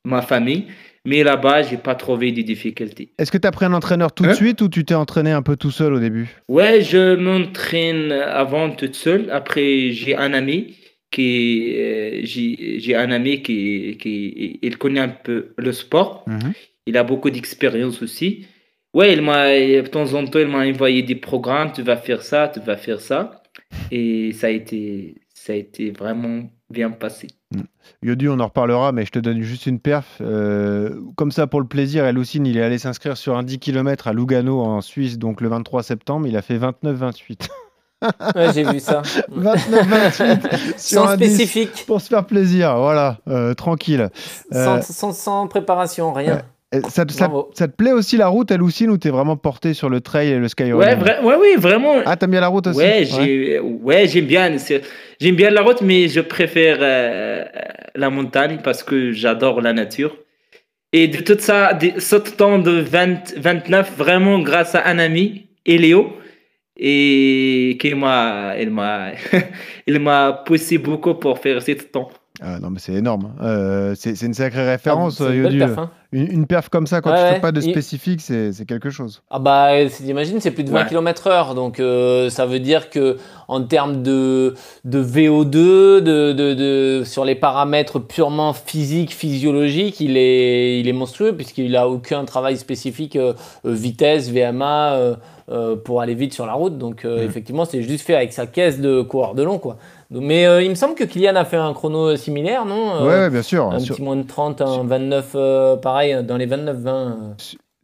ma 0.03 0.21
famille. 0.21 0.65
Mais 1.07 1.23
là-bas, 1.23 1.61
j'ai 1.61 1.77
pas 1.77 1.93
trouvé 1.93 2.31
de 2.31 2.41
difficultés. 2.41 3.09
Est-ce 3.19 3.31
que 3.31 3.37
tu 3.37 3.47
as 3.47 3.51
pris 3.51 3.65
un 3.65 3.73
entraîneur 3.73 4.11
tout 4.11 4.23
de 4.23 4.29
Hein? 4.29 4.33
suite 4.33 4.61
ou 4.61 4.69
tu 4.69 4.83
t'es 4.85 4.95
entraîné 4.95 5.31
un 5.31 5.43
peu 5.43 5.55
tout 5.55 5.69
seul 5.69 5.93
au 5.93 5.99
début? 5.99 6.27
Ouais, 6.49 6.81
je 6.81 7.15
m'entraîne 7.15 8.11
avant 8.11 8.71
toute 8.71 8.95
seule. 8.95 9.29
Après, 9.31 9.91
j'ai 9.91 10.15
un 10.15 10.33
ami 10.33 10.73
qui, 11.11 11.73
euh, 11.75 12.21
j'ai, 12.23 12.79
j'ai 12.79 12.95
un 12.95 13.11
ami 13.11 13.43
qui, 13.43 13.97
qui, 14.01 14.59
il 14.63 14.77
connaît 14.79 14.99
un 14.99 15.09
peu 15.09 15.53
le 15.59 15.71
sport. 15.73 16.25
Il 16.85 16.97
a 16.97 17.03
beaucoup 17.03 17.29
d'expérience 17.29 18.01
aussi. 18.01 18.47
Ouais, 18.93 19.13
il 19.13 19.21
m'a, 19.21 19.47
de 19.49 19.87
temps 19.87 20.13
en 20.13 20.25
temps, 20.25 20.39
il 20.39 20.47
m'a 20.47 20.65
envoyé 20.65 21.03
des 21.03 21.15
programmes. 21.15 21.71
Tu 21.73 21.81
vas 21.81 21.97
faire 21.97 22.21
ça, 22.21 22.47
tu 22.47 22.59
vas 22.61 22.77
faire 22.77 23.01
ça. 23.01 23.43
Et 23.91 24.31
ça 24.31 24.47
a 24.47 24.51
été, 24.51 25.15
ça 25.33 25.53
a 25.53 25.55
été 25.55 25.91
vraiment 25.91 26.43
bien 26.69 26.91
passé. 26.91 27.27
Yodu, 28.01 28.29
on 28.29 28.39
en 28.39 28.47
reparlera, 28.47 28.91
mais 28.91 29.05
je 29.05 29.11
te 29.11 29.19
donne 29.19 29.41
juste 29.41 29.65
une 29.65 29.79
perf. 29.79 30.17
Euh, 30.21 30.99
comme 31.15 31.31
ça, 31.31 31.47
pour 31.47 31.59
le 31.59 31.67
plaisir, 31.67 32.05
Eloucine, 32.05 32.45
il 32.45 32.57
est 32.57 32.61
allé 32.61 32.77
s'inscrire 32.77 33.17
sur 33.17 33.37
un 33.37 33.43
10 33.43 33.59
km 33.59 34.07
à 34.07 34.13
Lugano 34.13 34.61
en 34.61 34.81
Suisse, 34.81 35.17
donc 35.17 35.41
le 35.41 35.49
23 35.49 35.83
septembre. 35.83 36.27
Il 36.27 36.37
a 36.37 36.41
fait 36.41 36.57
29-28. 36.57 37.47
Ouais, 38.35 38.53
j'ai 38.53 38.63
vu 38.63 38.79
ça. 38.79 39.01
29-28 39.31 40.77
sur 40.77 41.01
Sans 41.01 41.07
un 41.07 41.17
10 41.17 41.25
spécifique, 41.25 41.85
pour 41.87 42.01
se 42.01 42.07
faire 42.07 42.25
plaisir, 42.25 42.77
voilà, 42.77 43.19
euh, 43.27 43.53
tranquille. 43.53 44.09
sans, 44.51 44.57
Euh, 44.57 44.81
sans, 44.81 45.13
sans 45.13 45.47
préparation, 45.47 46.13
rien. 46.13 46.43
Ça, 46.89 47.05
te- 47.05 47.13
ça- 47.13 47.27
Bravo. 47.27 47.49
ça 47.53 47.67
te 47.67 47.75
plaît 47.75 47.91
aussi 47.91 48.17
la 48.17 48.27
route, 48.27 48.51
Eloucine, 48.51 48.89
ou 48.89 48.97
t'es 48.97 49.09
vraiment 49.09 49.37
porté 49.37 49.73
sur 49.73 49.89
le 49.89 50.01
trail 50.01 50.29
et 50.29 50.37
le 50.39 50.47
skyrunning 50.47 50.77
Ouais, 50.97 51.35
oui, 51.39 51.55
vraiment. 51.57 51.95
Ah, 52.05 52.15
t'aimes 52.17 52.31
bien 52.31 52.41
la 52.41 52.47
route 52.47 52.67
aussi 52.67 52.79
Ouais, 52.79 53.05
j'ai, 53.05 53.59
ouais, 53.59 54.07
j'aime 54.07 54.25
bien. 54.25 54.55
J'aime 55.19 55.35
bien 55.35 55.49
la 55.49 55.61
route, 55.61 55.81
mais 55.81 56.07
je 56.07 56.19
préfère 56.21 56.77
euh, 56.81 57.45
la 57.95 58.09
montagne 58.09 58.59
parce 58.63 58.83
que 58.83 59.11
j'adore 59.11 59.61
la 59.61 59.73
nature. 59.73 60.17
Et 60.91 61.07
de 61.07 61.17
tout 61.21 61.37
ça, 61.39 61.73
de, 61.73 61.99
ce 61.99 62.15
temps 62.15 62.59
de 62.59 62.71
20, 62.79 63.37
29, 63.37 63.97
vraiment 63.97 64.39
grâce 64.39 64.75
à 64.75 64.85
un 64.87 64.97
ami, 64.99 65.47
Elio, 65.65 66.13
et 66.77 67.77
qui 67.79 67.93
m'a, 67.95 68.53
il 68.59 68.69
m'a, 68.69 69.11
il 69.87 69.99
m'a 69.99 70.43
poussé 70.45 70.77
beaucoup 70.77 71.15
pour 71.15 71.39
faire 71.39 71.61
ce 71.61 71.71
temps. 71.73 72.09
Ah, 72.41 72.59
non, 72.59 72.69
mais 72.69 72.79
c'est 72.79 72.93
énorme. 72.93 73.31
Euh, 73.41 73.93
c'est 73.97 74.21
une 74.21 74.33
sacrée 74.33 74.65
référence. 74.69 75.21
Ah, 75.21 75.33
une 75.33 75.57
perf, 75.57 75.77
hein. 75.77 75.89
une, 76.11 76.31
une 76.31 76.45
perf 76.47 76.67
comme 76.69 76.85
ça, 76.85 76.99
quand 77.01 77.11
Ouais, 77.11 77.17
tu 77.17 77.23
fais 77.27 77.33
ouais. 77.35 77.39
pas 77.39 77.51
de 77.53 77.61
spécifique, 77.61 78.19
c'est 78.21 78.51
c'est 78.51 78.65
quelque 78.65 78.89
chose. 78.89 79.21
Ah 79.29 79.39
bah, 79.39 79.69
t'imagines, 79.89 80.41
c'est 80.41 80.51
plus 80.51 80.63
de 80.65 80.69
20 80.69 80.81
Ouais. 80.83 80.89
km 80.89 81.27
heure, 81.27 81.55
donc 81.55 81.79
euh, 81.79 82.29
ça 82.29 82.45
veut 82.45 82.59
dire 82.59 82.89
que 82.89 83.17
en 83.47 83.61
termes 83.63 84.03
de, 84.03 84.53
de 84.83 85.01
VO2, 85.03 85.45
de, 86.01 86.01
de, 86.33 86.53
de- 86.53 87.03
sur 87.05 87.23
les 87.25 87.35
paramètres 87.35 87.99
purement 87.99 88.51
physiques, 88.53 89.13
physiologiques, 89.13 89.99
il 90.01 90.17
est, 90.17 90.79
il 90.81 90.87
est 90.89 90.93
monstrueux 90.93 91.33
puisqu'il 91.33 91.75
a 91.77 91.87
aucun 91.87 92.25
travail 92.25 92.57
spécifique 92.57 93.15
euh, 93.15 93.33
vitesse, 93.63 94.29
VMA 94.29 95.15
pour 95.83 96.01
aller 96.01 96.15
vite 96.15 96.33
sur 96.33 96.45
la 96.47 96.53
route. 96.53 96.77
Donc 96.77 97.03
Mm. 97.05 97.19
effectivement, 97.23 97.65
c'est 97.65 97.81
juste 97.83 98.05
fait 98.05 98.15
avec 98.15 98.33
sa 98.33 98.47
caisse 98.47 98.79
de 98.81 99.01
coureur 99.03 99.35
de 99.35 99.43
long, 99.43 99.59
quoi. 99.59 99.77
Mais 100.21 100.45
euh, 100.47 100.61
il 100.63 100.69
me 100.69 100.75
semble 100.75 100.95
que 100.95 101.03
Kylian 101.03 101.35
a 101.35 101.45
fait 101.45 101.57
un 101.57 101.73
chrono 101.73 102.15
similaire, 102.15 102.65
non 102.65 102.95
Euh, 102.95 103.01
ouais, 103.01 103.19
ouais, 103.25 103.29
bien 103.29 103.41
sûr. 103.41 103.71
Un 103.71 103.79
Sur, 103.79 103.95
petit 103.95 104.03
moins 104.03 104.15
de 104.15 104.23
30, 104.23 104.61
un 104.61 104.83
29, 104.83 105.31
euh, 105.35 105.75
pareil, 105.77 106.23
dans 106.23 106.37
les 106.37 106.47
29-20. 106.47 106.87
euh. 106.87 107.33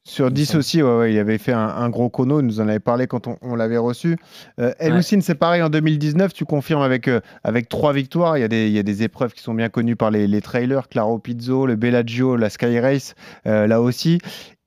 sur 0.03 0.31
10 0.31 0.55
aussi, 0.55 0.81
ouais, 0.81 0.97
ouais, 0.97 1.13
il 1.13 1.19
avait 1.19 1.37
fait 1.37 1.53
un, 1.53 1.59
un 1.67 1.89
gros 1.89 2.09
chrono. 2.09 2.39
Il 2.39 2.45
nous 2.47 2.59
en 2.59 2.67
avait 2.67 2.79
parlé 2.79 3.07
quand 3.07 3.27
on, 3.27 3.37
on 3.41 3.55
l'avait 3.55 3.77
reçu. 3.77 4.17
Euh, 4.59 4.71
c'est 5.01 5.35
pareil 5.35 5.61
en 5.61 5.69
2019. 5.69 6.33
Tu 6.33 6.45
confirmes 6.45 6.81
avec, 6.81 7.07
euh, 7.07 7.19
avec 7.43 7.69
trois 7.69 7.93
victoires. 7.93 8.37
Il 8.37 8.41
y, 8.41 8.43
a 8.43 8.47
des, 8.47 8.67
il 8.67 8.73
y 8.73 8.79
a 8.79 8.83
des 8.83 9.03
épreuves 9.03 9.33
qui 9.33 9.41
sont 9.43 9.53
bien 9.53 9.69
connues 9.69 9.95
par 9.95 10.09
les, 10.11 10.27
les 10.27 10.41
trailers 10.41 10.87
Claro 10.89 11.19
Pizzo, 11.19 11.65
le 11.65 11.75
Bellagio, 11.75 12.35
la 12.35 12.49
Sky 12.49 12.79
Race, 12.79 13.13
euh, 13.45 13.67
là 13.67 13.81
aussi. 13.81 14.19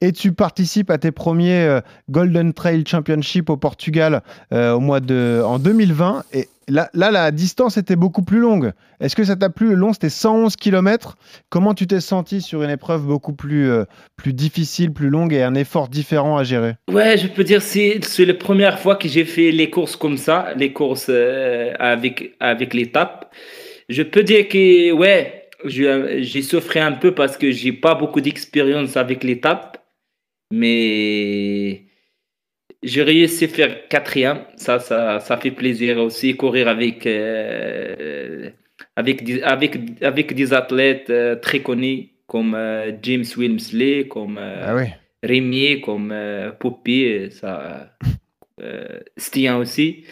Et 0.04 0.12
tu 0.12 0.32
participes 0.32 0.90
à 0.90 0.98
tes 0.98 1.12
premiers 1.12 1.64
euh, 1.64 1.80
Golden 2.10 2.52
Trail 2.52 2.84
Championship 2.86 3.48
au 3.48 3.56
Portugal 3.56 4.20
euh, 4.52 4.72
au 4.72 4.80
mois 4.80 5.00
de, 5.00 5.40
en 5.42 5.58
2020. 5.58 6.24
Et 6.34 6.46
là, 6.68 6.90
là, 6.92 7.10
la 7.10 7.30
distance 7.30 7.78
était 7.78 7.96
beaucoup 7.96 8.22
plus 8.22 8.38
longue. 8.38 8.72
Est-ce 9.00 9.16
que 9.16 9.24
ça 9.24 9.34
t'a 9.34 9.48
plu? 9.48 9.70
Le 9.70 9.76
long, 9.76 9.94
c'était 9.94 10.10
111 10.10 10.56
km. 10.56 11.16
Comment 11.48 11.72
tu 11.72 11.86
t'es 11.86 12.00
senti 12.00 12.42
sur 12.42 12.62
une 12.62 12.68
épreuve 12.68 13.06
beaucoup 13.06 13.32
plus, 13.32 13.70
euh, 13.70 13.84
plus 14.16 14.34
difficile, 14.34 14.92
plus 14.92 15.08
longue 15.08 15.32
et 15.32 15.42
un 15.42 15.54
effort 15.54 15.88
différent 15.88 16.36
à 16.36 16.44
gérer? 16.44 16.74
Ouais, 16.92 17.16
je 17.16 17.26
peux 17.26 17.42
dire 17.42 17.62
c'est 17.62 18.00
c'est 18.02 18.26
la 18.26 18.34
première 18.34 18.78
fois 18.78 18.96
que 18.96 19.08
j'ai 19.08 19.24
fait 19.24 19.52
les 19.52 19.70
courses 19.70 19.96
comme 19.96 20.18
ça, 20.18 20.48
les 20.54 20.74
courses 20.74 21.10
avec 21.78 22.34
avec 22.40 22.74
l'étape. 22.74 23.32
Je 23.88 24.02
peux 24.02 24.22
dire 24.22 24.48
que 24.48 24.92
ouais, 24.92 25.48
j'ai 25.64 26.42
souffert 26.42 26.86
un 26.86 26.92
peu 26.92 27.12
parce 27.12 27.38
que 27.38 27.50
j'ai 27.50 27.72
pas 27.72 27.94
beaucoup 27.94 28.20
d'expérience 28.20 28.98
avec 28.98 29.24
l'étape, 29.24 29.78
mais 30.50 31.84
j'ai 32.82 33.02
réussi 33.02 33.44
à 33.44 33.48
faire 33.48 33.88
quatrième. 33.88 34.42
Ça, 34.56 34.78
ça, 34.78 35.20
ça 35.20 35.36
fait 35.36 35.50
plaisir 35.50 35.98
aussi 35.98 36.36
courir 36.36 36.68
avec 36.68 37.06
euh, 37.06 38.50
avec 38.96 39.24
des, 39.24 39.42
avec 39.42 39.78
avec 40.02 40.34
des 40.34 40.52
athlètes 40.52 41.10
euh, 41.10 41.36
très 41.36 41.60
connus 41.60 42.10
comme 42.26 42.54
euh, 42.54 42.92
James 43.02 43.24
Wilmsley, 43.36 44.06
comme 44.08 44.38
Ah 44.38 44.74
oui. 44.76 44.86
Rémier, 45.22 45.80
comme 45.80 46.14
Poppy, 46.60 47.30
ça, 47.30 47.96
Stian 49.16 49.58
aussi. 49.58 50.04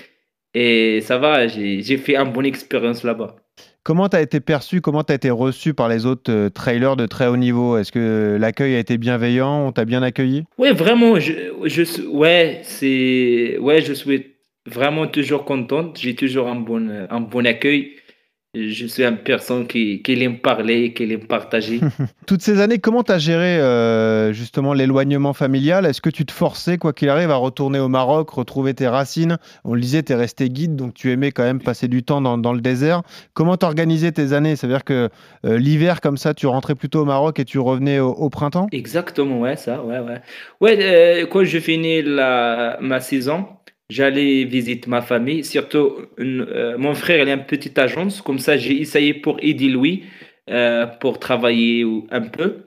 Et 0.54 1.02
ça 1.02 1.18
va, 1.18 1.46
j'ai 1.48 1.98
fait 1.98 2.16
une 2.16 2.32
bonne 2.32 2.46
expérience 2.46 3.04
là-bas. 3.04 3.36
Comment 3.84 4.08
tu 4.08 4.16
as 4.16 4.22
été 4.22 4.38
perçu, 4.38 4.80
comment 4.80 5.02
tu 5.02 5.10
as 5.10 5.16
été 5.16 5.30
reçu 5.30 5.74
par 5.74 5.88
les 5.88 6.06
autres 6.06 6.30
euh, 6.30 6.50
trailers 6.50 6.94
de 6.96 7.06
très 7.06 7.26
haut 7.26 7.36
niveau? 7.36 7.76
Est-ce 7.76 7.90
que 7.90 8.36
l'accueil 8.38 8.76
a 8.76 8.78
été 8.78 8.96
bienveillant? 8.96 9.66
On 9.66 9.72
t'a 9.72 9.84
bien 9.84 10.04
accueilli? 10.04 10.44
Ouais, 10.56 10.72
vraiment, 10.72 11.18
je, 11.18 11.32
je, 11.64 12.06
ouais, 12.06 12.60
c'est, 12.62 13.58
je 13.58 13.92
suis 13.92 14.36
vraiment 14.66 15.08
toujours 15.08 15.44
contente. 15.44 15.98
J'ai 16.00 16.14
toujours 16.14 16.46
un 16.46 16.54
bon, 16.54 16.88
un 17.10 17.20
bon 17.20 17.44
accueil. 17.44 17.96
Je 18.54 18.86
suis 18.86 19.02
une 19.02 19.16
personne 19.16 19.66
qui, 19.66 20.02
qui 20.02 20.22
aime 20.22 20.38
parler, 20.38 20.92
qui 20.92 21.10
aime 21.10 21.26
partager. 21.26 21.80
Toutes 22.26 22.42
ces 22.42 22.60
années, 22.60 22.80
comment 22.80 23.02
tu 23.02 23.10
as 23.10 23.16
géré 23.18 23.58
euh, 23.58 24.34
justement 24.34 24.74
l'éloignement 24.74 25.32
familial? 25.32 25.86
Est-ce 25.86 26.02
que 26.02 26.10
tu 26.10 26.26
te 26.26 26.32
forçais, 26.32 26.76
quoi 26.76 26.92
qu'il 26.92 27.08
arrive, 27.08 27.30
à 27.30 27.36
retourner 27.36 27.78
au 27.78 27.88
Maroc, 27.88 28.28
retrouver 28.28 28.74
tes 28.74 28.88
racines? 28.88 29.38
On 29.64 29.72
le 29.72 29.80
disait, 29.80 30.02
tu 30.02 30.12
es 30.12 30.16
resté 30.16 30.50
guide, 30.50 30.76
donc 30.76 30.92
tu 30.92 31.10
aimais 31.12 31.32
quand 31.32 31.44
même 31.44 31.62
passer 31.62 31.88
du 31.88 32.02
temps 32.02 32.20
dans, 32.20 32.36
dans 32.36 32.52
le 32.52 32.60
désert. 32.60 33.00
Comment 33.32 33.56
t'organisais 33.56 34.12
tes 34.12 34.34
années? 34.34 34.54
C'est-à-dire 34.54 34.84
que 34.84 35.08
euh, 35.46 35.56
l'hiver, 35.56 36.02
comme 36.02 36.18
ça, 36.18 36.34
tu 36.34 36.46
rentrais 36.46 36.74
plutôt 36.74 37.00
au 37.00 37.06
Maroc 37.06 37.40
et 37.40 37.46
tu 37.46 37.58
revenais 37.58 38.00
au, 38.00 38.10
au 38.10 38.28
printemps? 38.28 38.66
Exactement, 38.70 39.40
ouais, 39.40 39.56
ça, 39.56 39.82
ouais, 39.82 40.00
ouais. 40.00 40.20
Ouais, 40.60 40.78
euh, 40.78 41.26
quand 41.26 41.44
je 41.44 41.58
finis 41.58 42.02
la, 42.02 42.76
ma 42.82 43.00
saison, 43.00 43.46
j'allais 43.92 44.44
visiter 44.44 44.88
ma 44.90 45.02
famille. 45.02 45.44
Surtout, 45.44 45.96
une- 46.18 46.46
euh, 46.48 46.78
mon 46.78 46.94
frère, 46.94 47.22
il 47.22 47.28
a 47.30 47.34
une 47.34 47.46
petite 47.46 47.78
agence. 47.78 48.20
Comme 48.22 48.38
ça, 48.38 48.56
j'ai 48.56 48.80
essayé 48.80 49.14
pour 49.14 49.36
aider 49.40 49.68
lui, 49.68 50.04
euh, 50.50 50.86
pour 50.86 51.18
travailler 51.18 51.84
un 52.10 52.22
peu. 52.22 52.64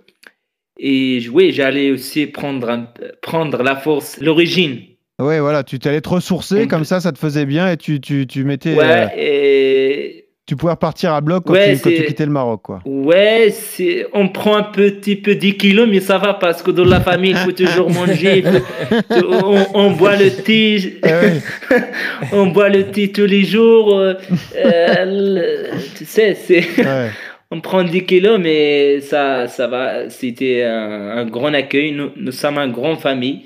Et 0.78 1.22
oui, 1.32 1.52
j'allais 1.52 1.92
aussi 1.92 2.28
prendre, 2.28 2.70
un- 2.70 2.88
prendre 3.22 3.64
la 3.64 3.76
force, 3.76 4.20
l'origine. 4.22 4.82
Ouais, 5.20 5.40
voilà, 5.40 5.64
tu 5.64 5.80
t'allais 5.80 6.02
te 6.02 6.10
ressourcer, 6.10 6.68
comme 6.68 6.84
ça, 6.84 7.00
ça 7.00 7.14
te 7.14 7.18
faisait 7.18 7.46
bien 7.46 7.72
et 7.72 7.78
tu, 7.78 8.02
tu, 8.02 8.28
tu 8.28 8.44
mettais. 8.44 8.76
euh, 8.78 8.78
Ouais, 8.78 9.14
et 9.18 10.15
tu 10.46 10.56
pouvais 10.56 10.74
repartir 10.74 11.12
à 11.14 11.22
bloc 11.22 11.44
quand, 11.46 11.54
Ouais, 11.54 11.76
tu, 11.76 11.82
quand 11.82 11.90
tu 11.90 11.98
c'est- 11.98 12.06
quittais 12.06 12.26
le 12.26 12.32
Maroc, 12.32 12.62
quoi. 12.64 12.82
Ouais, 12.86 13.48
c'est, 13.52 14.06
on 14.14 14.28
prend 14.30 14.58
un 14.58 14.64
petit 14.64 15.16
peu 15.16 15.34
10 15.36 15.58
kilos, 15.58 15.88
mais 15.90 16.00
ça 16.00 16.18
va 16.20 16.36
parce 16.36 16.62
que 16.62 16.70
dans 16.72 16.86
la 16.86 17.02
famille, 17.02 17.32
il 17.32 17.38
faut 17.38 17.52
toujours 17.52 17.90
manger. 17.92 18.44
faut- 18.44 19.26
on, 19.44 19.66
on 19.74 19.92
boit 19.92 20.16
le 20.16 20.30
thé, 20.30 21.00
ouais. 21.04 21.42
on 22.32 22.48
boit 22.48 22.70
le 22.70 22.84
thé 22.92 23.12
tous 23.12 23.26
les 23.26 23.44
jours. 23.44 23.98
euh, 23.98 24.14
euh, 24.56 25.06
le- 25.08 25.70
tu 25.98 26.06
sais, 26.06 26.36
c'est, 26.36 26.60
Ouais. 26.78 27.10
on 27.50 27.60
prend 27.62 27.84
10 27.84 28.06
kilos, 28.06 28.40
mais 28.40 29.02
ça, 29.02 29.48
ça 29.48 29.68
va. 29.68 30.10
C'était 30.12 30.62
un, 30.64 31.18
un 31.18 31.26
grand 31.26 31.54
accueil. 31.56 31.92
Nous, 31.92 32.10
nous 32.18 32.32
sommes 32.32 32.58
une 32.60 32.72
grande 32.72 33.00
famille. 33.00 33.46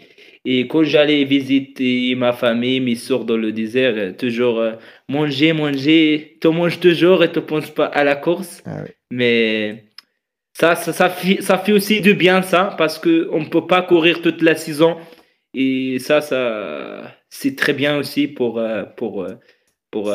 Et 0.52 0.66
quand 0.68 0.82
j'allais 0.82 1.26
visiter 1.26 2.16
ma 2.16 2.34
famille, 2.34 2.80
mes 2.80 2.96
soeurs 2.96 3.24
dans 3.24 3.38
le 3.38 3.52
désert, 3.52 4.18
toujours 4.18 4.60
euh, 4.60 4.72
manger, 5.08 5.54
manger. 5.54 6.40
Tu 6.42 6.48
manges 6.48 6.80
toujours 6.80 7.24
et 7.24 7.32
tu 7.32 7.40
penses 7.40 7.70
pas 7.70 7.86
à 7.86 8.04
la 8.04 8.16
course. 8.16 8.64
Ah. 8.66 8.84
Mais 9.12 9.84
ça, 10.54 10.76
ça, 10.76 10.92
ça, 10.92 11.08
fait, 11.08 11.44
ça 11.44 11.60
fait 11.60 11.72
aussi 11.72 12.02
du 12.02 12.16
bien, 12.16 12.42
ça, 12.42 12.74
parce 12.80 12.98
qu'on 12.98 13.42
ne 13.42 13.48
peut 13.48 13.68
pas 13.68 13.84
courir 13.84 14.24
toute 14.24 14.42
la 14.42 14.56
saison. 14.56 14.98
Et 15.54 16.00
ça, 16.00 16.20
ça 16.20 17.16
c'est 17.30 17.56
très 17.56 17.74
bien 17.74 17.98
aussi 17.98 18.28
pour, 18.28 18.58
euh, 18.58 18.86
pour, 18.98 19.22
euh, 19.22 19.36
pour, 19.92 20.12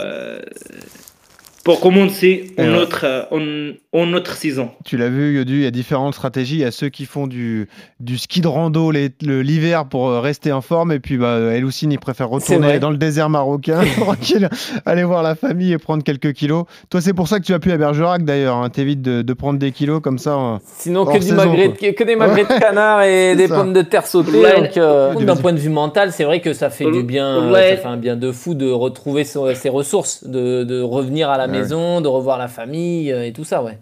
pour 1.64 1.80
commencer 1.80 2.52
une 2.58 2.70
ouais. 2.72 2.78
autre, 2.78 3.00
euh, 3.04 3.22
une- 3.32 3.74
une 3.94 4.14
autre 4.16 4.34
saison. 4.34 4.70
Tu 4.84 4.96
l'as 4.96 5.08
vu, 5.08 5.36
Yodu, 5.36 5.54
il 5.54 5.62
y 5.62 5.66
a 5.66 5.70
différentes 5.70 6.14
stratégies. 6.14 6.56
Il 6.56 6.60
y 6.60 6.64
a 6.64 6.70
ceux 6.72 6.88
qui 6.88 7.04
font 7.06 7.26
du, 7.26 7.68
du 8.00 8.18
ski 8.18 8.40
de 8.40 8.48
rando 8.48 8.90
l'hiver 8.90 9.86
pour 9.86 10.08
euh, 10.08 10.20
rester 10.20 10.52
en 10.52 10.60
forme. 10.60 10.92
Et 10.92 10.98
puis, 11.00 11.16
bah, 11.16 11.38
El 11.52 11.64
Houssine, 11.64 11.92
il 11.92 11.98
préfère 11.98 12.28
retourner 12.28 12.78
dans 12.80 12.90
le 12.90 12.96
désert 12.96 13.30
marocain, 13.30 13.80
tranquille, 14.00 14.48
aller 14.84 15.04
voir 15.04 15.22
la 15.22 15.34
famille 15.36 15.72
et 15.72 15.78
prendre 15.78 16.02
quelques 16.02 16.32
kilos. 16.32 16.64
Toi, 16.90 17.00
c'est 17.00 17.14
pour 17.14 17.28
ça 17.28 17.38
que 17.40 17.44
tu 17.44 17.54
as 17.54 17.58
pu 17.60 17.70
à 17.72 17.76
Bergerac, 17.76 18.24
d'ailleurs. 18.24 18.56
hein. 18.56 18.68
T'évites 18.68 19.00
de, 19.02 19.22
de 19.22 19.32
prendre 19.32 19.58
des 19.58 19.70
kilos 19.72 20.00
comme 20.02 20.18
ça. 20.18 20.34
hein. 20.34 20.60
Sinon, 20.64 21.06
que, 21.06 21.12
du 21.18 21.22
saison, 21.22 21.36
magret, 21.36 21.68
quoi. 21.68 21.76
que, 21.76 21.94
que 21.94 22.04
des 22.04 22.16
magrets 22.16 22.42
de 22.44 22.60
canard 22.60 23.02
et 23.04 23.36
des 23.36 23.46
ça. 23.46 23.56
pommes 23.56 23.72
de 23.72 23.82
terre 23.82 24.06
sautées. 24.06 24.42
Euh, 24.76 25.14
d'un 25.14 25.36
point 25.36 25.52
de 25.52 25.58
vue 25.58 25.70
mental, 25.70 26.12
c'est 26.12 26.24
vrai 26.24 26.40
que 26.40 26.52
ça 26.52 26.68
fait 26.68 26.90
du 26.90 27.02
bien, 27.04 27.50
Ouais. 27.52 27.70
ça 27.70 27.82
fait 27.82 27.88
un 27.88 27.96
bien 27.96 28.16
de 28.16 28.32
fou 28.32 28.54
de 28.54 28.68
retrouver 28.70 29.24
ses 29.24 29.68
ressources, 29.68 30.24
de, 30.24 30.64
de 30.64 30.80
revenir 30.82 31.30
à 31.30 31.38
la 31.38 31.44
Ouais. 31.53 31.53
Maison, 31.54 32.00
de 32.00 32.08
revoir 32.08 32.38
la 32.38 32.48
famille 32.48 33.12
euh, 33.12 33.26
et 33.26 33.32
tout 33.32 33.44
ça, 33.44 33.62
ouais. 33.62 33.78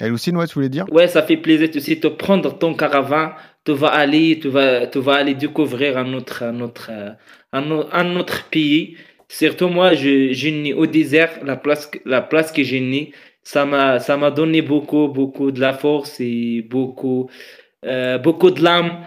El 0.00 0.12
Houssine, 0.12 0.36
ouais, 0.36 0.46
tu 0.46 0.54
voulais 0.54 0.68
dire? 0.68 0.86
Ouais, 0.90 1.08
ça 1.08 1.22
fait 1.22 1.36
plaisir 1.36 1.68
aussi 1.74 1.96
de 1.96 2.08
prendre 2.08 2.56
ton 2.58 2.74
caravane. 2.74 3.32
Tu 3.64 3.72
vas 3.72 3.88
aller, 3.88 4.38
tu 4.40 4.48
vas, 4.48 4.86
tu 4.86 4.98
vas 4.98 5.16
aller 5.16 5.34
découvrir 5.34 5.98
un 5.98 6.12
autre, 6.14 6.42
un 6.42 6.60
autre, 6.60 6.88
euh, 6.90 7.10
un 7.52 7.70
autre, 7.70 7.90
un 7.94 8.16
autre 8.16 8.48
pays. 8.48 8.96
Surtout 9.28 9.68
moi, 9.68 9.94
je, 9.94 10.32
j'ai 10.32 10.50
né 10.50 10.72
au 10.74 10.86
désert, 10.86 11.44
la 11.44 11.56
place, 11.56 11.86
que- 11.86 11.98
la 12.06 12.22
place 12.22 12.50
que 12.50 12.62
j'ai 12.64 12.80
né, 12.80 13.12
ça 13.42 13.66
m'a, 13.66 14.00
ça 14.00 14.16
m'a 14.16 14.30
donné 14.30 14.62
beaucoup, 14.62 15.08
beaucoup 15.08 15.50
de 15.52 15.60
la 15.60 15.72
force 15.74 16.18
et 16.20 16.62
beaucoup, 16.62 17.28
euh, 17.84 18.18
beaucoup 18.18 18.50
de 18.50 18.62
l'âme. 18.62 19.06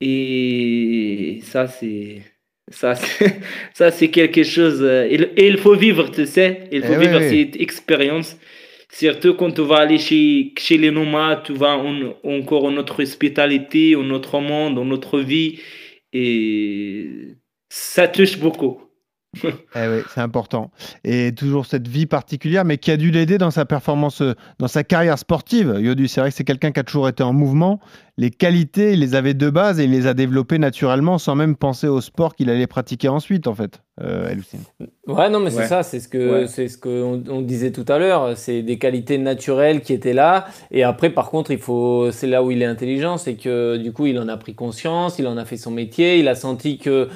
Et 0.00 1.40
ça, 1.42 1.68
c'est, 1.68 2.22
ça, 2.70 2.94
c'est, 2.94 3.40
ça, 3.74 3.90
c'est 3.90 4.08
quelque 4.10 4.42
chose. 4.42 4.80
euh, 4.82 5.08
il, 5.10 5.30
et 5.36 5.48
il 5.48 5.58
faut 5.58 5.74
vivre, 5.76 6.10
tu 6.10 6.26
sais. 6.26 6.68
Il 6.72 6.82
faut 6.82 6.94
Eh 6.94 6.98
vivre 6.98 7.18
oui. 7.20 7.28
cette 7.52 7.60
expérience. 7.60 8.36
Surtout 8.92 9.34
quand 9.34 9.50
tu 9.52 9.62
vas 9.62 9.78
aller 9.78 9.98
chez, 9.98 10.52
chez 10.58 10.78
les 10.78 10.90
nomades, 10.90 11.42
tu 11.44 11.52
vas 11.52 11.76
en- 11.76 12.14
encore 12.24 12.64
en 12.64 12.70
notre 12.72 13.02
hospitalité, 13.02 13.96
en 13.96 14.04
notre 14.04 14.40
monde, 14.40 14.78
en 14.78 14.84
notre 14.84 15.20
vie. 15.20 15.58
Et 16.12 17.08
ça 17.68 18.08
touche 18.08 18.38
beaucoup. 18.38 18.80
Eh 19.42 19.88
oui, 19.88 20.00
c'est 20.14 20.20
important. 20.20 20.70
Et 21.04 21.30
toujours 21.36 21.66
cette 21.66 21.86
vie 21.88 22.06
particulière, 22.06 22.64
mais 22.64 22.78
qui 22.78 22.90
a 22.90 22.96
dû 22.96 23.10
l'aider 23.10 23.36
dans 23.36 23.50
sa 23.50 23.66
performance, 23.66 24.22
euh, 24.22 24.32
dans 24.58 24.68
sa 24.68 24.82
carrière 24.82 25.18
sportive. 25.18 25.76
Yodu, 25.78 26.08
c'est 26.08 26.20
vrai 26.22 26.30
que 26.30 26.36
c'est 26.36 26.44
quelqu'un 26.44 26.72
qui 26.72 26.80
a 26.80 26.84
toujours 26.84 27.06
été 27.08 27.22
en 27.22 27.34
mouvement. 27.34 27.78
Les 28.18 28.30
qualités, 28.30 28.92
il 28.94 29.00
les 29.00 29.14
avait 29.14 29.34
de 29.34 29.50
base 29.50 29.78
et 29.78 29.84
il 29.84 29.90
les 29.90 30.06
a 30.06 30.14
développées 30.14 30.58
naturellement 30.58 31.18
sans 31.18 31.34
même 31.34 31.54
penser 31.56 31.86
au 31.88 32.00
sport 32.00 32.34
qu'il 32.34 32.48
allait 32.50 32.66
pratiquer 32.66 33.08
ensuite, 33.08 33.46
en 33.46 33.54
fait. 33.54 33.82
Euh. 34.02 34.34
Ouais, 35.06 35.30
non, 35.30 35.40
mais 35.40 35.50
c'est 35.50 35.60
Ouais. 35.60 35.66
ça, 35.66 35.82
c'est 35.82 36.00
ce 36.00 36.08
que 36.08 36.42
Ouais. 36.42 36.46
c'est 36.48 36.68
ce 36.68 36.76
on 37.30 37.40
disait 37.40 37.72
tout 37.72 37.84
à 37.88 37.98
l'heure. 37.98 38.36
C'est 38.36 38.60
des 38.62 38.78
qualités 38.78 39.16
naturelles 39.16 39.80
qui 39.80 39.94
étaient 39.94 40.12
là. 40.12 40.46
Et 40.70 40.82
après, 40.82 41.08
par 41.10 41.30
contre, 41.30 41.50
il 41.50 41.58
faut, 41.58 42.10
c'est 42.10 42.26
là 42.26 42.42
où 42.42 42.50
il 42.50 42.60
est 42.60 42.66
intelligent, 42.66 43.16
c'est 43.16 43.34
que 43.36 43.78
du 43.78 43.92
coup, 43.92 44.04
il 44.06 44.18
en 44.18 44.28
a 44.28 44.36
pris 44.36 44.54
conscience, 44.54 45.18
il 45.18 45.26
en 45.26 45.38
a 45.38 45.44
fait 45.46 45.56
son 45.56 45.70
métier, 45.70 46.18
il 46.18 46.28
a 46.28 46.34
senti 46.34 46.76
que 46.76 47.08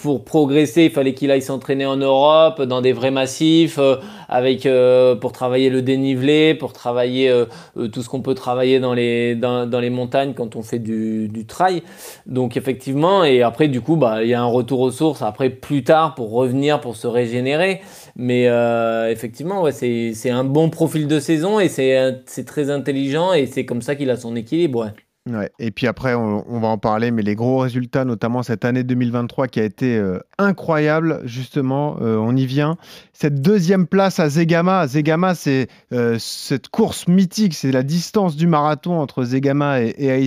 pour 0.00 0.24
progresser, 0.24 0.84
il 0.84 0.90
fallait 0.90 1.14
qu'il 1.14 1.30
aille 1.32 1.42
s'entraîner 1.42 1.86
en 1.86 1.96
Europe, 1.96 2.62
dans 2.62 2.80
des 2.80 2.92
vrais 2.92 3.10
massifs, 3.10 3.78
euh, 3.78 3.96
avec 4.28 4.66
euh, 4.66 5.16
pour 5.16 5.32
travailler 5.32 5.68
le 5.70 5.82
dénivelé, 5.82 6.54
pour 6.54 6.72
travailler 6.72 7.28
euh, 7.28 7.46
euh, 7.76 7.88
tout 7.88 8.02
ce 8.02 8.08
qu'on 8.08 8.22
peut 8.22 8.34
travailler 8.34 8.78
dans 8.78 8.94
les 8.94 9.34
dans, 9.34 9.66
dans 9.66 9.80
les 9.80 9.90
montagnes 9.90 10.34
quand 10.40 10.56
on 10.56 10.62
fait 10.62 10.78
du, 10.78 11.28
du 11.28 11.46
trail. 11.46 11.82
Donc 12.26 12.56
effectivement, 12.56 13.24
et 13.24 13.42
après 13.42 13.68
du 13.68 13.80
coup, 13.80 13.96
bah 13.96 14.22
il 14.24 14.28
y 14.30 14.34
a 14.34 14.40
un 14.40 14.44
retour 14.46 14.80
aux 14.80 14.90
sources 14.90 15.22
après 15.22 15.50
plus 15.50 15.84
tard 15.84 16.14
pour 16.14 16.30
revenir, 16.32 16.80
pour 16.80 16.96
se 16.96 17.06
régénérer. 17.06 17.80
Mais 18.16 18.48
euh, 18.48 19.10
effectivement, 19.10 19.62
ouais, 19.62 19.72
c'est 19.72 20.30
un 20.30 20.44
bon 20.44 20.70
profil 20.70 21.06
de 21.08 21.20
saison 21.20 21.60
et 21.60 21.68
c'est 21.68 21.96
un- 21.96 22.18
c'est 22.26 22.44
très 22.46 22.70
intelligent 22.70 23.32
et 23.32 23.46
c'est 23.46 23.64
comme 23.66 23.82
ça 23.82 23.94
qu'il 23.96 24.10
a 24.10 24.16
son 24.16 24.36
équilibre. 24.36 24.92
Ouais. 25.28 25.50
Et 25.58 25.70
puis 25.70 25.86
après, 25.86 26.14
on, 26.14 26.44
on 26.48 26.60
va 26.60 26.68
en 26.68 26.78
parler, 26.78 27.10
mais 27.10 27.20
les 27.20 27.34
gros 27.34 27.58
résultats, 27.58 28.06
notamment 28.06 28.42
cette 28.42 28.64
année 28.64 28.84
2023 28.84 29.48
qui 29.48 29.60
a 29.60 29.64
été 29.64 29.98
euh, 29.98 30.18
incroyable, 30.38 31.20
justement, 31.24 31.98
euh, 32.00 32.16
on 32.16 32.34
y 32.34 32.46
vient. 32.46 32.78
Cette 33.12 33.42
deuxième 33.42 33.86
place 33.86 34.18
à 34.18 34.30
Zegama, 34.30 34.86
Zegama, 34.86 35.34
c'est 35.34 35.68
euh, 35.92 36.16
cette 36.18 36.68
course 36.68 37.06
mythique, 37.06 37.52
c'est 37.52 37.70
la 37.70 37.82
distance 37.82 38.34
du 38.34 38.46
marathon 38.46 38.98
entre 38.98 39.22
Zegama 39.24 39.82
et, 39.82 39.94
et. 39.98 40.26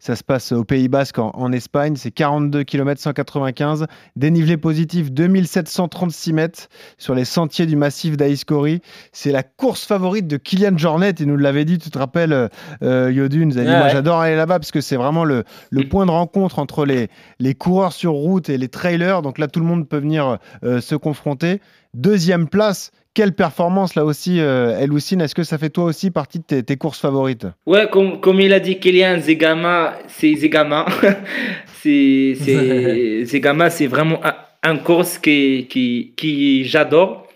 Ça 0.00 0.16
se 0.16 0.24
passe 0.24 0.52
au 0.52 0.64
Pays 0.64 0.88
Basque, 0.88 1.18
en, 1.18 1.32
en 1.34 1.52
Espagne. 1.52 1.96
C'est 1.96 2.10
42 2.10 2.64
km 2.64 2.98
195, 2.98 3.86
dénivelé 4.16 4.56
positif 4.56 5.12
2736 5.12 6.32
mètres 6.32 6.68
sur 6.96 7.14
les 7.14 7.26
sentiers 7.26 7.66
du 7.66 7.76
massif 7.76 8.16
d'Aïskori. 8.16 8.80
C'est 9.12 9.32
la 9.32 9.42
course 9.42 9.84
favorite 9.84 10.26
de 10.26 10.38
Kylian 10.38 10.78
Jornet, 10.78 11.10
il 11.10 11.26
nous 11.26 11.36
l'avait 11.36 11.66
dit, 11.66 11.76
tu 11.76 11.90
te 11.90 11.98
rappelles, 11.98 12.48
dit, 12.80 13.38
Ouais, 13.66 13.76
moi 13.76 13.88
ouais. 13.88 14.05
J'adore 14.06 14.20
aller 14.20 14.36
là-bas 14.36 14.60
parce 14.60 14.70
que 14.70 14.80
c'est 14.80 14.96
vraiment 14.96 15.24
le, 15.24 15.42
le 15.70 15.88
point 15.88 16.06
de 16.06 16.12
rencontre 16.12 16.60
entre 16.60 16.84
les, 16.84 17.08
les 17.40 17.54
coureurs 17.54 17.92
sur 17.92 18.12
route 18.12 18.48
et 18.48 18.56
les 18.56 18.68
trailers. 18.68 19.20
Donc 19.20 19.38
là, 19.38 19.48
tout 19.48 19.58
le 19.58 19.66
monde 19.66 19.88
peut 19.88 19.98
venir 19.98 20.38
euh, 20.62 20.80
se 20.80 20.94
confronter. 20.94 21.60
Deuxième 21.92 22.48
place, 22.48 22.92
quelle 23.14 23.32
performance 23.32 23.96
là 23.96 24.04
aussi, 24.04 24.40
euh, 24.40 24.78
Est-ce 24.78 25.34
que 25.34 25.42
ça 25.42 25.58
fait 25.58 25.70
toi 25.70 25.84
aussi 25.84 26.12
partie 26.12 26.38
de 26.38 26.44
tes, 26.44 26.62
tes 26.62 26.76
courses 26.76 27.00
favorites? 27.00 27.48
Ouais, 27.66 27.88
comme, 27.90 28.20
comme 28.20 28.38
il 28.40 28.52
a 28.52 28.60
dit 28.60 28.78
Kylian, 28.78 29.20
Zegama, 29.20 29.94
c'est 30.06 30.36
Zegama. 30.36 30.86
c'est, 31.82 32.34
Zegama, 33.24 33.70
c'est 33.70 33.88
vraiment 33.88 34.20
un, 34.24 34.34
un 34.62 34.76
course 34.76 35.18
qui, 35.18 35.66
qui, 35.68 36.12
qui 36.16 36.64
j'adore, 36.64 37.26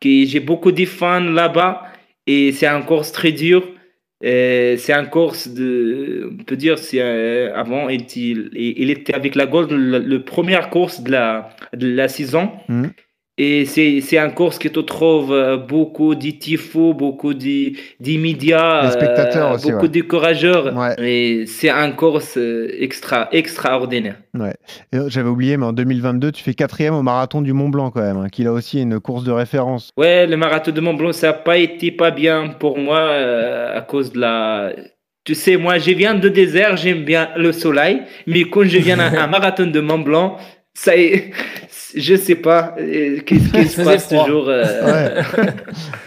que 0.00 0.24
j'ai 0.24 0.40
beaucoup 0.40 0.70
de 0.70 0.84
fans 0.84 1.18
là-bas, 1.18 1.82
et 2.28 2.52
c'est 2.52 2.68
un 2.68 2.82
course 2.82 3.10
très 3.10 3.32
dur. 3.32 3.64
Euh, 4.24 4.76
c'est 4.78 4.92
un 4.92 5.04
course 5.04 5.48
de, 5.48 6.30
on 6.40 6.44
peut 6.44 6.56
dire, 6.56 6.78
c'est 6.78 7.00
euh, 7.00 7.52
avant, 7.56 7.88
il, 7.88 8.06
il, 8.14 8.90
était 8.90 9.14
avec 9.14 9.34
la 9.34 9.46
Gold, 9.46 9.70
le, 9.72 10.18
première 10.22 10.70
course 10.70 11.02
de 11.02 11.10
la, 11.10 11.50
de 11.74 11.88
la 11.88 12.08
saison. 12.08 12.52
Mhm. 12.68 12.92
Et 13.38 13.64
c'est, 13.64 14.18
un 14.18 14.28
course 14.28 14.58
que 14.58 14.68
tu 14.68 14.84
trouves 14.84 15.32
euh, 15.32 15.56
beaucoup 15.56 16.14
de 16.14 16.30
tifos, 16.32 16.92
beaucoup 16.92 17.32
de, 17.32 17.72
médias, 18.18 18.86
Des 18.86 18.92
spectateurs 18.92 19.52
euh, 19.52 19.54
aussi, 19.54 19.72
beaucoup 19.72 19.84
ouais. 19.84 19.88
de 19.88 20.00
courageurs. 20.02 20.76
Ouais. 20.76 20.94
Et 20.98 21.46
c'est 21.46 21.70
un 21.70 21.92
course 21.92 22.36
euh, 22.36 22.68
extra, 22.78 23.28
extraordinaire. 23.32 24.16
Et, 24.92 24.96
euh, 24.96 25.08
J'avais 25.08 25.30
oublié, 25.30 25.56
mais 25.56 25.64
en 25.64 25.72
2022, 25.72 26.32
tu 26.32 26.42
fais 26.42 26.52
quatrième 26.52 26.94
au 26.94 27.02
marathon 27.02 27.40
du 27.40 27.54
Mont 27.54 27.70
Blanc 27.70 27.90
quand 27.90 28.02
même, 28.02 28.18
hein, 28.18 28.28
qui 28.30 28.46
a 28.46 28.52
aussi 28.52 28.82
une 28.82 29.00
course 29.00 29.24
de 29.24 29.32
référence. 29.32 29.92
Ouais, 29.96 30.26
le 30.26 30.36
marathon 30.36 30.70
de 30.70 30.80
Mont 30.82 30.94
Blanc, 30.94 31.12
ça 31.12 31.28
n'a 31.28 31.32
pas 31.32 31.56
été 31.56 31.90
pas 31.90 32.10
bien 32.10 32.48
pour 32.48 32.76
moi 32.76 32.98
euh, 32.98 33.78
à 33.78 33.80
cause 33.80 34.12
de 34.12 34.20
la. 34.20 34.72
Tu 35.24 35.34
sais, 35.34 35.56
moi, 35.56 35.78
je 35.78 35.92
viens 35.92 36.14
de 36.14 36.28
désert, 36.28 36.76
j'aime 36.76 37.04
bien 37.04 37.30
le 37.36 37.52
soleil, 37.52 38.02
mais 38.26 38.44
quand 38.44 38.64
je 38.64 38.76
viens 38.76 38.98
à 38.98 39.22
un 39.22 39.26
marathon 39.28 39.66
de 39.66 39.80
Mont 39.80 40.00
Blanc, 40.00 40.36
ça 40.74 40.96
est, 40.96 41.30
je 41.94 42.16
sais 42.16 42.34
pas, 42.36 42.74
euh, 42.78 43.20
qu'est-ce 43.24 43.52
qui 43.52 43.68
se 43.68 43.82
passe 43.84 44.08
toujours. 44.08 44.48
euh, 44.48 45.22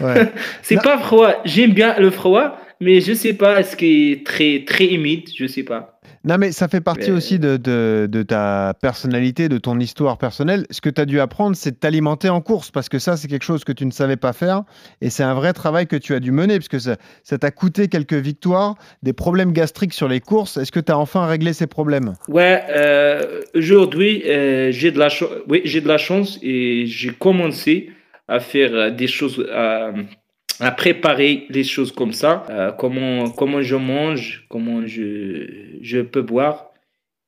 ouais. 0.06 0.32
C'est 0.62 0.82
pas 0.82 0.98
froid, 0.98 1.34
j'aime 1.44 1.72
bien 1.72 1.96
le 1.98 2.10
froid, 2.10 2.58
mais 2.80 3.00
je 3.00 3.12
sais 3.14 3.32
pas, 3.34 3.60
est-ce 3.60 3.76
qu'il 3.76 4.12
est 4.12 4.26
très, 4.26 4.64
très 4.66 4.86
humide, 4.86 5.28
je 5.36 5.46
sais 5.46 5.62
pas. 5.62 5.95
Non, 6.26 6.38
mais 6.38 6.50
ça 6.50 6.66
fait 6.66 6.80
partie 6.80 7.10
Mais- 7.10 7.16
aussi 7.16 7.38
de, 7.38 7.56
de- 7.56 8.08
de 8.10 8.22
ta 8.24 8.74
personnalité, 8.82 9.48
de 9.48 9.58
ton 9.58 9.78
histoire 9.78 10.18
personnelle. 10.18 10.66
Ce 10.70 10.80
que 10.80 10.90
tu 10.90 11.00
as 11.00 11.04
dû 11.04 11.20
apprendre, 11.20 11.54
c'est 11.54 11.70
de 11.70 11.76
t'alimenter 11.76 12.28
en 12.28 12.40
course, 12.40 12.72
parce 12.72 12.88
que 12.88 12.98
ça, 12.98 13.16
c'est 13.16 13.28
quelque 13.28 13.44
chose 13.44 13.62
que 13.62 13.70
tu 13.70 13.86
ne 13.86 13.92
savais 13.92 14.16
pas 14.16 14.32
faire. 14.32 14.62
Et 15.00 15.08
c'est 15.08 15.22
un 15.22 15.34
vrai 15.34 15.52
travail 15.52 15.86
que 15.86 15.94
tu 15.94 16.14
as 16.14 16.20
dû 16.20 16.32
mener, 16.32 16.58
parce 16.58 16.68
que 16.68 16.78
ça 16.80 17.38
t'a 17.38 17.50
coûté 17.52 17.86
quelques 17.86 18.14
victoires, 18.14 18.74
des 19.04 19.12
problèmes 19.12 19.52
gastriques 19.52 19.94
sur 19.94 20.08
les 20.08 20.18
courses. 20.20 20.56
Est-ce 20.56 20.72
que 20.72 20.80
tu 20.80 20.90
as 20.90 20.98
enfin 20.98 21.26
réglé 21.26 21.52
ces 21.52 21.68
problèmes? 21.68 22.14
Ouais, 22.26 22.60
euh, 22.70 23.42
aujourd'hui, 23.54 24.24
euh, 24.26 24.72
j'ai 24.72 24.90
de 24.90 24.98
la 24.98 25.08
chance, 25.08 25.30
oui, 25.48 25.62
de 25.62 25.88
la 25.88 25.98
chance 25.98 26.40
et 26.42 26.86
j'ai 26.86 27.12
commencé 27.12 27.90
à 28.26 28.40
faire 28.40 28.90
des 28.92 29.06
choses, 29.06 29.46
à, 29.54 29.92
à 30.60 30.70
préparer 30.70 31.46
les 31.50 31.64
choses 31.64 31.92
comme 31.92 32.12
ça, 32.12 32.44
euh, 32.50 32.72
comment, 32.72 33.30
comment 33.30 33.62
je 33.62 33.76
mange, 33.76 34.46
comment 34.48 34.86
je, 34.86 35.76
je 35.80 36.00
peux 36.00 36.22
boire. 36.22 36.66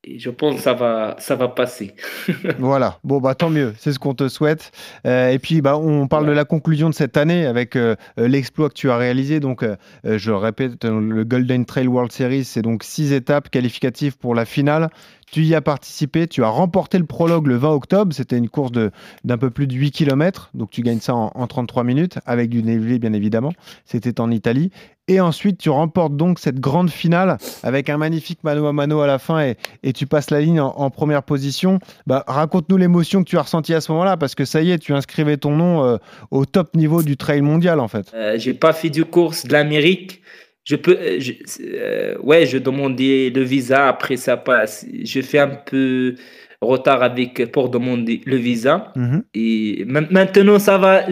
Et 0.05 0.21
je 0.21 0.31
pense 0.31 0.55
que 0.55 0.61
ça 0.62 0.75
va, 0.75 1.17
ça 1.19 1.35
va 1.35 1.49
passer. 1.49 1.95
Voilà, 2.59 2.99
bon, 3.03 3.21
bah 3.21 3.35
tant 3.35 3.51
mieux, 3.51 3.75
c'est 3.79 3.93
ce 3.93 3.99
qu'on 3.99 4.14
te 4.14 4.29
souhaite. 4.29 4.71
Euh, 5.07 5.31
et 5.31 5.41
puis, 5.41 5.61
bah, 5.61 5.77
on 5.77 6.07
parle 6.07 6.27
de 6.27 6.33
la 6.33 6.45
conclusion 6.45 6.88
de 6.88 6.95
cette 6.95 7.17
année 7.17 7.45
avec 7.45 7.75
euh, 7.75 7.97
l'exploit 8.17 8.69
que 8.69 8.75
tu 8.75 8.91
as 8.91 8.97
réalisé. 8.97 9.41
Donc, 9.41 9.67
je 10.05 10.31
répète, 10.31 10.85
le 10.85 11.25
Golden 11.25 11.67
Trail 11.67 11.88
World 11.88 12.12
Series, 12.12 12.45
c'est 12.45 12.62
donc 12.62 12.85
six 12.85 13.12
étapes 13.12 13.51
qualificatives 13.51 14.17
pour 14.17 14.37
la 14.37 14.45
finale. 14.45 14.88
Tu 15.31 15.43
y 15.43 15.55
as 15.55 15.61
participé, 15.61 16.27
tu 16.27 16.43
as 16.43 16.49
remporté 16.49 16.99
le 16.99 17.05
prologue 17.05 17.47
le 17.47 17.57
20 17.57 17.71
octobre. 17.71 18.14
C'était 18.14 18.38
une 18.38 18.49
course 18.49 18.73
d'un 18.73 19.38
peu 19.38 19.51
plus 19.51 19.67
de 19.67 19.75
8 19.75 19.91
km. 19.91 20.51
Donc, 20.55 20.71
tu 20.71 20.83
gagnes 20.83 21.01
ça 21.01 21.14
en, 21.14 21.31
en 21.35 21.47
33 21.47 21.85
minutes 21.85 22.19
avec 22.27 22.51
du 22.51 22.62
dénivelé, 22.62 22.99
bien 22.99 23.12
évidemment. 23.12 23.53
C'était 23.85 24.21
en 24.21 24.31
Italie. 24.31 24.71
Et 25.09 25.21
ensuite, 25.21 25.59
tu 25.59 25.71
remportes 25.71 26.17
donc 26.17 26.38
cette 26.38 26.61
grande 26.61 26.91
finale 26.91 27.38
avec 27.62 27.88
un 27.88 27.97
magnifique 27.97 28.45
mano 28.45 28.67
à 28.67 28.75
mano 28.75 29.01
à 29.01 29.07
la 29.07 29.19
fin 29.19 29.41
et, 29.83 29.93
tu 29.95 30.07
passes 30.07 30.31
la 30.31 30.41
ligne 30.41 30.61
en, 30.61 30.69
en 30.77 30.91
première 30.91 31.23
position. 31.23 31.79
Bah, 32.07 32.25
raconte-nous 32.27 32.77
l'émotion 32.77 33.25
que 33.25 33.29
tu 33.29 33.38
as 33.38 33.43
ressentie 33.43 33.73
à 33.73 33.81
ce 33.81 33.91
moment-là 33.93 34.19
parce 34.19 34.35
que 34.35 34.45
ça 34.45 34.61
y 34.61 34.71
est, 34.71 34.79
tu 34.79 34.93
inscrivais 34.93 35.38
ton 35.38 35.57
nom 35.57 35.83
euh, 35.83 35.97
au 36.31 36.45
top 36.45 36.77
niveau 36.77 37.03
du 37.03 37.17
trail 37.17 37.41
mondial 37.41 37.81
en 37.81 37.88
fait. 37.88 38.12
Euh, 38.14 38.38
j'ai 38.38 38.53
pas 38.53 38.75
fait 38.75 38.91
du 38.91 39.07
course 39.07 39.47
de 39.47 39.53
l'Amérique. 39.53 40.21
Je 40.69 40.77
peux, 40.77 40.97
euh, 41.01 41.17
je- 41.19 41.33
euh, 41.65 42.15
ouais, 42.23 42.45
je 42.45 42.59
demandais 42.59 43.33
le 43.35 43.43
visa. 43.43 43.89
Après 43.89 44.17
ça 44.17 44.37
passe. 44.37 44.85
Je 45.03 45.21
fais 45.23 45.39
un 45.39 45.49
peu 45.71 46.15
retard 46.61 47.03
avec 47.03 47.51
pour 47.53 47.71
demander 47.71 48.21
le 48.27 48.37
visa. 48.37 48.93
Mhm. 48.97 49.23
Et 49.35 49.85
ma- 49.87 50.03
maintenant 50.11 50.59
ça 50.59 50.77
va. 50.77 51.05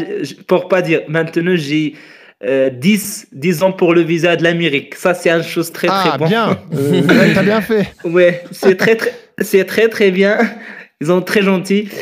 Pour 0.46 0.68
pas 0.68 0.82
dire, 0.82 1.00
maintenant 1.08 1.54
j'ai 1.56 1.94
euh, 2.44 2.68
10, 2.68 3.28
10 3.32 3.62
ans 3.62 3.72
pour 3.72 3.94
le 3.94 4.02
visa 4.02 4.36
de 4.36 4.42
l'Amérique. 4.42 4.94
Ça 4.94 5.14
c'est 5.14 5.30
une 5.30 5.42
chose 5.42 5.72
très 5.72 5.88
ah, 5.90 6.04
très 6.06 6.18
bon. 6.18 6.26
bien 6.26 6.58
Euh, 6.74 7.32
T'as 7.34 7.42
bien 7.42 7.62
fait 7.62 7.86
Ouais, 8.04 8.42
c'est 8.50 8.76
très 8.76 8.94
très, 8.96 9.12
c'est 9.40 9.64
très 9.64 9.88
très 9.88 10.10
bien. 10.10 10.36
Ils 11.00 11.06
sont 11.06 11.22
très 11.22 11.42
gentils. 11.42 11.88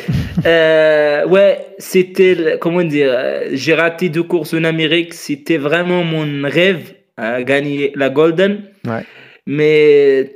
Euh, 0.47 1.25
ouais, 1.29 1.59
c'était, 1.79 2.59
comment 2.61 2.83
dire, 2.83 3.15
j'ai 3.53 3.73
raté 3.75 4.09
deux 4.09 4.25
courses 4.25 4.53
en 4.53 4.65
Amérique. 4.65 5.15
C'était 5.15 5.57
vraiment 5.57 6.03
mon 6.03 6.27
rêve 6.49 6.93
à 7.17 7.43
gagner 7.43 7.93
la 7.95 8.11
Golden. 8.11 8.65
Ouais. 8.87 9.05
Mais 9.47 10.33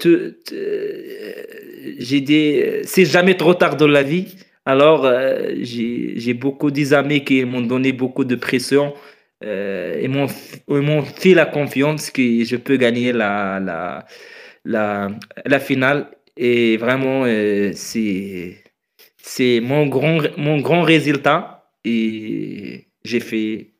j'ai 1.99 2.21
dit, 2.21 2.61
c'est 2.85 3.05
jamais 3.07 3.37
trop 3.37 3.55
tard 3.55 3.77
dans 3.77 3.89
la 3.89 4.03
vie. 4.03 4.37
Alors, 4.67 5.07
euh, 5.07 5.55
j'ai 5.63 6.13
j'ai 6.17 6.35
beaucoup 6.35 6.71
d'amis 6.71 7.25
qui 7.25 7.43
m'ont 7.47 7.63
donné 7.63 7.93
beaucoup 7.93 8.27
de 8.27 8.37
pression. 8.37 8.93
Euh, 9.43 9.99
ils 10.03 10.11
m'ont 10.11 11.03
fait 11.03 11.33
la 11.33 11.47
confiance 11.47 12.11
que 12.11 12.45
je 12.45 12.57
peux 12.57 12.77
gagner 12.77 13.13
la, 13.13 13.61
la, 13.61 14.05
la, 14.67 15.09
la 15.47 15.59
finale. 15.61 16.11
Et 16.37 16.77
vraiment, 16.77 17.25
euh, 17.25 17.71
c'est 17.75 18.59
c'est 19.23 19.61
mon 19.61 19.87
grand, 19.87 20.19
mon 20.37 20.61
grand 20.61 20.83
résultat. 20.83 21.71
Et 21.85 22.89
j'ai 23.05 23.21
fait 23.21 23.73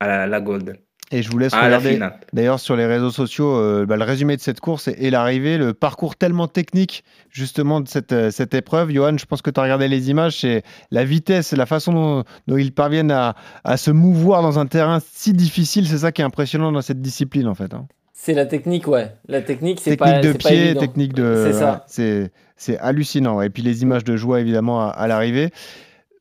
à 0.00 0.08
la, 0.08 0.26
la 0.26 0.40
Golden. 0.40 0.76
Et 1.12 1.22
je 1.22 1.30
vous 1.30 1.36
laisse 1.38 1.52
la 1.52 1.64
regarder 1.64 2.00
d'ailleurs 2.32 2.58
sur 2.58 2.74
les 2.74 2.86
réseaux 2.86 3.10
sociaux 3.10 3.54
euh, 3.56 3.84
bah, 3.86 3.96
le 3.96 4.04
résumé 4.04 4.34
de 4.36 4.40
cette 4.40 4.60
course 4.60 4.88
et, 4.88 4.96
et 4.98 5.10
l'arrivée, 5.10 5.58
le 5.58 5.74
parcours 5.74 6.16
tellement 6.16 6.48
technique 6.48 7.04
justement 7.30 7.80
de 7.82 7.88
cette, 7.88 8.12
euh, 8.12 8.30
cette 8.30 8.54
épreuve. 8.54 8.90
Johan, 8.90 9.18
je 9.18 9.26
pense 9.26 9.42
que 9.42 9.50
tu 9.50 9.60
as 9.60 9.62
regardé 9.62 9.88
les 9.88 10.08
images, 10.10 10.40
c'est 10.40 10.62
la 10.90 11.04
vitesse, 11.04 11.52
la 11.52 11.66
façon 11.66 11.92
dont, 11.92 12.24
dont 12.48 12.56
ils 12.56 12.72
parviennent 12.72 13.10
à, 13.10 13.34
à 13.62 13.76
se 13.76 13.90
mouvoir 13.90 14.40
dans 14.42 14.58
un 14.58 14.66
terrain 14.66 15.00
si 15.12 15.34
difficile, 15.34 15.86
c'est 15.86 15.98
ça 15.98 16.12
qui 16.12 16.22
est 16.22 16.24
impressionnant 16.24 16.72
dans 16.72 16.82
cette 16.82 17.02
discipline 17.02 17.46
en 17.46 17.54
fait. 17.54 17.74
hein. 17.74 17.86
C'est 18.14 18.34
la 18.34 18.46
technique, 18.46 18.86
ouais. 18.86 19.12
La 19.28 19.42
technique, 19.42 19.80
c'est 19.82 19.96
technique 19.96 20.14
pas 20.14 20.20
de 20.20 20.32
c'est 20.32 20.42
pas 20.42 20.48
pied, 20.48 20.74
technique 20.76 21.12
de. 21.12 21.44
C'est 21.44 21.52
ça. 21.52 21.58
voilà, 21.58 21.84
C'est 21.88 22.30
c'est 22.56 22.78
hallucinant. 22.78 23.36
ouais. 23.38 23.46
Et 23.46 23.50
puis 23.50 23.62
les 23.64 23.82
images 23.82 24.04
de 24.04 24.16
joie, 24.16 24.40
évidemment, 24.40 24.80
à, 24.80 24.90
à 24.90 25.08
l'arrivée. 25.08 25.50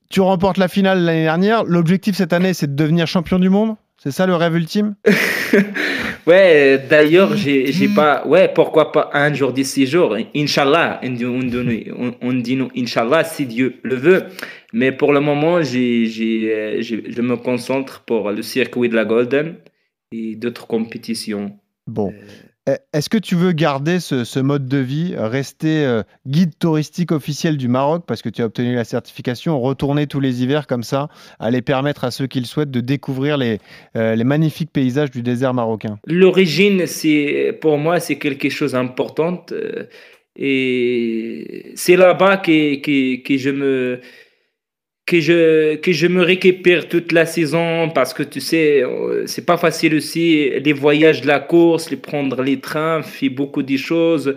Tu 0.09 0.19
remportes 0.19 0.57
la 0.57 0.67
finale 0.67 1.03
l'année 1.03 1.23
dernière. 1.23 1.63
L'objectif 1.63 2.15
cette 2.17 2.33
année, 2.33 2.53
c'est 2.53 2.67
de 2.67 2.75
devenir 2.75 3.05
champion 3.07 3.39
du 3.39 3.49
monde? 3.49 3.75
C'est 4.03 4.09
ça 4.11 4.25
le 4.25 4.33
rêve 4.35 4.55
ultime? 4.55 4.95
Ouais, 6.27 6.79
d'ailleurs, 6.87 7.35
j'ai 7.35 7.71
j'ai 7.71 7.87
pas. 7.87 8.25
Ouais, 8.27 8.47
pourquoi 8.53 8.91
pas 8.91 9.09
un 9.13 9.33
jour 9.33 9.51
d'ici 9.53 9.87
jours? 9.87 10.15
Inch'Allah, 10.35 10.99
on 11.03 11.09
dit, 11.09 11.25
on 11.25 11.39
dit- 11.39 11.91
on- 11.97 12.13
on 12.21 12.33
dit 12.33 12.55
nous, 12.55 12.69
Inch'Allah, 12.77 13.23
si 13.23 13.47
Dieu 13.47 13.75
le 13.81 13.95
veut. 13.95 14.23
Mais 14.71 14.91
pour 14.91 15.13
le 15.13 15.19
moment, 15.19 15.63
j'ai, 15.63 16.05
euh, 16.53 16.81
j'ai- 16.81 17.03
je 17.11 17.21
me 17.21 17.37
concentre 17.37 18.03
pour 18.05 18.31
le 18.31 18.43
circuit 18.43 18.87
de 18.87 18.95
la 18.95 19.03
Golden 19.05 19.55
et 20.11 20.35
d'autres 20.35 20.67
compétitions. 20.67 21.57
Bon. 21.87 22.13
Eh, 22.71 22.97
Est-ce 22.97 23.09
que 23.09 23.17
tu 23.17 23.35
veux 23.35 23.51
garder 23.51 23.99
ce, 23.99 24.39
mode 24.39 24.67
de 24.67 24.77
vie, 24.77 25.13
rester 25.17 25.85
euh, 25.85 26.03
guide 26.27 26.57
touristique 26.57 27.11
officiel 27.11 27.57
du 27.57 27.67
Maroc 27.67 28.03
parce 28.07 28.21
que 28.21 28.29
tu 28.29 28.41
as 28.41 28.45
obtenu 28.45 28.75
la 28.75 28.83
certification, 28.83 29.59
retourner 29.59 30.07
tous 30.07 30.19
les 30.19 30.43
hivers 30.43 30.67
comme 30.67 30.83
ça, 30.83 31.09
aller 31.39 31.61
permettre 31.61 32.03
à 32.03 32.11
ceux 32.11 32.27
qui 32.27 32.39
le 32.39 32.45
souhaitent 32.45 32.71
de 32.71 32.81
découvrir 32.81 33.37
les, 33.37 33.59
euh, 33.95 34.21
magnifiques 34.23 34.71
paysages 34.71 35.11
du 35.11 35.21
désert 35.21 35.53
marocain? 35.53 35.99
L'origine, 36.05 36.85
c'est 36.87 37.57
pour 37.61 37.77
moi, 37.77 37.99
c'est 37.99 38.17
quelque 38.17 38.49
chose 38.49 38.73
d'important. 38.73 39.45
euh, 39.51 39.87
Et 40.35 41.71
c'est 41.75 41.97
là-bas 41.97 42.37
que 42.37 42.51
je 42.51 43.49
me 43.49 43.99
que 45.11 45.19
je 45.19 45.75
que 45.75 45.91
je 45.91 46.07
me 46.07 46.23
récupère 46.23 46.87
toute 46.87 47.11
la 47.11 47.25
saison 47.25 47.89
parce 47.89 48.13
que 48.13 48.23
tu 48.23 48.39
sais 48.39 48.81
euh, 48.81 49.27
c'est 49.31 49.45
pas 49.45 49.57
facile 49.57 49.93
aussi 49.95 50.49
les 50.65 50.71
voyages 50.71 51.25
la 51.25 51.41
course 51.41 51.91
les 51.91 51.97
prendre 51.97 52.41
les 52.41 52.59
trains 52.67 53.01
fait 53.01 53.29
beaucoup 53.39 53.63
de 53.71 53.77
choses 53.89 54.27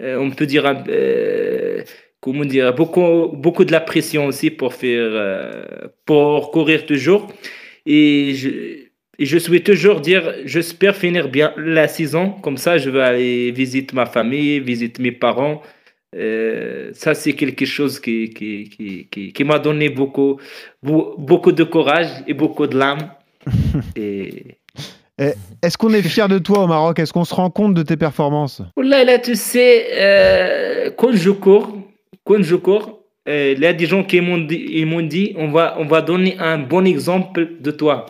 Euh, 0.00 0.26
on 0.26 0.30
peut 0.38 0.48
dire 0.54 0.64
euh, 0.66 1.82
comment 2.20 2.48
dire 2.54 2.68
beaucoup 2.80 3.10
beaucoup 3.44 3.64
de 3.68 3.72
la 3.78 3.82
pression 3.90 4.22
aussi 4.30 4.48
pour 4.60 4.72
faire 4.82 5.12
pour 6.08 6.52
courir 6.54 6.80
toujours 6.90 7.22
et 7.96 8.34
je 8.40 8.50
et 9.20 9.26
je 9.26 9.36
souhaite 9.38 9.64
toujours 9.64 10.00
dire, 10.00 10.22
j'espère 10.44 10.94
finir 10.94 11.28
bien 11.28 11.52
la 11.56 11.88
saison. 11.88 12.30
Comme 12.44 12.56
ça, 12.56 12.78
je 12.78 12.88
vais 12.88 13.02
aller 13.02 13.50
visiter 13.50 13.92
ma 13.96 14.06
famille, 14.06 14.60
visiter 14.60 15.02
mes 15.02 15.10
parents. 15.10 15.60
Euh, 16.16 16.90
ça, 16.94 17.14
c'est 17.14 17.34
quelque 17.34 17.66
chose 17.66 18.00
qui, 18.00 18.30
qui, 18.30 18.70
qui, 18.70 19.08
qui, 19.10 19.32
qui 19.32 19.44
m'a 19.44 19.58
donné 19.58 19.90
beaucoup, 19.90 20.38
beau- 20.82 21.14
beaucoup 21.18 21.52
de 21.52 21.64
courage 21.64 22.08
et 22.26 22.34
beaucoup 22.34 22.66
de 22.66 22.76
l'âme. 22.78 23.10
et 23.96 24.56
Eh, 25.20 25.32
Est-ce 25.62 25.76
qu'on 25.76 25.92
est 25.92 26.02
fier 26.02 26.28
de 26.28 26.38
toi 26.38 26.60
au 26.60 26.66
Maroc? 26.66 26.98
Est-ce 26.98 27.12
qu'on 27.12 27.24
se 27.24 27.34
rend 27.34 27.50
compte 27.50 27.74
de 27.74 27.82
tes 27.82 27.96
performances? 27.96 28.62
Là, 28.80 29.04
là, 29.04 29.18
tu 29.18 29.34
sais, 29.34 29.86
euh, 29.92 30.90
quand 30.96 31.12
je 31.12 31.30
cours, 31.30 31.76
quand 32.24 32.42
je 32.42 32.56
cours, 32.56 33.00
euh, 33.28 33.54
il 33.56 33.62
y 33.62 33.66
a 33.66 33.72
des 33.74 33.86
gens 33.86 34.04
qui 34.04 34.20
m'ont 34.20 34.38
dit, 34.38 34.84
dit, 35.08 35.34
on 35.36 35.48
va, 35.50 35.76
on 35.78 35.84
va 35.86 36.00
donner 36.00 36.36
un 36.38 36.58
bon 36.58 36.86
exemple 36.86 37.48
de 37.60 37.70
toi. 37.70 38.06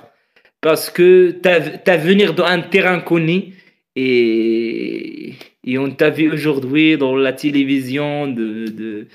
Parce 0.61 0.91
que 0.91 1.31
tu 1.43 1.49
as 1.91 1.97
venir 1.97 2.35
d'un 2.35 2.61
terrain 2.61 3.01
connu 3.01 3.55
et, 3.97 5.35
et 5.71 5.79
on 5.79 5.91
t'a 5.91 6.11
vu 6.11 6.31
aujourd'hui 6.33 6.97
dans 6.97 7.15
la 7.17 7.33
télévision 7.33 8.27
de, 8.27 8.67
de, 8.81 9.07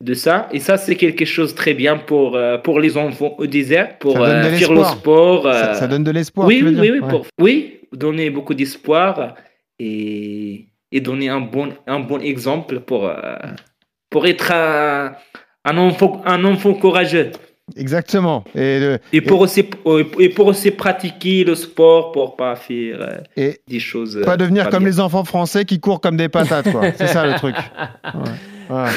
de 0.00 0.14
ça. 0.14 0.48
Et 0.52 0.60
ça, 0.60 0.76
c'est 0.76 0.96
quelque 0.96 1.24
chose 1.24 1.52
de 1.52 1.56
très 1.56 1.74
bien 1.74 1.96
pour, 1.96 2.36
euh, 2.36 2.56
pour 2.58 2.80
les 2.80 2.96
enfants 2.96 3.34
au 3.38 3.46
désert, 3.46 3.98
pour 3.98 4.16
euh, 4.20 4.42
faire 4.58 4.72
le 4.72 4.84
sport. 4.84 5.42
ça, 5.44 5.70
euh, 5.70 5.74
ça 5.74 5.86
donne 5.88 6.04
de 6.04 6.10
l'espoir. 6.10 6.46
oui, 6.48 6.62
oui, 6.64 6.74
oui, 6.78 6.90
oui, 6.92 7.00
Ouais. 7.00 7.08
pour- 7.10 7.26
oui, 7.40 7.80
donner 7.92 8.30
beaucoup 8.30 8.54
d'espoir 8.54 9.34
et, 9.78 10.66
et 10.92 11.00
donner 11.00 11.28
un 11.28 11.40
bon, 11.40 11.68
un 11.86 12.00
bon 12.00 12.20
exemple 12.20 12.80
pour, 12.80 13.10
pour 14.10 14.26
être 14.26 14.52
un, 14.52 15.12
un, 15.64 15.76
enfant, 15.78 16.22
un 16.24 16.44
enfant 16.44 16.74
courageux. 16.74 17.30
Exactement. 17.76 18.44
Et, 18.54 18.78
le- 18.80 18.98
Et 19.12 19.20
pour, 19.20 19.40
aussi, 19.40 19.64
et 20.18 20.28
pour 20.30 20.46
aussi 20.46 20.70
pratiquer 20.70 21.44
le 21.44 21.54
sport 21.54 22.12
pour 22.12 22.36
pas 22.36 22.56
faire 22.56 22.96
euh, 23.00 23.18
et 23.36 23.60
des 23.68 23.78
choses. 23.80 24.16
euh, 24.16 24.24
pas 24.24 24.36
devenir 24.36 24.70
comme 24.70 24.84
bien. 24.84 24.88
les 24.92 25.00
enfants 25.00 25.24
français 25.24 25.64
qui 25.64 25.78
courent 25.80 26.00
comme 26.00 26.16
des 26.16 26.28
patates, 26.28 26.70
quoi. 26.72 26.82
C'est 26.96 27.06
ça 27.08 27.26
le 27.26 27.34
truc. 27.34 27.54
Ouais. 28.14 28.30
Ouais. 28.70 28.90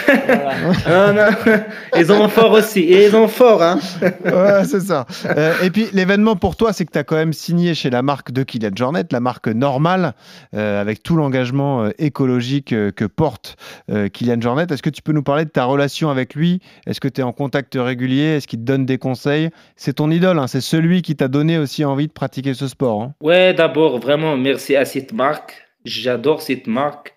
Ah, 0.85 1.13
non. 1.13 1.55
Ils 1.97 2.11
ont 2.11 2.27
fort 2.27 2.51
aussi. 2.51 2.81
Et 2.81 3.05
ils 3.07 3.15
ont 3.15 3.27
fort, 3.27 3.61
hein. 3.63 3.79
Ouais, 4.25 4.65
c'est 4.65 4.81
ça. 4.81 5.05
Euh, 5.25 5.53
et 5.63 5.69
puis, 5.69 5.87
l'événement 5.93 6.35
pour 6.35 6.55
toi, 6.55 6.73
c'est 6.73 6.85
que 6.85 6.91
tu 6.91 6.97
as 6.99 7.03
quand 7.03 7.15
même 7.15 7.33
signé 7.33 7.73
chez 7.73 7.89
la 7.89 8.01
marque 8.01 8.31
de 8.31 8.43
Kylian 8.43 8.71
Jornet, 8.75 9.03
la 9.11 9.19
marque 9.19 9.47
normale, 9.47 10.13
euh, 10.55 10.81
avec 10.81 11.03
tout 11.03 11.15
l'engagement 11.15 11.83
euh, 11.85 11.89
écologique 11.99 12.73
euh, 12.73 12.91
que 12.91 13.05
porte 13.05 13.55
euh, 13.89 14.09
Kylian 14.09 14.41
Jornet. 14.41 14.65
Est-ce 14.69 14.83
que 14.83 14.89
tu 14.89 15.01
peux 15.01 15.13
nous 15.13 15.23
parler 15.23 15.45
de 15.45 15.49
ta 15.49 15.63
relation 15.65 16.09
avec 16.09 16.35
lui? 16.35 16.59
Est-ce 16.85 16.99
que 16.99 17.07
tu 17.07 17.21
es 17.21 17.23
en 17.23 17.31
contact 17.33 17.75
régulier? 17.79 18.37
Est-ce 18.37 18.47
qu'il 18.47 18.59
te 18.59 18.65
donne 18.65 18.85
des 18.85 18.97
conseils? 18.97 19.49
C'est 19.75 19.93
ton 19.93 20.11
idole, 20.11 20.37
hein, 20.39 20.47
c'est 20.47 20.61
celui 20.61 21.01
qui 21.01 21.15
t'a 21.15 21.27
donné 21.27 21.57
aussi 21.57 21.85
envie 21.85 22.07
de 22.07 22.13
pratiquer 22.13 22.53
ce 22.53 22.67
sport. 22.67 23.01
hein. 23.03 23.13
Ouais, 23.21 23.53
d'abord, 23.53 23.99
vraiment, 23.99 24.35
merci 24.37 24.75
à 24.75 24.85
cette 24.85 25.13
marque. 25.13 25.65
J'adore 25.85 26.41
cette 26.41 26.67
marque. 26.67 27.15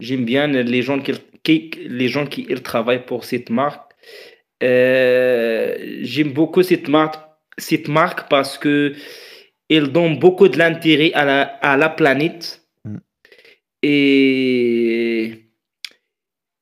J'aime 0.00 0.24
bien 0.24 0.46
les 0.48 0.82
gens 0.82 0.98
qui- 0.98 1.12
les 1.48 2.08
gens 2.08 2.26
qui 2.26 2.46
ils 2.48 2.62
travaillent 2.62 3.06
pour 3.06 3.24
cette 3.24 3.50
marque. 3.50 3.92
Euh, 4.62 5.76
J'aime 6.02 6.32
beaucoup 6.32 6.62
cette 6.62 6.88
marque, 6.88 7.16
cette 7.58 7.88
marque 7.88 8.28
parce 8.28 8.58
que 8.58 8.94
elle 9.68 9.88
donne 9.88 10.18
beaucoup 10.18 10.48
de 10.48 10.58
l'intérêt 10.58 11.12
à 11.14 11.24
la, 11.24 11.42
à 11.42 11.76
la 11.76 11.88
planète. 11.88 12.62
Mm. 12.84 12.96
Et, 13.82 15.44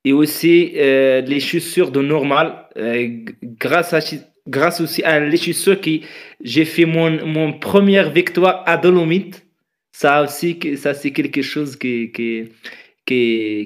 et 0.05 0.13
aussi 0.13 0.73
euh, 0.77 1.21
les 1.21 1.41
chaussures 1.41 1.91
de 1.91 2.01
normal, 2.01 2.67
euh, 2.77 3.25
grâce, 3.43 3.93
à, 3.93 4.01
grâce 4.49 4.81
aussi 4.81 5.03
à 5.03 5.21
les 5.21 5.37
chaussures 5.37 5.81
qui 5.81 6.03
j'ai 6.43 6.65
fait 6.65 6.85
mon, 6.85 7.25
mon 7.27 7.53
première 7.53 8.11
victoire 8.11 8.65
à 8.67 8.77
Dolomite. 8.77 9.47
Ça 9.93 10.23
aussi, 10.23 10.59
ça 10.77 10.95
c'est 10.95 11.13
quelque 11.13 11.43
chose 11.43 11.77
que, 11.77 12.47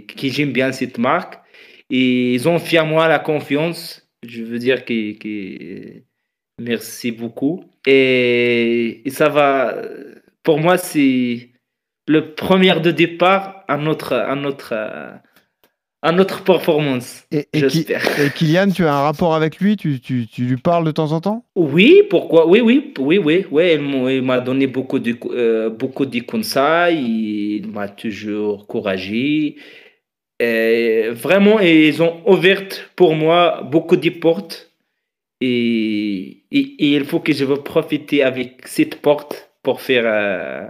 que, 0.07 0.29
j'aime 0.29 0.53
bien 0.53 0.73
cette 0.73 0.99
marque. 0.99 1.39
Et 1.91 2.35
ils 2.35 2.49
ont 2.49 2.59
fait 2.59 2.79
à 2.79 2.85
moi 2.85 3.09
la 3.09 3.19
confiance. 3.19 4.09
Je 4.27 4.43
veux 4.43 4.59
dire 4.59 4.85
que, 4.85 5.13
que 5.19 6.03
merci 6.61 7.13
beaucoup. 7.13 7.65
Et, 7.87 9.07
et 9.07 9.11
ça 9.11 9.29
va, 9.29 9.75
pour 10.43 10.59
moi, 10.59 10.79
c'est 10.79 11.51
le 12.09 12.35
premier 12.35 12.81
de 12.81 12.91
départ 12.91 13.65
à 13.69 13.77
notre, 13.77 14.15
à 14.15 14.35
notre, 14.37 14.75
à 16.07 16.13
notre 16.13 16.45
performance. 16.45 17.25
Et, 17.33 17.49
Kylian, 18.37 18.71
tu 18.71 18.87
as 18.87 18.95
un 18.95 19.03
rapport 19.03 19.35
avec 19.35 19.59
lui? 19.59 19.77
Tu, 19.77 19.99
tu- 19.99 20.29
tu 20.29 20.43
lui 20.43 20.57
parles 20.57 20.85
de 20.85 20.93
temps 20.93 21.11
en 21.11 21.21
temps? 21.21 21.45
Oui, 21.57 22.05
pourquoi? 22.09 22.47
Oui, 22.47 22.61
oui, 22.61 22.93
oui, 23.01 23.19
oui, 23.19 23.45
oui. 23.51 23.73
Il 23.73 24.23
m'a- 24.23 24.39
donné 24.39 24.69
beaucoup 24.69 25.01
de, 25.01 25.17
euh, 25.33 25.69
beaucoup 25.69 26.07
de 26.07 26.21
conseils. 26.21 27.57
Il 27.61 27.73
m'a 27.73 27.89
toujours 27.89 28.61
encouragé. 28.61 29.57
Et 30.39 31.09
vraiment, 31.11 31.59
ils 31.59 32.01
ont 32.01 32.23
ouvert 32.25 32.63
pour 32.95 33.17
moi 33.17 33.63
beaucoup 33.69 33.97
de 33.97 34.11
portes. 34.11 34.71
Et, 35.41 36.45
et, 36.53 36.61
et 36.61 36.95
il 36.95 37.05
faut 37.05 37.19
que 37.19 37.33
je 37.33 37.45
veux 37.45 37.57
profiter 37.57 38.23
avec 38.23 38.69
cette 38.69 39.03
porte 39.03 39.51
pour 39.65 39.81
faire 39.81 40.05
euh, 40.07 40.69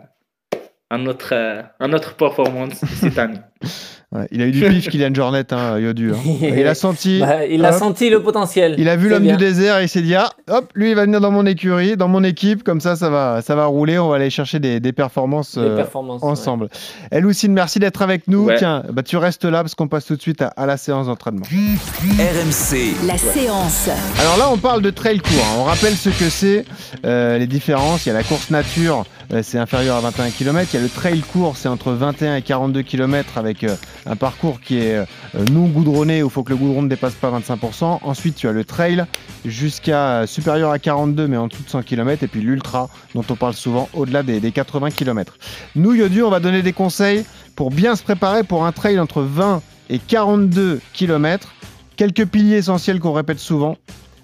un, 0.91 1.05
autre, 1.07 1.35
euh, 1.35 1.63
un 1.79 1.93
autre 1.93 2.17
performance 2.17 2.81
cette 3.03 3.19
année. 3.19 3.41
Ouais, 4.13 4.29
Il 4.31 4.41
a 4.41 4.47
eu 4.47 4.53
du 4.53 4.61
pif, 4.65 4.89
Kylian 4.91 5.13
Jornet, 5.13 5.53
hein, 5.53 5.79
Yodu. 5.81 6.13
hein. 6.13 6.19
Il 6.43 6.67
a 6.67 6.75
senti. 6.77 7.19
Bah, 7.27 7.45
il 7.45 7.65
a 7.65 7.73
hop, 7.73 7.79
senti 7.79 8.09
le 8.09 8.23
potentiel. 8.23 8.77
Il 8.79 8.89
a 8.89 8.95
vu 8.97 9.09
l'homme 9.09 9.27
du 9.27 9.37
désert 9.37 9.79
et 9.81 9.85
il 9.85 9.89
s'est 9.89 10.01
dit 10.03 10.15
ah 10.15 10.31
hop 10.49 10.71
lui 10.75 10.91
il 10.91 10.95
va 10.95 11.03
venir 11.07 11.21
dans 11.21 11.33
mon 11.33 11.45
écurie, 11.45 11.97
dans 11.97 12.07
mon 12.07 12.23
équipe 12.23 12.63
comme 12.63 12.81
ça 12.81 12.95
ça 12.95 13.11
va 13.11 13.43
ça 13.43 13.57
va 13.57 13.67
rouler, 13.67 13.99
on 13.99 14.09
va 14.09 14.17
aller 14.17 14.31
chercher 14.31 14.61
des, 14.61 14.79
des 14.79 14.93
performances, 14.93 15.57
euh, 15.59 15.77
performances. 15.77 16.23
ouais. 16.23 16.29
ensemble. 16.29 16.69
Eloucine, 17.11 17.53
merci 17.53 17.81
d'être 17.81 18.01
avec 18.01 18.29
nous. 18.29 18.45
Ouais. 18.45 18.57
Tiens, 18.59 18.85
bah, 18.93 19.03
tu 19.03 19.17
restes 19.17 19.45
là 19.45 19.63
parce 19.63 19.75
qu'on 19.75 19.89
passe 19.89 20.05
tout 20.07 20.15
de 20.17 20.23
suite 20.23 20.41
à, 20.41 20.49
à 20.49 20.67
la 20.67 20.77
séance 20.77 21.07
d'entraînement. 21.07 21.45
RMC, 21.51 22.95
La 23.07 23.19
séance. 23.19 23.89
Alors 24.21 24.37
là 24.39 24.49
on 24.51 24.57
parle 24.59 24.83
de 24.83 24.91
trail 24.91 25.19
court. 25.19 25.33
hein. 25.51 25.57
On 25.61 25.65
rappelle 25.65 25.95
ce 25.97 26.11
que 26.11 26.31
c'est, 26.31 26.65
euh, 27.05 27.39
les 27.39 27.47
différences. 27.47 28.07
Il 28.07 28.11
y 28.11 28.13
a 28.13 28.15
la 28.15 28.23
course 28.23 28.51
nature, 28.51 29.05
euh, 29.33 29.41
c'est 29.43 29.59
inférieur 29.59 29.97
à 29.97 30.01
21 30.01 30.31
km. 30.31 30.71
Il 30.73 30.77
y 30.77 30.81
a 30.81 30.83
le 30.83 30.89
trail 30.89 31.21
court, 31.21 31.57
c'est 31.57 31.69
entre 31.69 31.93
21 31.93 32.37
et 32.37 32.43
42 32.43 32.83
km 32.83 33.37
avec 33.39 33.65
euh, 33.65 33.75
un 34.07 34.17
parcours 34.17 34.61
qui 34.61 34.79
est 34.79 34.97
euh, 34.97 35.05
non 35.51 35.67
goudronné 35.67 36.23
où 36.23 36.27
il 36.27 36.33
faut 36.33 36.43
que 36.43 36.51
le 36.51 36.57
goudron 36.57 36.83
ne 36.83 36.89
dépasse 36.89 37.15
pas 37.15 37.31
25%. 37.31 37.99
Ensuite, 38.03 38.37
tu 38.37 38.49
as 38.49 38.53
le 38.53 38.65
trail 38.65 39.05
jusqu'à 39.45 40.27
supérieur 40.27 40.71
à 40.71 40.79
42 40.79 41.27
mais 41.29 41.37
en 41.37 41.49
dessous 41.49 41.63
de 41.63 41.69
100 41.69 41.83
km. 41.83 42.23
Et 42.23 42.29
puis 42.29 42.41
l'ultra 42.41 42.89
dont 43.15 43.25
on 43.29 43.35
parle 43.35 43.55
souvent 43.55 43.89
au-delà 43.95 44.23
des, 44.23 44.41
des 44.41 44.53
80 44.53 44.91
km. 44.91 45.37
Nous, 45.75 45.95
Yodu, 45.95 46.23
on 46.23 46.31
va 46.31 46.41
donner 46.41 46.63
des 46.63 46.73
conseils 46.73 47.25
pour 47.55 47.71
bien 47.71 47.97
se 47.97 48.03
préparer 48.03 48.45
pour 48.45 48.65
un 48.65 48.73
trail 48.73 48.99
entre 48.99 49.23
20 49.23 49.63
et 49.91 49.99
42 49.99 50.81
km. 50.93 51.53
Quelques 51.97 52.27
piliers 52.27 52.57
essentiels 52.57 53.01
qu'on 53.01 53.13
répète 53.13 53.39
souvent. 53.39 53.77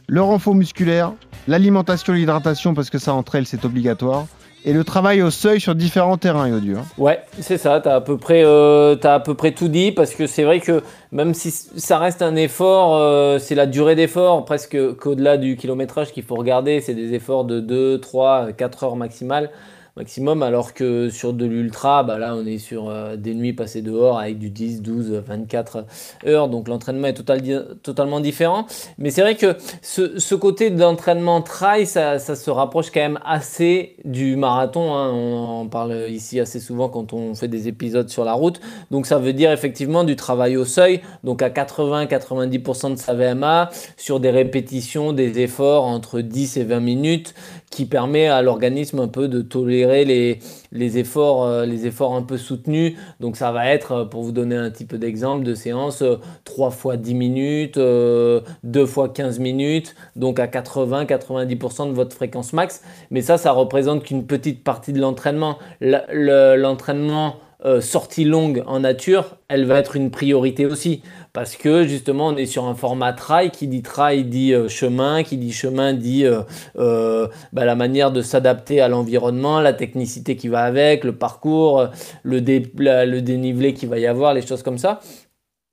Le 0.07 0.21
renfort 0.21 0.55
musculaire, 0.55 1.13
l'alimentation 1.49 2.13
l'hydratation 2.13 2.75
parce 2.75 2.91
que 2.91 2.99
ça 2.99 3.15
en 3.15 3.23
trail 3.23 3.47
c'est 3.47 3.65
obligatoire. 3.65 4.27
Et 4.65 4.73
le 4.73 4.85
travail 4.85 5.23
au 5.23 5.31
seuil 5.31 5.61
sur 5.61 5.75
différents 5.75 6.17
terrains, 6.17 6.49
Yodu. 6.49 6.77
hein. 6.77 6.85
Ouais, 6.99 7.21
c'est 7.41 7.59
ça, 7.59 7.81
tu 7.81 7.89
as, 7.89 7.97
à 7.97 8.01
peu 8.01 8.17
près, 8.17 8.43
euh, 8.45 8.95
t'as 8.95 9.15
à 9.15 9.21
peu 9.21 9.35
près 9.35 9.53
tout 9.53 9.69
dit, 9.69 9.93
parce 9.93 10.15
que 10.15 10.27
c'est 10.27 10.45
vrai 10.45 10.61
que 10.61 10.83
même 11.11 11.35
si 11.35 11.51
ça 11.51 11.99
reste 11.99 12.23
un 12.23 12.37
effort, 12.37 12.97
euh, 12.97 13.39
c'est 13.39 13.55
la 13.55 13.67
durée 13.67 13.95
d'effort, 13.95 14.45
presque 14.45 14.77
qu'au-delà 14.97 15.37
du 15.37 15.57
kilométrage 15.57 16.13
qu'il 16.13 16.23
faut 16.23 16.37
regarder, 16.37 16.81
c'est 16.81 16.95
des 16.95 17.15
efforts 17.15 17.45
de 17.45 17.61
2, 17.61 17.99
3, 17.99 18.53
4 18.53 18.85
heures 18.85 18.97
maximales, 18.97 19.51
maximum, 19.97 20.43
alors 20.43 20.73
que 20.73 21.11
sur 21.11 21.33
de 21.35 21.45
l'ultra, 21.45 22.03
bah 22.03 22.17
là 22.19 22.35
on 22.35 22.47
est 22.47 22.57
sur 22.59 22.89
euh, 22.89 23.17
des 23.17 23.35
nuits 23.35 23.53
passées 23.53 23.83
dehors 23.83 24.19
avec 24.19 24.39
du 24.39 24.49
10, 24.49 24.81
12, 24.81 25.23
24 25.27 25.85
heures, 26.27 26.49
donc 26.49 26.69
l'entraînement 26.69 27.09
est 27.09 27.13
total- 27.15 27.77
totalement 27.83 28.21
différent. 28.21 28.67
Mais 28.97 29.11
c'est 29.11 29.21
vrai 29.21 29.35
que 29.37 29.55
ce, 29.83 30.19
ce 30.19 30.35
côté 30.35 30.71
d'entraînement 30.71 31.43
trail, 31.43 31.87
ça, 31.87 32.19
ça 32.19 32.37
se 32.37 32.51
rapproche 32.51 32.91
quand 32.91 33.01
même 33.01 33.19
assez 33.25 33.97
du 34.05 34.37
marathon. 34.37 34.95
hein. 34.95 35.11
On 35.13 35.61
en 35.63 35.67
parle 35.67 36.07
ici 36.09 36.41
assez 36.41 36.59
souvent 36.61 36.89
quand 36.89 37.13
on 37.13 37.35
fait 37.35 37.49
des 37.49 37.69
épisodes 37.69 38.09
sur 38.09 38.25
la 38.25 38.33
route. 38.33 38.61
Donc 38.91 39.05
ça 39.07 39.19
veut 39.19 39.35
dire 39.35 39.53
effectivement 39.53 40.05
du 40.05 40.17
travail 40.17 40.57
au 40.57 40.65
seuil, 40.65 41.03
donc 41.23 41.43
à 41.43 41.51
80-90% 41.51 42.93
de 42.93 42.97
sa 42.97 43.13
VMA, 43.15 43.69
sur 43.99 44.21
des 44.21 44.31
répétitions, 44.31 45.13
des 45.13 45.41
efforts 45.41 45.85
entre 45.85 46.21
10 46.21 46.57
et 46.57 46.65
20 46.65 46.81
minutes, 46.81 47.35
qui 47.71 47.85
permet 47.87 48.27
à 48.29 48.43
l'organisme 48.43 49.01
un 49.01 49.09
peu 49.09 49.29
de 49.29 49.41
tolérer 49.43 49.82
les, 49.85 50.99
efforts, 50.99 51.45
euh, 51.45 51.67
les 51.67 51.87
efforts 51.87 52.15
un 52.15 52.23
peu 52.23 52.37
soutenus. 52.39 52.95
Donc 53.21 53.37
ça 53.37 53.53
va 53.53 53.67
être, 53.69 53.93
euh, 53.93 54.05
pour 54.05 54.23
vous 54.23 54.33
donner 54.33 54.57
un 54.57 54.71
petit 54.71 54.85
peu 54.85 54.99
d'exemple, 54.99 55.45
de 55.45 55.55
séances 55.55 56.03
euh, 56.03 56.17
3 56.45 56.71
fois 56.71 56.97
10 56.97 57.15
minutes, 57.15 57.77
euh, 57.79 58.41
2 58.65 58.87
fois 58.87 59.09
15 59.09 59.39
minutes, 59.39 59.95
donc 60.17 60.39
à 60.39 60.47
80-90% 60.47 61.89
de 61.89 61.93
votre 61.93 62.15
fréquence 62.15 62.53
max. 62.53 62.83
Mais 63.11 63.23
ça, 63.23 63.39
ça 63.39 63.53
représente 63.53 64.05
qu'une 64.05 64.27
petite 64.27 64.63
partie 64.65 64.93
de 64.93 65.01
l'entraînement. 65.01 65.59
Le- 65.81 65.99
le- 66.13 66.57
L'entraînement 66.57 67.37
euh, 67.65 67.81
sortie 67.81 68.25
longue 68.25 68.63
en 68.67 68.81
nature, 68.81 69.37
elle 69.49 69.67
va 69.67 69.79
être 69.79 69.97
une 69.97 70.11
priorité 70.11 70.67
aussi. 70.67 71.03
Parce 71.33 71.57
que 71.57 71.87
justement, 71.87 72.29
on 72.29 72.37
est 72.37 72.47
sur 72.47 72.65
un 72.65 72.75
format 72.75 73.13
trail. 73.13 73.51
Qui 73.51 73.69
dit 73.69 73.83
trail 73.83 74.25
dit 74.25 74.53
euh, 74.53 74.69
chemin. 74.69 75.23
Qui 75.23 75.37
dit 75.37 75.53
chemin 75.53 75.93
dit 75.93 76.25
euh, 76.25 77.29
bah, 77.53 77.65
la 77.65 77.75
manière 77.75 78.11
de 78.11 78.21
s'adapter 78.21 78.81
à 78.81 78.89
l'environnement, 78.89 79.61
la 79.61 79.73
technicité 79.73 80.37
qui 80.37 80.49
va 80.49 80.63
avec, 80.65 81.05
le 81.05 81.15
parcours, 81.15 81.89
le, 82.23 82.39
le 82.39 83.21
dénivelé 83.21 83.75
qu'il 83.75 83.89
va 83.89 83.99
y 83.99 84.07
avoir, 84.07 84.35
les 84.35 84.43
choses 84.43 84.63
comme 84.63 84.79
ça. 84.79 85.01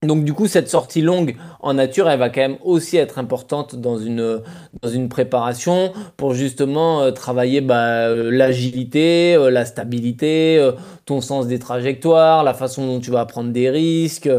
Donc 0.01 0.23
du 0.23 0.33
coup, 0.33 0.47
cette 0.47 0.69
sortie 0.69 1.01
longue 1.01 1.35
en 1.59 1.73
nature, 1.73 2.09
elle 2.09 2.19
va 2.19 2.29
quand 2.29 2.39
même 2.39 2.57
aussi 2.63 2.95
être 2.95 3.19
importante 3.19 3.75
dans 3.75 3.97
une, 3.97 4.41
dans 4.81 4.87
une 4.87 5.09
préparation 5.09 5.91
pour 6.15 6.33
justement 6.33 7.01
euh, 7.01 7.11
travailler 7.11 7.59
bah, 7.59 8.07
euh, 8.07 8.31
l'agilité, 8.31 9.35
euh, 9.35 9.49
la 9.51 9.65
stabilité, 9.65 10.71
ton 11.05 11.19
sens 11.19 11.47
des 11.47 11.59
trajectoires, 11.59 12.45
la 12.45 12.53
façon 12.53 12.87
dont 12.87 13.01
tu 13.01 13.11
vas 13.11 13.25
prendre 13.25 13.51
des 13.51 13.69
risques. 13.69 14.29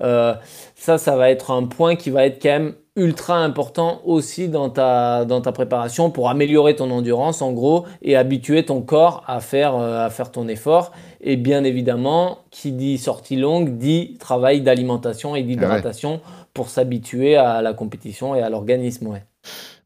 Ça, 0.00 0.98
ça 0.98 1.16
va 1.16 1.30
être 1.30 1.52
un 1.52 1.62
point 1.62 1.94
qui 1.94 2.10
va 2.10 2.26
être 2.26 2.42
quand 2.42 2.48
même 2.48 2.74
ultra 2.96 3.38
important 3.38 4.00
aussi 4.04 4.48
dans 4.48 4.70
ta, 4.70 5.24
dans 5.24 5.40
ta 5.40 5.50
préparation 5.50 6.10
pour 6.10 6.28
améliorer 6.30 6.76
ton 6.76 6.90
endurance 6.90 7.42
en 7.42 7.52
gros 7.52 7.86
et 8.02 8.16
habituer 8.16 8.64
ton 8.64 8.82
corps 8.82 9.24
à 9.26 9.40
faire, 9.40 9.74
euh, 9.76 10.06
à 10.06 10.10
faire 10.10 10.30
ton 10.30 10.46
effort. 10.46 10.92
Et 11.20 11.36
bien 11.36 11.64
évidemment, 11.64 12.38
qui 12.50 12.70
dit 12.72 12.98
sortie 12.98 13.36
longue 13.36 13.78
dit 13.78 14.16
travail 14.18 14.60
d'alimentation 14.60 15.34
et 15.34 15.42
d'hydratation 15.42 16.20
pour 16.52 16.68
s'habituer 16.68 17.36
à 17.36 17.62
la 17.62 17.72
compétition 17.74 18.34
et 18.36 18.42
à 18.42 18.48
l'organisme. 18.48 19.08
Ouais. 19.08 19.24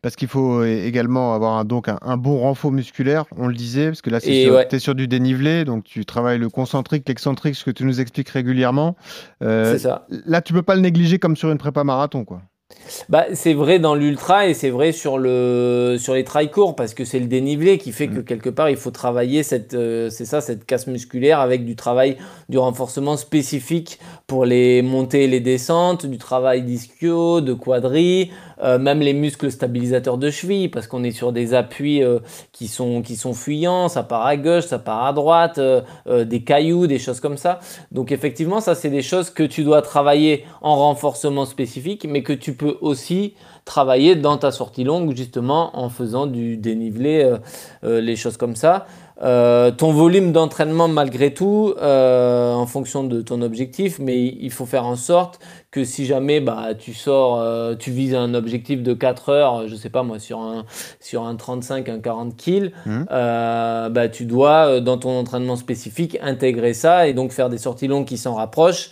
Parce 0.02 0.14
qu'il 0.14 0.28
faut 0.28 0.62
également 0.62 1.34
avoir 1.34 1.54
un, 1.54 1.64
donc 1.64 1.88
un, 1.88 1.98
un 2.02 2.16
bon 2.16 2.38
renfort 2.38 2.70
musculaire, 2.70 3.24
on 3.36 3.48
le 3.48 3.54
disait, 3.54 3.86
parce 3.86 4.02
que 4.02 4.10
là, 4.10 4.20
c'est 4.20 4.30
Et 4.30 4.44
sur, 4.44 4.54
ouais. 4.54 4.68
t'es 4.68 4.78
sur 4.78 4.94
du 4.94 5.08
dénivelé, 5.08 5.64
donc 5.64 5.84
tu 5.84 6.04
travailles 6.04 6.38
le 6.38 6.50
concentrique, 6.50 7.08
l'excentrique, 7.08 7.56
ce 7.56 7.64
que 7.64 7.70
tu 7.72 7.84
nous 7.84 8.00
expliques 8.00 8.28
régulièrement. 8.28 8.94
Euh, 9.42 9.72
C'est 9.72 9.80
ça. 9.80 10.06
Là, 10.26 10.40
tu 10.40 10.52
peux 10.52 10.62
pas 10.62 10.76
le 10.76 10.82
négliger 10.82 11.18
comme 11.18 11.36
sur 11.36 11.50
une 11.50 11.58
prépa 11.58 11.82
marathon, 11.84 12.24
quoi. 12.24 12.42
Bah, 13.08 13.26
c'est 13.32 13.54
vrai 13.54 13.78
dans 13.78 13.94
l'ultra 13.94 14.46
et 14.46 14.54
c'est 14.54 14.68
vrai 14.68 14.92
sur, 14.92 15.18
le, 15.18 15.96
sur 15.98 16.12
les 16.14 16.24
trails 16.24 16.50
courts 16.50 16.76
parce 16.76 16.92
que 16.92 17.04
c'est 17.04 17.18
le 17.18 17.26
dénivelé 17.26 17.78
qui 17.78 17.92
fait 17.92 18.08
que 18.08 18.20
quelque 18.20 18.50
part 18.50 18.68
il 18.68 18.76
faut 18.76 18.90
travailler 18.90 19.42
cette, 19.42 19.72
euh, 19.72 20.10
c'est 20.10 20.26
ça, 20.26 20.42
cette 20.42 20.66
casse 20.66 20.86
musculaire 20.86 21.40
avec 21.40 21.64
du 21.64 21.76
travail, 21.76 22.18
du 22.50 22.58
renforcement 22.58 23.16
spécifique 23.16 23.98
pour 24.26 24.44
les 24.44 24.82
montées 24.82 25.24
et 25.24 25.28
les 25.28 25.40
descentes, 25.40 26.04
du 26.04 26.18
travail 26.18 26.62
d'ischio, 26.62 27.40
de 27.40 27.54
quadri, 27.54 28.30
euh, 28.62 28.78
même 28.78 29.00
les 29.00 29.12
muscles 29.12 29.50
stabilisateurs 29.50 30.18
de 30.18 30.30
cheville 30.30 30.68
parce 30.68 30.86
qu'on 30.86 31.04
est 31.04 31.12
sur 31.12 31.32
des 31.32 31.54
appuis 31.54 32.02
euh, 32.02 32.18
qui, 32.52 32.68
sont, 32.68 33.02
qui 33.02 33.16
sont 33.16 33.34
fuyants, 33.34 33.88
ça 33.88 34.02
part 34.02 34.26
à 34.26 34.36
gauche, 34.36 34.66
ça 34.66 34.78
part 34.78 35.04
à 35.04 35.12
droite, 35.12 35.58
euh, 35.58 35.82
des 36.24 36.42
cailloux, 36.42 36.86
des 36.86 36.98
choses 36.98 37.20
comme 37.20 37.36
ça. 37.36 37.60
Donc 37.92 38.12
effectivement, 38.12 38.60
ça 38.60 38.74
c'est 38.74 38.90
des 38.90 39.02
choses 39.02 39.30
que 39.30 39.42
tu 39.42 39.64
dois 39.64 39.82
travailler 39.82 40.44
en 40.60 40.76
renforcement 40.76 41.44
spécifique, 41.44 42.06
mais 42.08 42.22
que 42.22 42.32
tu 42.32 42.54
peux 42.54 42.76
aussi 42.80 43.34
travailler 43.64 44.16
dans 44.16 44.38
ta 44.38 44.50
sortie 44.50 44.82
longue, 44.84 45.14
justement 45.14 45.78
en 45.78 45.88
faisant 45.90 46.26
du 46.26 46.56
dénivelé, 46.56 47.36
les 47.82 48.16
choses 48.16 48.38
comme 48.38 48.56
ça. 48.56 48.86
Euh, 49.20 49.72
ton 49.72 49.92
volume 49.92 50.30
d'entraînement 50.30 50.86
malgré 50.86 51.34
tout, 51.34 51.74
euh, 51.82 52.52
en 52.52 52.66
fonction 52.66 53.02
de 53.02 53.20
ton 53.20 53.42
objectif, 53.42 53.98
mais 53.98 54.16
il 54.22 54.52
faut 54.52 54.66
faire 54.66 54.86
en 54.86 54.94
sorte 54.94 55.40
que 55.72 55.82
si 55.82 56.06
jamais 56.06 56.40
bah, 56.40 56.68
tu 56.78 56.94
sors, 56.94 57.40
euh, 57.40 57.74
tu 57.74 57.90
vises 57.90 58.14
un 58.14 58.32
objectif 58.34 58.82
de 58.82 58.94
4 58.94 59.28
heures, 59.30 59.68
je 59.68 59.74
sais 59.74 59.90
pas 59.90 60.04
moi, 60.04 60.20
sur 60.20 60.38
un, 60.40 60.64
sur 61.00 61.24
un 61.24 61.34
35, 61.34 61.88
un 61.88 61.98
40 61.98 62.36
kills, 62.36 62.72
euh, 63.10 63.88
bah, 63.88 64.08
tu 64.08 64.24
dois, 64.24 64.80
dans 64.80 64.98
ton 64.98 65.18
entraînement 65.18 65.56
spécifique, 65.56 66.16
intégrer 66.22 66.72
ça 66.72 67.08
et 67.08 67.12
donc 67.12 67.32
faire 67.32 67.48
des 67.48 67.58
sorties 67.58 67.88
longues 67.88 68.06
qui 68.06 68.18
s'en 68.18 68.34
rapprochent. 68.34 68.90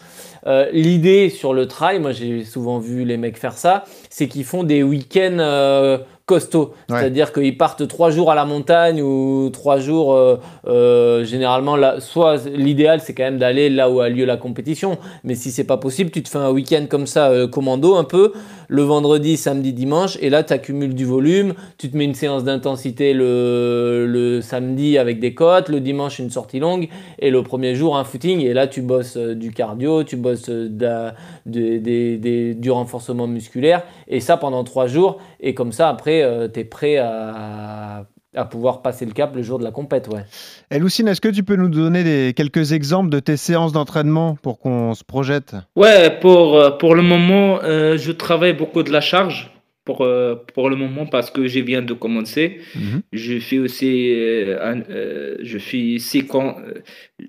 L'idée 0.73 1.29
sur 1.29 1.55
le 1.55 1.67
trail, 1.67 1.99
moi 1.99 2.13
j'ai 2.13 2.45
souvent 2.45 2.79
vu 2.79 3.05
les 3.05 3.17
mecs 3.17 3.37
faire 3.37 3.59
ça, 3.59 3.83
c'est 4.11 4.29
qu'ils 4.29 4.45
font 4.45 4.63
des 4.63 4.85
week-ends 4.85 5.99
costauds. 6.27 6.73
Ouais. 6.91 6.99
C'est-à-dire 6.99 7.33
qu'ils 7.33 7.57
partent 7.57 7.87
trois 7.87 8.11
jours 8.11 8.31
à 8.33 8.35
la 8.35 8.45
montagne 8.45 9.01
ou 9.01 9.49
trois 9.53 9.79
jours, 9.79 10.15
euh, 10.15 10.37
euh, 10.67 11.25
généralement, 11.25 11.77
là, 11.77 12.01
soit 12.01 12.47
l'idéal 12.47 13.01
c'est 13.01 13.15
quand 13.15 13.23
même 13.23 13.39
d'aller 13.39 13.71
là 13.71 13.89
où 13.89 14.01
a 14.01 14.09
lieu 14.09 14.25
la 14.25 14.37
compétition, 14.37 14.99
mais 15.23 15.37
si 15.37 15.51
c'est 15.53 15.65
pas 15.65 15.77
possible, 15.77 16.11
tu 16.11 16.23
te 16.23 16.29
fais 16.29 16.39
un 16.39 16.51
week-end 16.51 16.87
comme 16.91 17.07
ça, 17.07 17.29
euh, 17.31 17.47
commando 17.47 17.95
un 17.95 18.05
peu, 18.05 18.33
le 18.69 18.83
vendredi, 18.83 19.37
samedi, 19.37 19.73
dimanche, 19.73 20.19
et 20.21 20.29
là 20.29 20.43
tu 20.43 20.53
accumules 20.53 20.95
du 20.95 21.05
volume, 21.05 21.55
tu 21.79 21.89
te 21.89 21.97
mets 21.97 22.05
une 22.05 22.15
séance 22.15 22.43
d'intensité 22.43 23.15
le, 23.15 24.07
le 24.09 24.41
samedi 24.41 24.99
avec 24.99 25.21
des 25.21 25.33
côtes, 25.35 25.69
le 25.69 25.79
dimanche 25.79 26.19
une 26.19 26.31
sortie 26.31 26.59
longue, 26.59 26.89
et 27.21 27.31
le 27.31 27.45
premier 27.45 27.77
jour 27.77 27.97
un 27.97 28.03
footing, 28.03 28.41
et 28.41 28.53
là 28.53 28.67
tu 28.67 28.83
bosses 28.83 29.17
du 29.17 29.53
cardio, 29.53 30.03
tu 30.03 30.17
bosses 30.17 30.49
de 30.49 31.11
de- 31.47 32.53
du 32.55 32.71
renforcement 32.73 33.29
musculaire, 33.29 33.83
et 34.09 34.19
ça 34.19 34.37
pendant 34.37 34.65
trois 34.65 34.89
jours, 34.89 35.19
et 35.41 35.55
comme 35.55 35.73
ça 35.73 35.89
après 35.89 36.23
tu 36.53 36.61
es 36.61 36.65
prêt 36.65 36.97
à, 36.97 38.07
à 38.35 38.45
pouvoir 38.45 38.83
passer 38.83 39.07
le 39.07 39.13
cap 39.13 39.35
le 39.35 39.43
jour 39.43 39.59
de 39.59 39.65
la 39.65 39.71
compète. 39.71 40.09
Ouais. 40.09 40.25
Et 40.71 40.79
Lucine, 40.79 41.09
est-ce 41.09 41.21
que 41.21 41.29
tu 41.29 41.43
peux 41.43 41.57
nous 41.57 41.69
donner 41.69 42.05
des, 42.05 42.35
quelques 42.37 42.73
exemples 42.73 43.11
de 43.11 43.19
tes 43.21 43.37
séances 43.37 43.73
d'entraînement 43.73 44.37
pour 44.43 44.59
qu'on 44.59 44.95
se 44.95 45.05
projette? 45.05 45.55
Ouais, 45.75 46.19
pour, 46.21 46.57
euh, 46.57 46.71
pour 46.71 46.95
le 46.95 47.03
moment, 47.03 47.61
euh, 47.63 47.97
je 47.97 48.13
travaille 48.13 48.53
beaucoup 48.53 48.83
de 48.83 48.93
la 48.93 49.01
charge. 49.01 49.51
Pour, 49.87 50.01
euh, 50.01 50.35
pour 50.53 50.69
le 50.69 50.75
moment, 50.75 51.07
parce 51.07 51.31
que 51.31 51.47
je 51.47 51.61
viens 51.61 51.81
de 51.81 51.95
commencer. 51.95 52.59
Mhm. 52.75 53.03
Je 53.13 53.39
fais 53.39 53.59
aussi, 53.59 54.13
euh, 54.13 54.59
un- 54.61 54.83
euh, 54.91 55.37
je 55.43 55.59
fais 55.59 55.97
euh, 56.35 56.53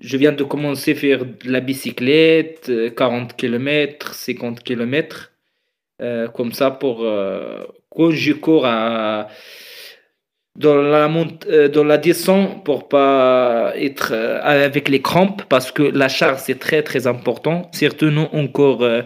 je 0.00 0.16
viens 0.16 0.32
de 0.32 0.42
commencer 0.42 0.90
à 0.90 0.94
faire 0.96 1.24
de 1.24 1.50
la 1.52 1.60
bicyclette, 1.60 2.66
euh, 2.68 2.90
40 2.90 3.36
km, 3.36 4.12
50 4.12 4.64
km, 4.64 5.30
euh, 6.02 6.26
comme 6.26 6.50
ça 6.52 6.72
pour 6.72 7.04
quand 7.90 8.10
je 8.10 8.32
cours 8.32 8.66
à 8.66 9.28
dans 10.58 10.74
la 10.74 11.08
euh, 11.46 11.68
dans 11.68 11.84
la 11.84 11.98
descente 11.98 12.64
pour 12.64 12.88
pas 12.88 13.72
être 13.76 14.12
euh, 14.12 14.40
avec 14.42 14.88
les 14.88 15.00
crampes 15.00 15.42
parce 15.48 15.70
que 15.70 15.82
la 15.82 16.08
charge 16.08 16.40
c'est 16.40 16.58
très 16.58 16.82
très 16.82 17.06
important, 17.06 17.70
surtout 17.72 18.10
nous 18.10 18.28
encore 18.32 18.82
euh, 18.82 19.02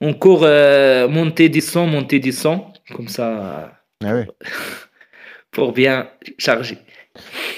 encore 0.00 0.42
euh, 0.44 1.08
monter 1.08 1.48
descend 1.48 1.90
monter 1.90 2.18
descend 2.18 2.60
comme 2.94 3.08
ça 3.08 3.72
Ah 4.04 4.24
pour 5.50 5.72
bien 5.72 6.08
charger. 6.38 6.78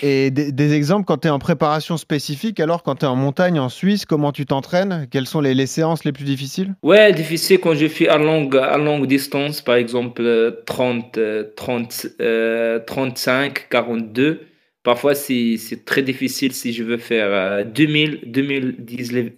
Et 0.03 0.31
des, 0.31 0.53
des 0.53 0.75
exemples 0.75 1.05
quand 1.07 1.19
tu 1.19 1.29
es 1.29 1.31
en 1.31 1.39
préparation 1.39 1.97
spécifique, 1.97 2.61
alors 2.61 2.83
quand 2.83 2.97
tu 2.97 3.05
es 3.05 3.09
en 3.09 3.17
montagne 3.17 3.59
en 3.59 3.69
Suisse, 3.69 4.05
comment 4.05 4.33
tu 4.33 4.47
t'entraînes? 4.47 5.07
Quelles 5.11 5.27
sont 5.27 5.41
les, 5.41 5.55
les 5.55 5.67
séances 5.67 6.05
les 6.05 6.13
plus 6.13 6.25
difficiles? 6.25 6.75
Ouais, 6.83 7.13
difficile 7.13 7.59
quand 7.61 7.75
je 7.75 7.87
fais 7.89 8.09
à 8.09 8.19
longue, 8.19 8.57
à 8.57 8.77
longue 8.79 9.07
distance, 9.07 9.61
par 9.61 9.77
exemple 9.77 10.23
euh, 10.23 10.51
30, 10.67 11.19
euh, 11.19 11.45
30, 11.57 12.07
euh, 12.21 12.79
35, 12.87 13.69
42. 13.71 14.41
Parfois, 14.83 15.15
c'est 15.15 15.57
très 15.87 16.03
difficile 16.03 16.53
si 16.53 16.73
je 16.75 16.83
veux 16.85 16.99
faire 16.99 17.29
euh, 17.31 17.65
2000, 17.65 18.21
2010 18.27 19.13
le- 19.13 19.33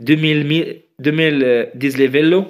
2000, 0.00 0.44
mi- 0.46 0.82
2010 0.98 1.96
les 1.96 2.08
vélos. 2.08 2.46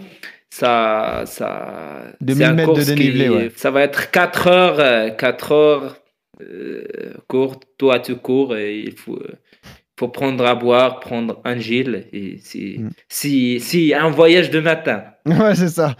Ça, 0.50 1.22
ça, 1.26 2.02
2000 2.20 2.36
c'est 2.36 2.44
un 2.44 2.52
mètres 2.54 2.72
de 2.74 2.82
dénivelé, 2.84 3.28
ouais. 3.30 3.50
Ça 3.56 3.70
va 3.70 3.82
être 3.82 4.10
4 4.10 4.48
heures, 4.48 4.80
euh, 4.80 5.10
4 5.10 5.52
heures 5.52 5.96
euh, 6.42 7.14
court, 7.28 7.56
toi 7.78 7.98
tu 8.00 8.16
cours 8.16 8.56
et 8.56 8.78
il 8.80 8.92
faut, 8.92 9.16
euh, 9.16 9.38
faut 9.98 10.08
prendre 10.08 10.44
à 10.46 10.54
boire, 10.54 11.00
prendre 11.00 11.40
un 11.44 11.58
gel 11.58 12.06
et 12.12 12.38
c'est 12.42 12.76
Mm. 12.78 12.90
si, 13.08 13.60
si 13.60 13.94
un 13.94 14.10
voyage 14.10 14.50
de 14.50 14.60
matin. 14.60 15.04
Ouais, 15.26 15.54
c'est 15.54 15.68
ça. 15.68 15.94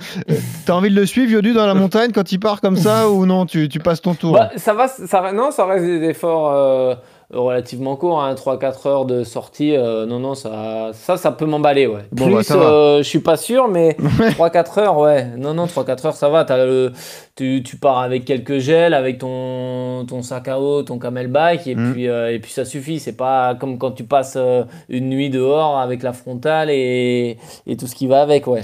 T'as 0.66 0.72
envie 0.72 0.90
de 0.90 0.96
le 0.96 1.06
suivre, 1.06 1.30
Yodu, 1.30 1.52
dans 1.52 1.66
la 1.66 1.74
montagne 1.74 2.10
quand 2.12 2.32
il 2.32 2.40
part 2.40 2.60
comme 2.60 2.76
ça 2.76 3.08
ou 3.08 3.24
non 3.24 3.46
tu, 3.46 3.68
tu 3.68 3.78
passes 3.78 4.02
ton 4.02 4.14
tour? 4.14 4.32
Bah, 4.32 4.50
ça 4.56 4.74
va, 4.74 4.88
ça, 4.88 5.30
non, 5.32 5.52
ça 5.52 5.64
reste 5.66 5.84
des 5.84 6.02
efforts 6.08 6.50
euh, 6.52 6.94
relativement 7.32 7.96
courts, 7.96 8.22
hein, 8.22 8.34
3-4 8.34 8.86
heures 8.86 9.04
de 9.04 9.24
sortie. 9.24 9.74
euh, 9.76 10.06
non, 10.06 10.18
non, 10.18 10.34
ça, 10.34 10.90
ça, 10.92 11.16
ça 11.16 11.32
peut 11.32 11.46
m'emballer, 11.46 11.86
ouais. 11.86 12.02
Bon, 12.12 12.26
Plus, 12.26 12.34
bah, 12.34 12.42
ça 12.42 12.56
va. 12.56 12.64
euh, 12.66 12.98
je 12.98 13.08
suis 13.08 13.20
pas 13.20 13.36
sûr, 13.36 13.68
mais 13.68 13.96
3-4 14.36 14.78
heures, 14.80 14.98
ouais. 14.98 15.26
Non, 15.38 15.54
non, 15.54 15.66
3-4 15.66 16.06
heures, 16.06 16.14
ça 16.14 16.28
va. 16.28 16.44
T'as 16.44 16.64
le- 16.64 16.92
tu, 17.36 17.62
tu 17.64 17.76
pars 17.76 17.98
avec 18.00 18.24
quelques 18.24 18.58
gels, 18.58 18.94
avec 18.94 19.18
ton, 19.18 20.04
ton 20.06 20.22
sac 20.22 20.48
à 20.48 20.60
eau, 20.60 20.82
ton 20.82 20.98
camelback, 20.98 21.66
et, 21.66 21.74
Mm. 21.74 21.92
puis, 21.92 22.08
euh, 22.08 22.32
et 22.32 22.38
puis 22.38 22.52
ça 22.52 22.64
suffit. 22.64 23.00
C'est 23.00 23.16
pas 23.16 23.54
comme 23.54 23.78
quand 23.78 23.92
tu 23.92 24.04
passes 24.04 24.34
euh, 24.36 24.64
une 24.88 25.08
nuit 25.08 25.30
dehors 25.30 25.78
avec 25.78 26.02
la 26.02 26.12
frontale 26.12 26.68
et, 26.70 27.38
et 27.66 27.76
tout 27.76 27.86
ce 27.86 27.94
qui 27.94 28.06
va 28.06 28.20
avec, 28.22 28.46
ouais. 28.46 28.60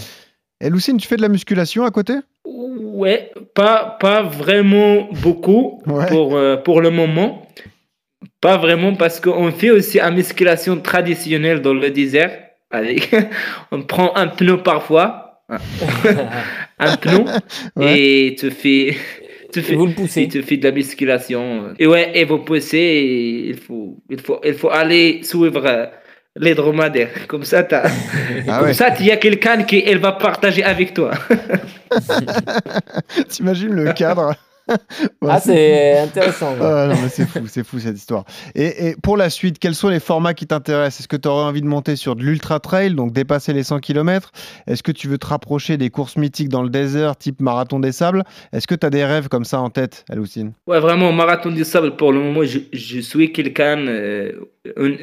Et 0.60 0.70
Lucine, 0.70 0.96
tu 0.98 1.06
fais 1.06 1.16
de 1.16 1.22
la 1.22 1.28
musculation 1.28 1.84
à 1.84 1.90
côté? 1.90 2.14
Ouais, 2.44 3.30
pas, 3.54 3.96
pas 4.00 4.22
vraiment 4.22 5.06
beaucoup 5.22 5.80
Ouais. 5.86 6.06
pour, 6.06 6.34
euh, 6.36 6.56
pour 6.56 6.80
le 6.80 6.90
moment. 6.90 7.42
Pas 8.41 8.57
vraiment 8.57 8.95
parce 8.95 9.18
qu'on 9.20 9.51
fait 9.51 9.70
aussi 9.70 9.99
une 10.01 10.14
musculation 10.14 10.78
traditionnelle 10.80 11.61
dans 11.61 11.74
le 11.74 11.91
désert. 11.91 12.30
Avec, 12.70 13.14
on 13.72 13.82
prend 13.82 14.14
un 14.14 14.28
pneu 14.28 14.59
parfois, 14.62 15.43
un 16.78 16.97
pneu, 16.99 17.24
Ouais. 17.76 17.99
et 17.99 18.36
tu 18.39 18.51
fais, 18.51 18.95
tu 19.53 19.61
Et 19.61 19.62
fais, 19.62 19.74
vous 19.74 19.86
le 19.86 19.93
poussez. 19.95 20.22
et 20.24 20.28
tu 20.28 20.43
fais 20.43 20.59
de 20.59 20.64
la 20.64 20.72
musculation. 20.72 21.70
Et 21.78 21.86
ouais, 21.86 22.11
et 22.14 22.24
vous 22.24 22.39
poussez, 22.41 22.76
et 22.76 23.49
il 23.49 23.57
faut, 23.59 23.97
il 24.11 24.20
faut, 24.20 24.39
il 24.45 24.53
faut 24.55 24.70
aller 24.70 25.20
suivre 25.22 25.64
euh, 25.64 25.86
les 26.36 26.55
dromadaires. 26.55 27.26
Comme 27.26 27.45
ça, 27.45 27.66
Ah 27.72 27.89
comme 28.59 28.66
ouais. 28.66 28.74
ça, 28.74 28.95
il 29.01 29.07
y 29.07 29.11
a 29.11 29.16
quelqu'un 29.16 29.62
qui 29.62 29.82
elle 29.86 29.99
va 29.99 30.12
partager 30.12 30.62
avec 30.62 30.93
toi. 30.93 31.12
T'imagines 33.28 33.72
le 33.74 33.93
cadre 33.95 34.34
Ah, 35.26 35.40
c'est 35.40 35.98
intéressant. 35.98 36.54
Ah, 36.60 36.86
non, 36.88 36.94
mais 37.02 37.08
c'est 37.08 37.26
fou, 37.26 37.40
c'est 37.48 37.64
fou 37.64 37.78
cette 37.78 37.96
histoire. 37.96 38.24
Et, 38.54 38.88
et 38.88 38.96
pour 39.02 39.16
la 39.16 39.30
suite, 39.30 39.58
quels 39.58 39.74
sont 39.74 39.88
les 39.88 40.00
formats 40.00 40.34
qui 40.34 40.46
t'intéressent? 40.46 41.00
Est-ce 41.00 41.08
que 41.08 41.16
tu 41.16 41.28
aurais 41.28 41.44
envie 41.44 41.60
de 41.60 41.66
monter 41.66 41.96
sur 41.96 42.16
de 42.16 42.22
l'ultra 42.22 42.60
trail, 42.60 42.94
donc 42.94 43.12
dépasser 43.12 43.52
les 43.52 43.62
100 43.62 43.80
km 43.80 44.30
Est-ce 44.66 44.82
que 44.82 44.92
tu 44.92 45.08
veux 45.08 45.18
te 45.18 45.26
rapprocher 45.26 45.76
des 45.76 45.90
courses 45.90 46.16
mythiques 46.16 46.48
dans 46.48 46.62
le 46.62 46.70
désert, 46.70 47.16
type 47.16 47.40
marathon 47.40 47.80
des 47.80 47.92
sables? 47.92 48.24
Est-ce 48.52 48.66
que 48.66 48.74
tu 48.74 48.86
as 48.86 48.90
des 48.90 49.04
rêves 49.04 49.28
comme 49.28 49.44
ça 49.44 49.60
en 49.60 49.70
tête, 49.70 50.04
Aloucine 50.10 50.52
Ouais, 50.66 50.80
vraiment, 50.80 51.12
marathon 51.12 51.50
du 51.50 51.64
sable, 51.64 51.96
pour 51.96 52.12
le 52.12 52.20
moment, 52.20 52.44
je, 52.44 52.58
je 52.72 53.00
suis 53.00 53.32
quelqu'un. 53.32 53.78
euh, 53.86 54.32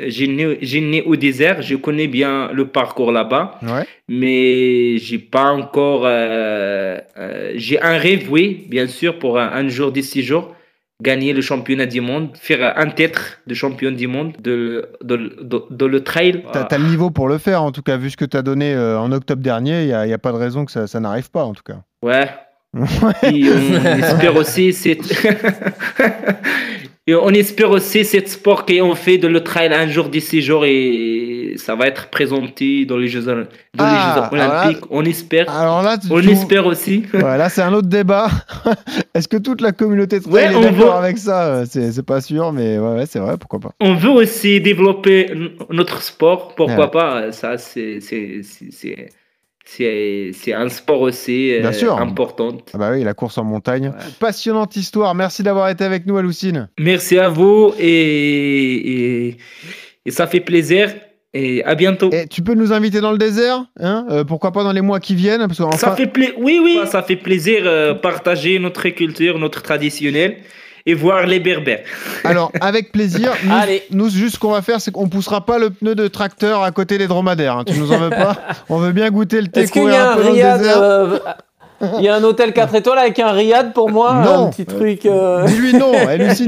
j'ai 0.07 0.81
né, 0.81 1.01
au 1.03 1.15
désert, 1.15 1.61
je 1.61 1.75
connais 1.75 2.07
bien 2.07 2.49
le 2.53 2.67
parcours 2.67 3.11
là-bas, 3.11 3.59
Ouais. 3.63 3.85
mais 4.07 4.97
j'ai 4.97 5.19
pas 5.19 5.51
encore. 5.51 6.03
euh, 6.05 6.97
euh, 7.17 7.51
j'ai 7.55 7.81
un 7.81 7.97
rêve, 7.97 8.27
oui, 8.31 8.65
bien 8.69 8.87
sûr, 8.87 9.19
pour 9.19 9.39
un, 9.39 9.49
un 9.53 9.67
jour, 9.69 9.91
d'ici 9.91 10.23
jours, 10.23 10.53
gagner 11.01 11.33
le 11.33 11.41
championnat 11.41 11.85
du 11.85 12.01
monde, 12.01 12.29
faire 12.39 12.77
un 12.77 12.89
titre 12.89 13.39
de 13.47 13.53
champion 13.53 13.91
du 13.91 14.07
monde 14.07 14.33
de, 14.41 14.89
de, 15.03 15.35
de, 15.41 15.63
de 15.69 15.85
le 15.85 16.03
trail. 16.03 16.43
T'as 16.53 16.63
as 16.63 16.77
le 16.77 16.85
niveau 16.85 17.11
pour 17.11 17.27
le 17.27 17.37
faire, 17.37 17.61
en 17.63 17.71
tout 17.71 17.81
cas, 17.81 17.97
vu 17.97 18.09
ce 18.09 18.17
que 18.17 18.25
tu 18.25 18.37
as 18.37 18.41
donné 18.41 18.73
euh, 18.73 18.99
en 18.99 19.11
octobre 19.11 19.41
dernier, 19.41 19.83
il 19.83 20.07
n'y 20.07 20.13
a, 20.13 20.17
pas 20.17 20.31
de 20.31 20.37
raison 20.37 20.65
que 20.65 20.71
ça, 20.71 20.87
ça 20.87 20.99
n'arrive 20.99 21.29
pas, 21.31 21.43
en 21.43 21.53
tout 21.53 21.63
cas. 21.63 21.81
Ouais. 22.01 22.27
Et 23.23 23.45
on 23.49 23.99
espère 23.99 24.35
aussi. 24.35 24.73
Et 27.07 27.13
on 27.13 27.29
espère 27.29 27.69
aussi 27.69 28.03
cette 28.03 28.29
sport 28.29 28.65
qu'on 28.65 28.95
fait 28.95 29.19
de 29.19 29.27
le 29.27 29.43
trail 29.43 29.71
un 29.71 29.87
jour 29.87 30.09
d'ici 30.09 30.41
jours 30.41 30.65
et 30.65 31.53
ça 31.57 31.75
va 31.75 31.85
être 31.85 32.09
présenté 32.09 32.85
dans 32.85 32.97
les 32.97 33.07
Jeux, 33.09 33.21
dans 33.21 33.35
les 33.35 33.45
Ah, 33.77 34.27
Jeux 34.31 34.37
Olympiques. 34.39 34.83
on 34.89 35.05
espère. 35.05 35.47
Alors 35.47 35.83
là, 35.83 35.97
on 36.09 36.19
espère 36.21 36.65
aussi. 36.65 37.03
Ouais, 37.13 37.37
là, 37.37 37.47
c'est 37.49 37.61
un 37.61 37.73
autre 37.73 37.87
débat. 37.89 38.27
Est-ce 39.13 39.27
que 39.27 39.37
toute 39.37 39.61
la 39.61 39.71
communauté 39.71 40.19
de 40.19 40.23
trail 40.23 40.55
on 40.55 40.61
est 40.63 40.71
d'accord 40.71 40.93
veut- 40.93 41.03
avec 41.05 41.19
ça? 41.19 41.63
C'est 41.67 42.03
pas 42.05 42.21
sûr, 42.21 42.51
mais 42.51 42.79
ouais, 42.79 42.95
ouais, 42.95 43.05
c'est 43.05 43.19
vrai, 43.19 43.37
pourquoi 43.37 43.59
pas. 43.59 43.71
On 43.79 43.93
veut 43.93 44.09
aussi 44.09 44.59
développer 44.59 45.29
notre 45.69 46.01
sport. 46.01 46.55
Pourquoi 46.55 46.89
pas 46.89 47.31
Ça, 47.31 47.59
c'est 47.59 47.99
c'est- 49.65 50.53
un 50.53 50.69
sport 50.69 51.01
aussi 51.01 51.53
euh, 51.53 51.61
Bien 51.61 51.73
sûr. 51.73 51.97
important. 51.97 52.57
Ah 52.73 52.77
bah 52.77 52.91
oui, 52.93 53.03
la 53.03 53.13
course 53.13 53.37
en 53.37 53.43
montagne. 53.43 53.91
Passionnante 54.19 54.75
histoire. 54.75 55.13
Merci 55.15 55.43
d'avoir 55.43 55.69
été 55.69 55.83
avec 55.83 56.05
nous, 56.05 56.17
Aloucine. 56.17 56.69
Merci 56.79 57.17
à 57.17 57.29
vous 57.29 57.73
et, 57.79 59.27
et, 59.29 59.37
et 60.05 60.11
ça 60.11 60.27
fait 60.27 60.39
plaisir. 60.41 60.93
Et 61.37 61.61
à 61.65 61.75
bientôt. 61.75 62.09
Et 62.13 62.27
tu 62.27 62.41
peux 62.41 62.53
nous 62.53 62.71
inviter 62.71 63.01
dans 63.01 63.11
le 63.11 63.17
désert 63.17 63.65
hein 63.77 64.05
Euh, 64.09 64.23
Pourquoi 64.23 64.53
pas 64.53 64.63
dans 64.63 64.71
les 64.71 64.79
mois 64.79 65.01
qui 65.01 65.15
viennent 65.15 65.41
parce 65.41 65.57
qu'enfin- 65.57 65.75
Ça 65.77 65.93
fait 65.93 66.09
oui, 66.37 66.61
oui, 66.63 66.79
ça 66.85 67.03
fait 67.03 67.17
plaisir 67.17 67.63
euh, 67.65 67.93
partager 67.93 68.57
notre 68.57 68.87
culture, 68.87 69.37
notre 69.37 69.61
traditionnel 69.61 70.37
et 70.85 70.93
voir 70.93 71.25
les 71.25 71.39
berbères. 71.39 71.83
Alors, 72.23 72.51
avec 72.61 72.91
plaisir. 72.91 73.31
Nous, 73.43 73.53
Allez. 73.55 73.83
nous, 73.91 74.09
juste 74.09 74.35
ce 74.35 74.39
qu'on 74.39 74.51
va 74.51 74.61
faire, 74.61 74.79
c'est 74.81 74.91
qu'on 74.91 75.09
poussera 75.09 75.45
pas 75.45 75.57
le 75.57 75.69
pneu 75.71 75.95
de 75.95 76.07
tracteur 76.07 76.61
à 76.63 76.71
côté 76.71 76.97
des 76.97 77.07
dromadaires. 77.07 77.57
hein. 77.57 77.63
Tu 77.65 77.73
nous 77.79 77.91
en 77.91 77.97
veux 77.97 78.09
pas 78.11 78.35
On 78.69 78.77
veut 78.77 78.91
bien 78.91 79.09
goûter 79.09 79.41
le 79.41 79.47
thé 79.47 79.61
Est-ce 79.61 79.71
qu'il 79.71 79.83
y 79.85 79.89
a 79.89 80.11
un 80.11 80.15
riad 80.15 80.61
euh, 80.63 81.19
Il 81.97 82.03
y 82.03 82.07
a 82.07 82.15
un 82.15 82.23
hôtel 82.23 82.53
4 82.53 82.75
étoiles 82.75 82.99
avec 82.99 83.17
un 83.19 83.31
riad 83.31 83.73
pour 83.73 83.89
moi 83.89 84.13
Non. 84.23 84.47
Un 84.47 84.49
petit 84.51 84.65
truc. 84.65 85.05
euh, 85.05 85.45
Dis-lui 85.45 85.73
non, 85.73 85.91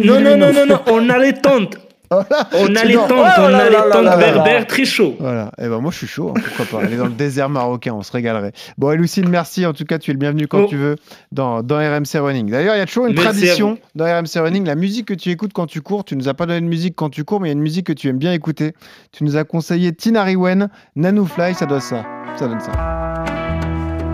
Non, 0.03 0.19
non, 0.19 0.37
non, 0.37 0.53
non, 0.53 0.65
non, 0.67 0.79
on 0.91 1.09
a 1.09 1.17
les 1.17 1.33
tentes. 1.33 1.77
Voilà. 2.09 2.47
On 2.53 2.75
a 2.75 2.83
les 2.85 2.93
tentes, 2.93 3.11
Oh 3.11 3.17
on 3.39 3.53
a 3.53 3.69
les 3.69 3.75
tentes 3.91 4.17
berbères 4.19 4.65
très 4.67 4.85
chauds. 4.85 5.15
Voilà. 5.19 5.51
Eh 5.57 5.67
ben 5.67 5.79
moi 5.79 5.91
je 5.91 5.97
suis 5.97 6.07
chaud, 6.07 6.33
hein, 6.35 6.41
pourquoi 6.55 6.79
pas. 6.79 6.85
Aller 6.85 6.95
dans 6.97 7.05
le 7.05 7.11
désert 7.11 7.49
marocain, 7.49 7.93
on 7.93 8.01
se 8.03 8.11
régalerait. 8.11 8.53
Bon, 8.77 8.91
et 8.91 8.97
Lucine, 8.97 9.27
merci. 9.29 9.65
En 9.65 9.73
tout 9.73 9.83
cas, 9.85 9.97
tu 9.99 10.11
es 10.11 10.13
le 10.13 10.19
bienvenu 10.19 10.47
quand 10.47 10.61
Oh. 10.61 10.67
tu 10.67 10.77
veux 10.77 10.95
dans, 11.31 11.61
dans 11.63 11.77
RMC 11.77 12.17
Running. 12.19 12.49
D'ailleurs, 12.49 12.75
il 12.75 12.79
y 12.79 12.81
a 12.81 12.85
toujours 12.85 13.07
une 13.07 13.13
Merci 13.15 13.27
tradition 13.27 13.77
dans 13.95 14.05
RMC 14.05 14.39
Running. 14.39 14.65
La 14.65 14.75
musique 14.75 15.07
que 15.07 15.13
tu 15.13 15.29
écoutes 15.31 15.51
quand 15.53 15.67
tu 15.67 15.81
cours, 15.81 16.05
tu 16.05 16.15
nous 16.15 16.29
as 16.29 16.33
pas 16.33 16.45
donné 16.45 16.61
de 16.61 16.65
musique 16.65 16.95
quand 16.95 17.09
tu 17.09 17.23
cours, 17.23 17.39
mais 17.41 17.47
il 17.47 17.51
y 17.51 17.53
a 17.53 17.57
une 17.57 17.61
musique 17.61 17.87
que 17.87 17.93
tu 17.93 18.07
aimes 18.07 18.17
bien 18.17 18.31
écouter. 18.33 18.73
Tu 19.11 19.23
nous 19.23 19.35
as 19.37 19.43
conseillé 19.43 19.91
Tina 19.93 20.23
Riwen, 20.23 20.69
Nanou 20.95 21.25
Fly, 21.25 21.53
ça 21.55 21.65
doit 21.65 21.79
ça. 21.81 22.03
Ça 22.37 22.47
donne 22.47 22.59
ça. 22.59 22.71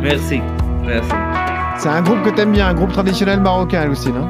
Merci, 0.02 0.42
merci. 0.86 1.10
C'est 1.78 1.90
un 1.90 2.02
groupe 2.02 2.22
que 2.24 2.30
t'aimes 2.30 2.52
bien, 2.52 2.68
un 2.68 2.74
groupe 2.74 2.92
traditionnel 2.92 3.40
marocain, 3.40 3.86
Lucine. 3.86 4.16
hein 4.16 4.28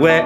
Ouais, 0.00 0.24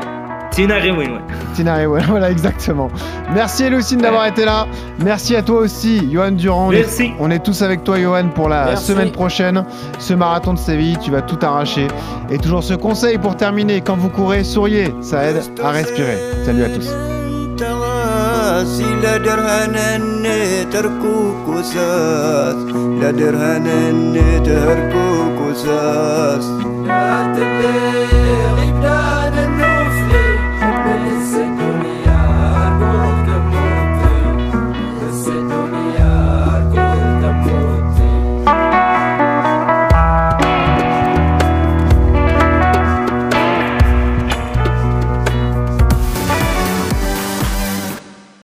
Tina 0.52 0.76
Rewin, 0.76 1.12
ouais. 1.16 1.22
Tina 1.56 1.76
Riwen, 1.76 2.04
voilà, 2.08 2.32
exactement. 2.32 2.90
Merci, 3.34 3.70
Lucine, 3.70 4.00
d'avoir 4.00 4.26
été 4.26 4.44
là. 4.46 4.66
Merci 5.04 5.36
à 5.36 5.42
toi 5.44 5.60
aussi, 5.60 6.10
Johan 6.12 6.32
Durand. 6.32 6.68
On 6.70 6.72
est- 6.72 6.80
Merci. 6.80 7.12
On 7.20 7.30
est 7.30 7.44
tous 7.44 7.62
avec 7.62 7.84
toi, 7.84 8.00
Johan, 8.00 8.30
pour 8.34 8.50
la 8.50 8.66
Merci. 8.66 8.86
semaine 8.86 9.12
prochaine. 9.12 9.64
Ce 10.00 10.14
marathon 10.14 10.54
de 10.54 10.60
Séville, 10.60 10.98
tu 10.98 11.12
vas 11.12 11.22
tout 11.22 11.38
arracher. 11.42 11.88
Et 12.32 12.38
toujours 12.40 12.64
ce 12.64 12.74
conseil 12.74 13.18
pour 13.18 13.36
terminer 13.38 13.82
quand 13.82 13.98
vous 13.98 14.10
courez, 14.10 14.44
souriez, 14.44 14.94
ça 15.02 15.24
aide 15.26 15.42
à 15.64 15.70
respirer. 15.70 16.18
Salut 16.46 16.64
à 16.64 16.70
tous. 16.70 16.90
تغاسي 17.58 18.86
لا 19.04 19.18
درهن 19.18 19.76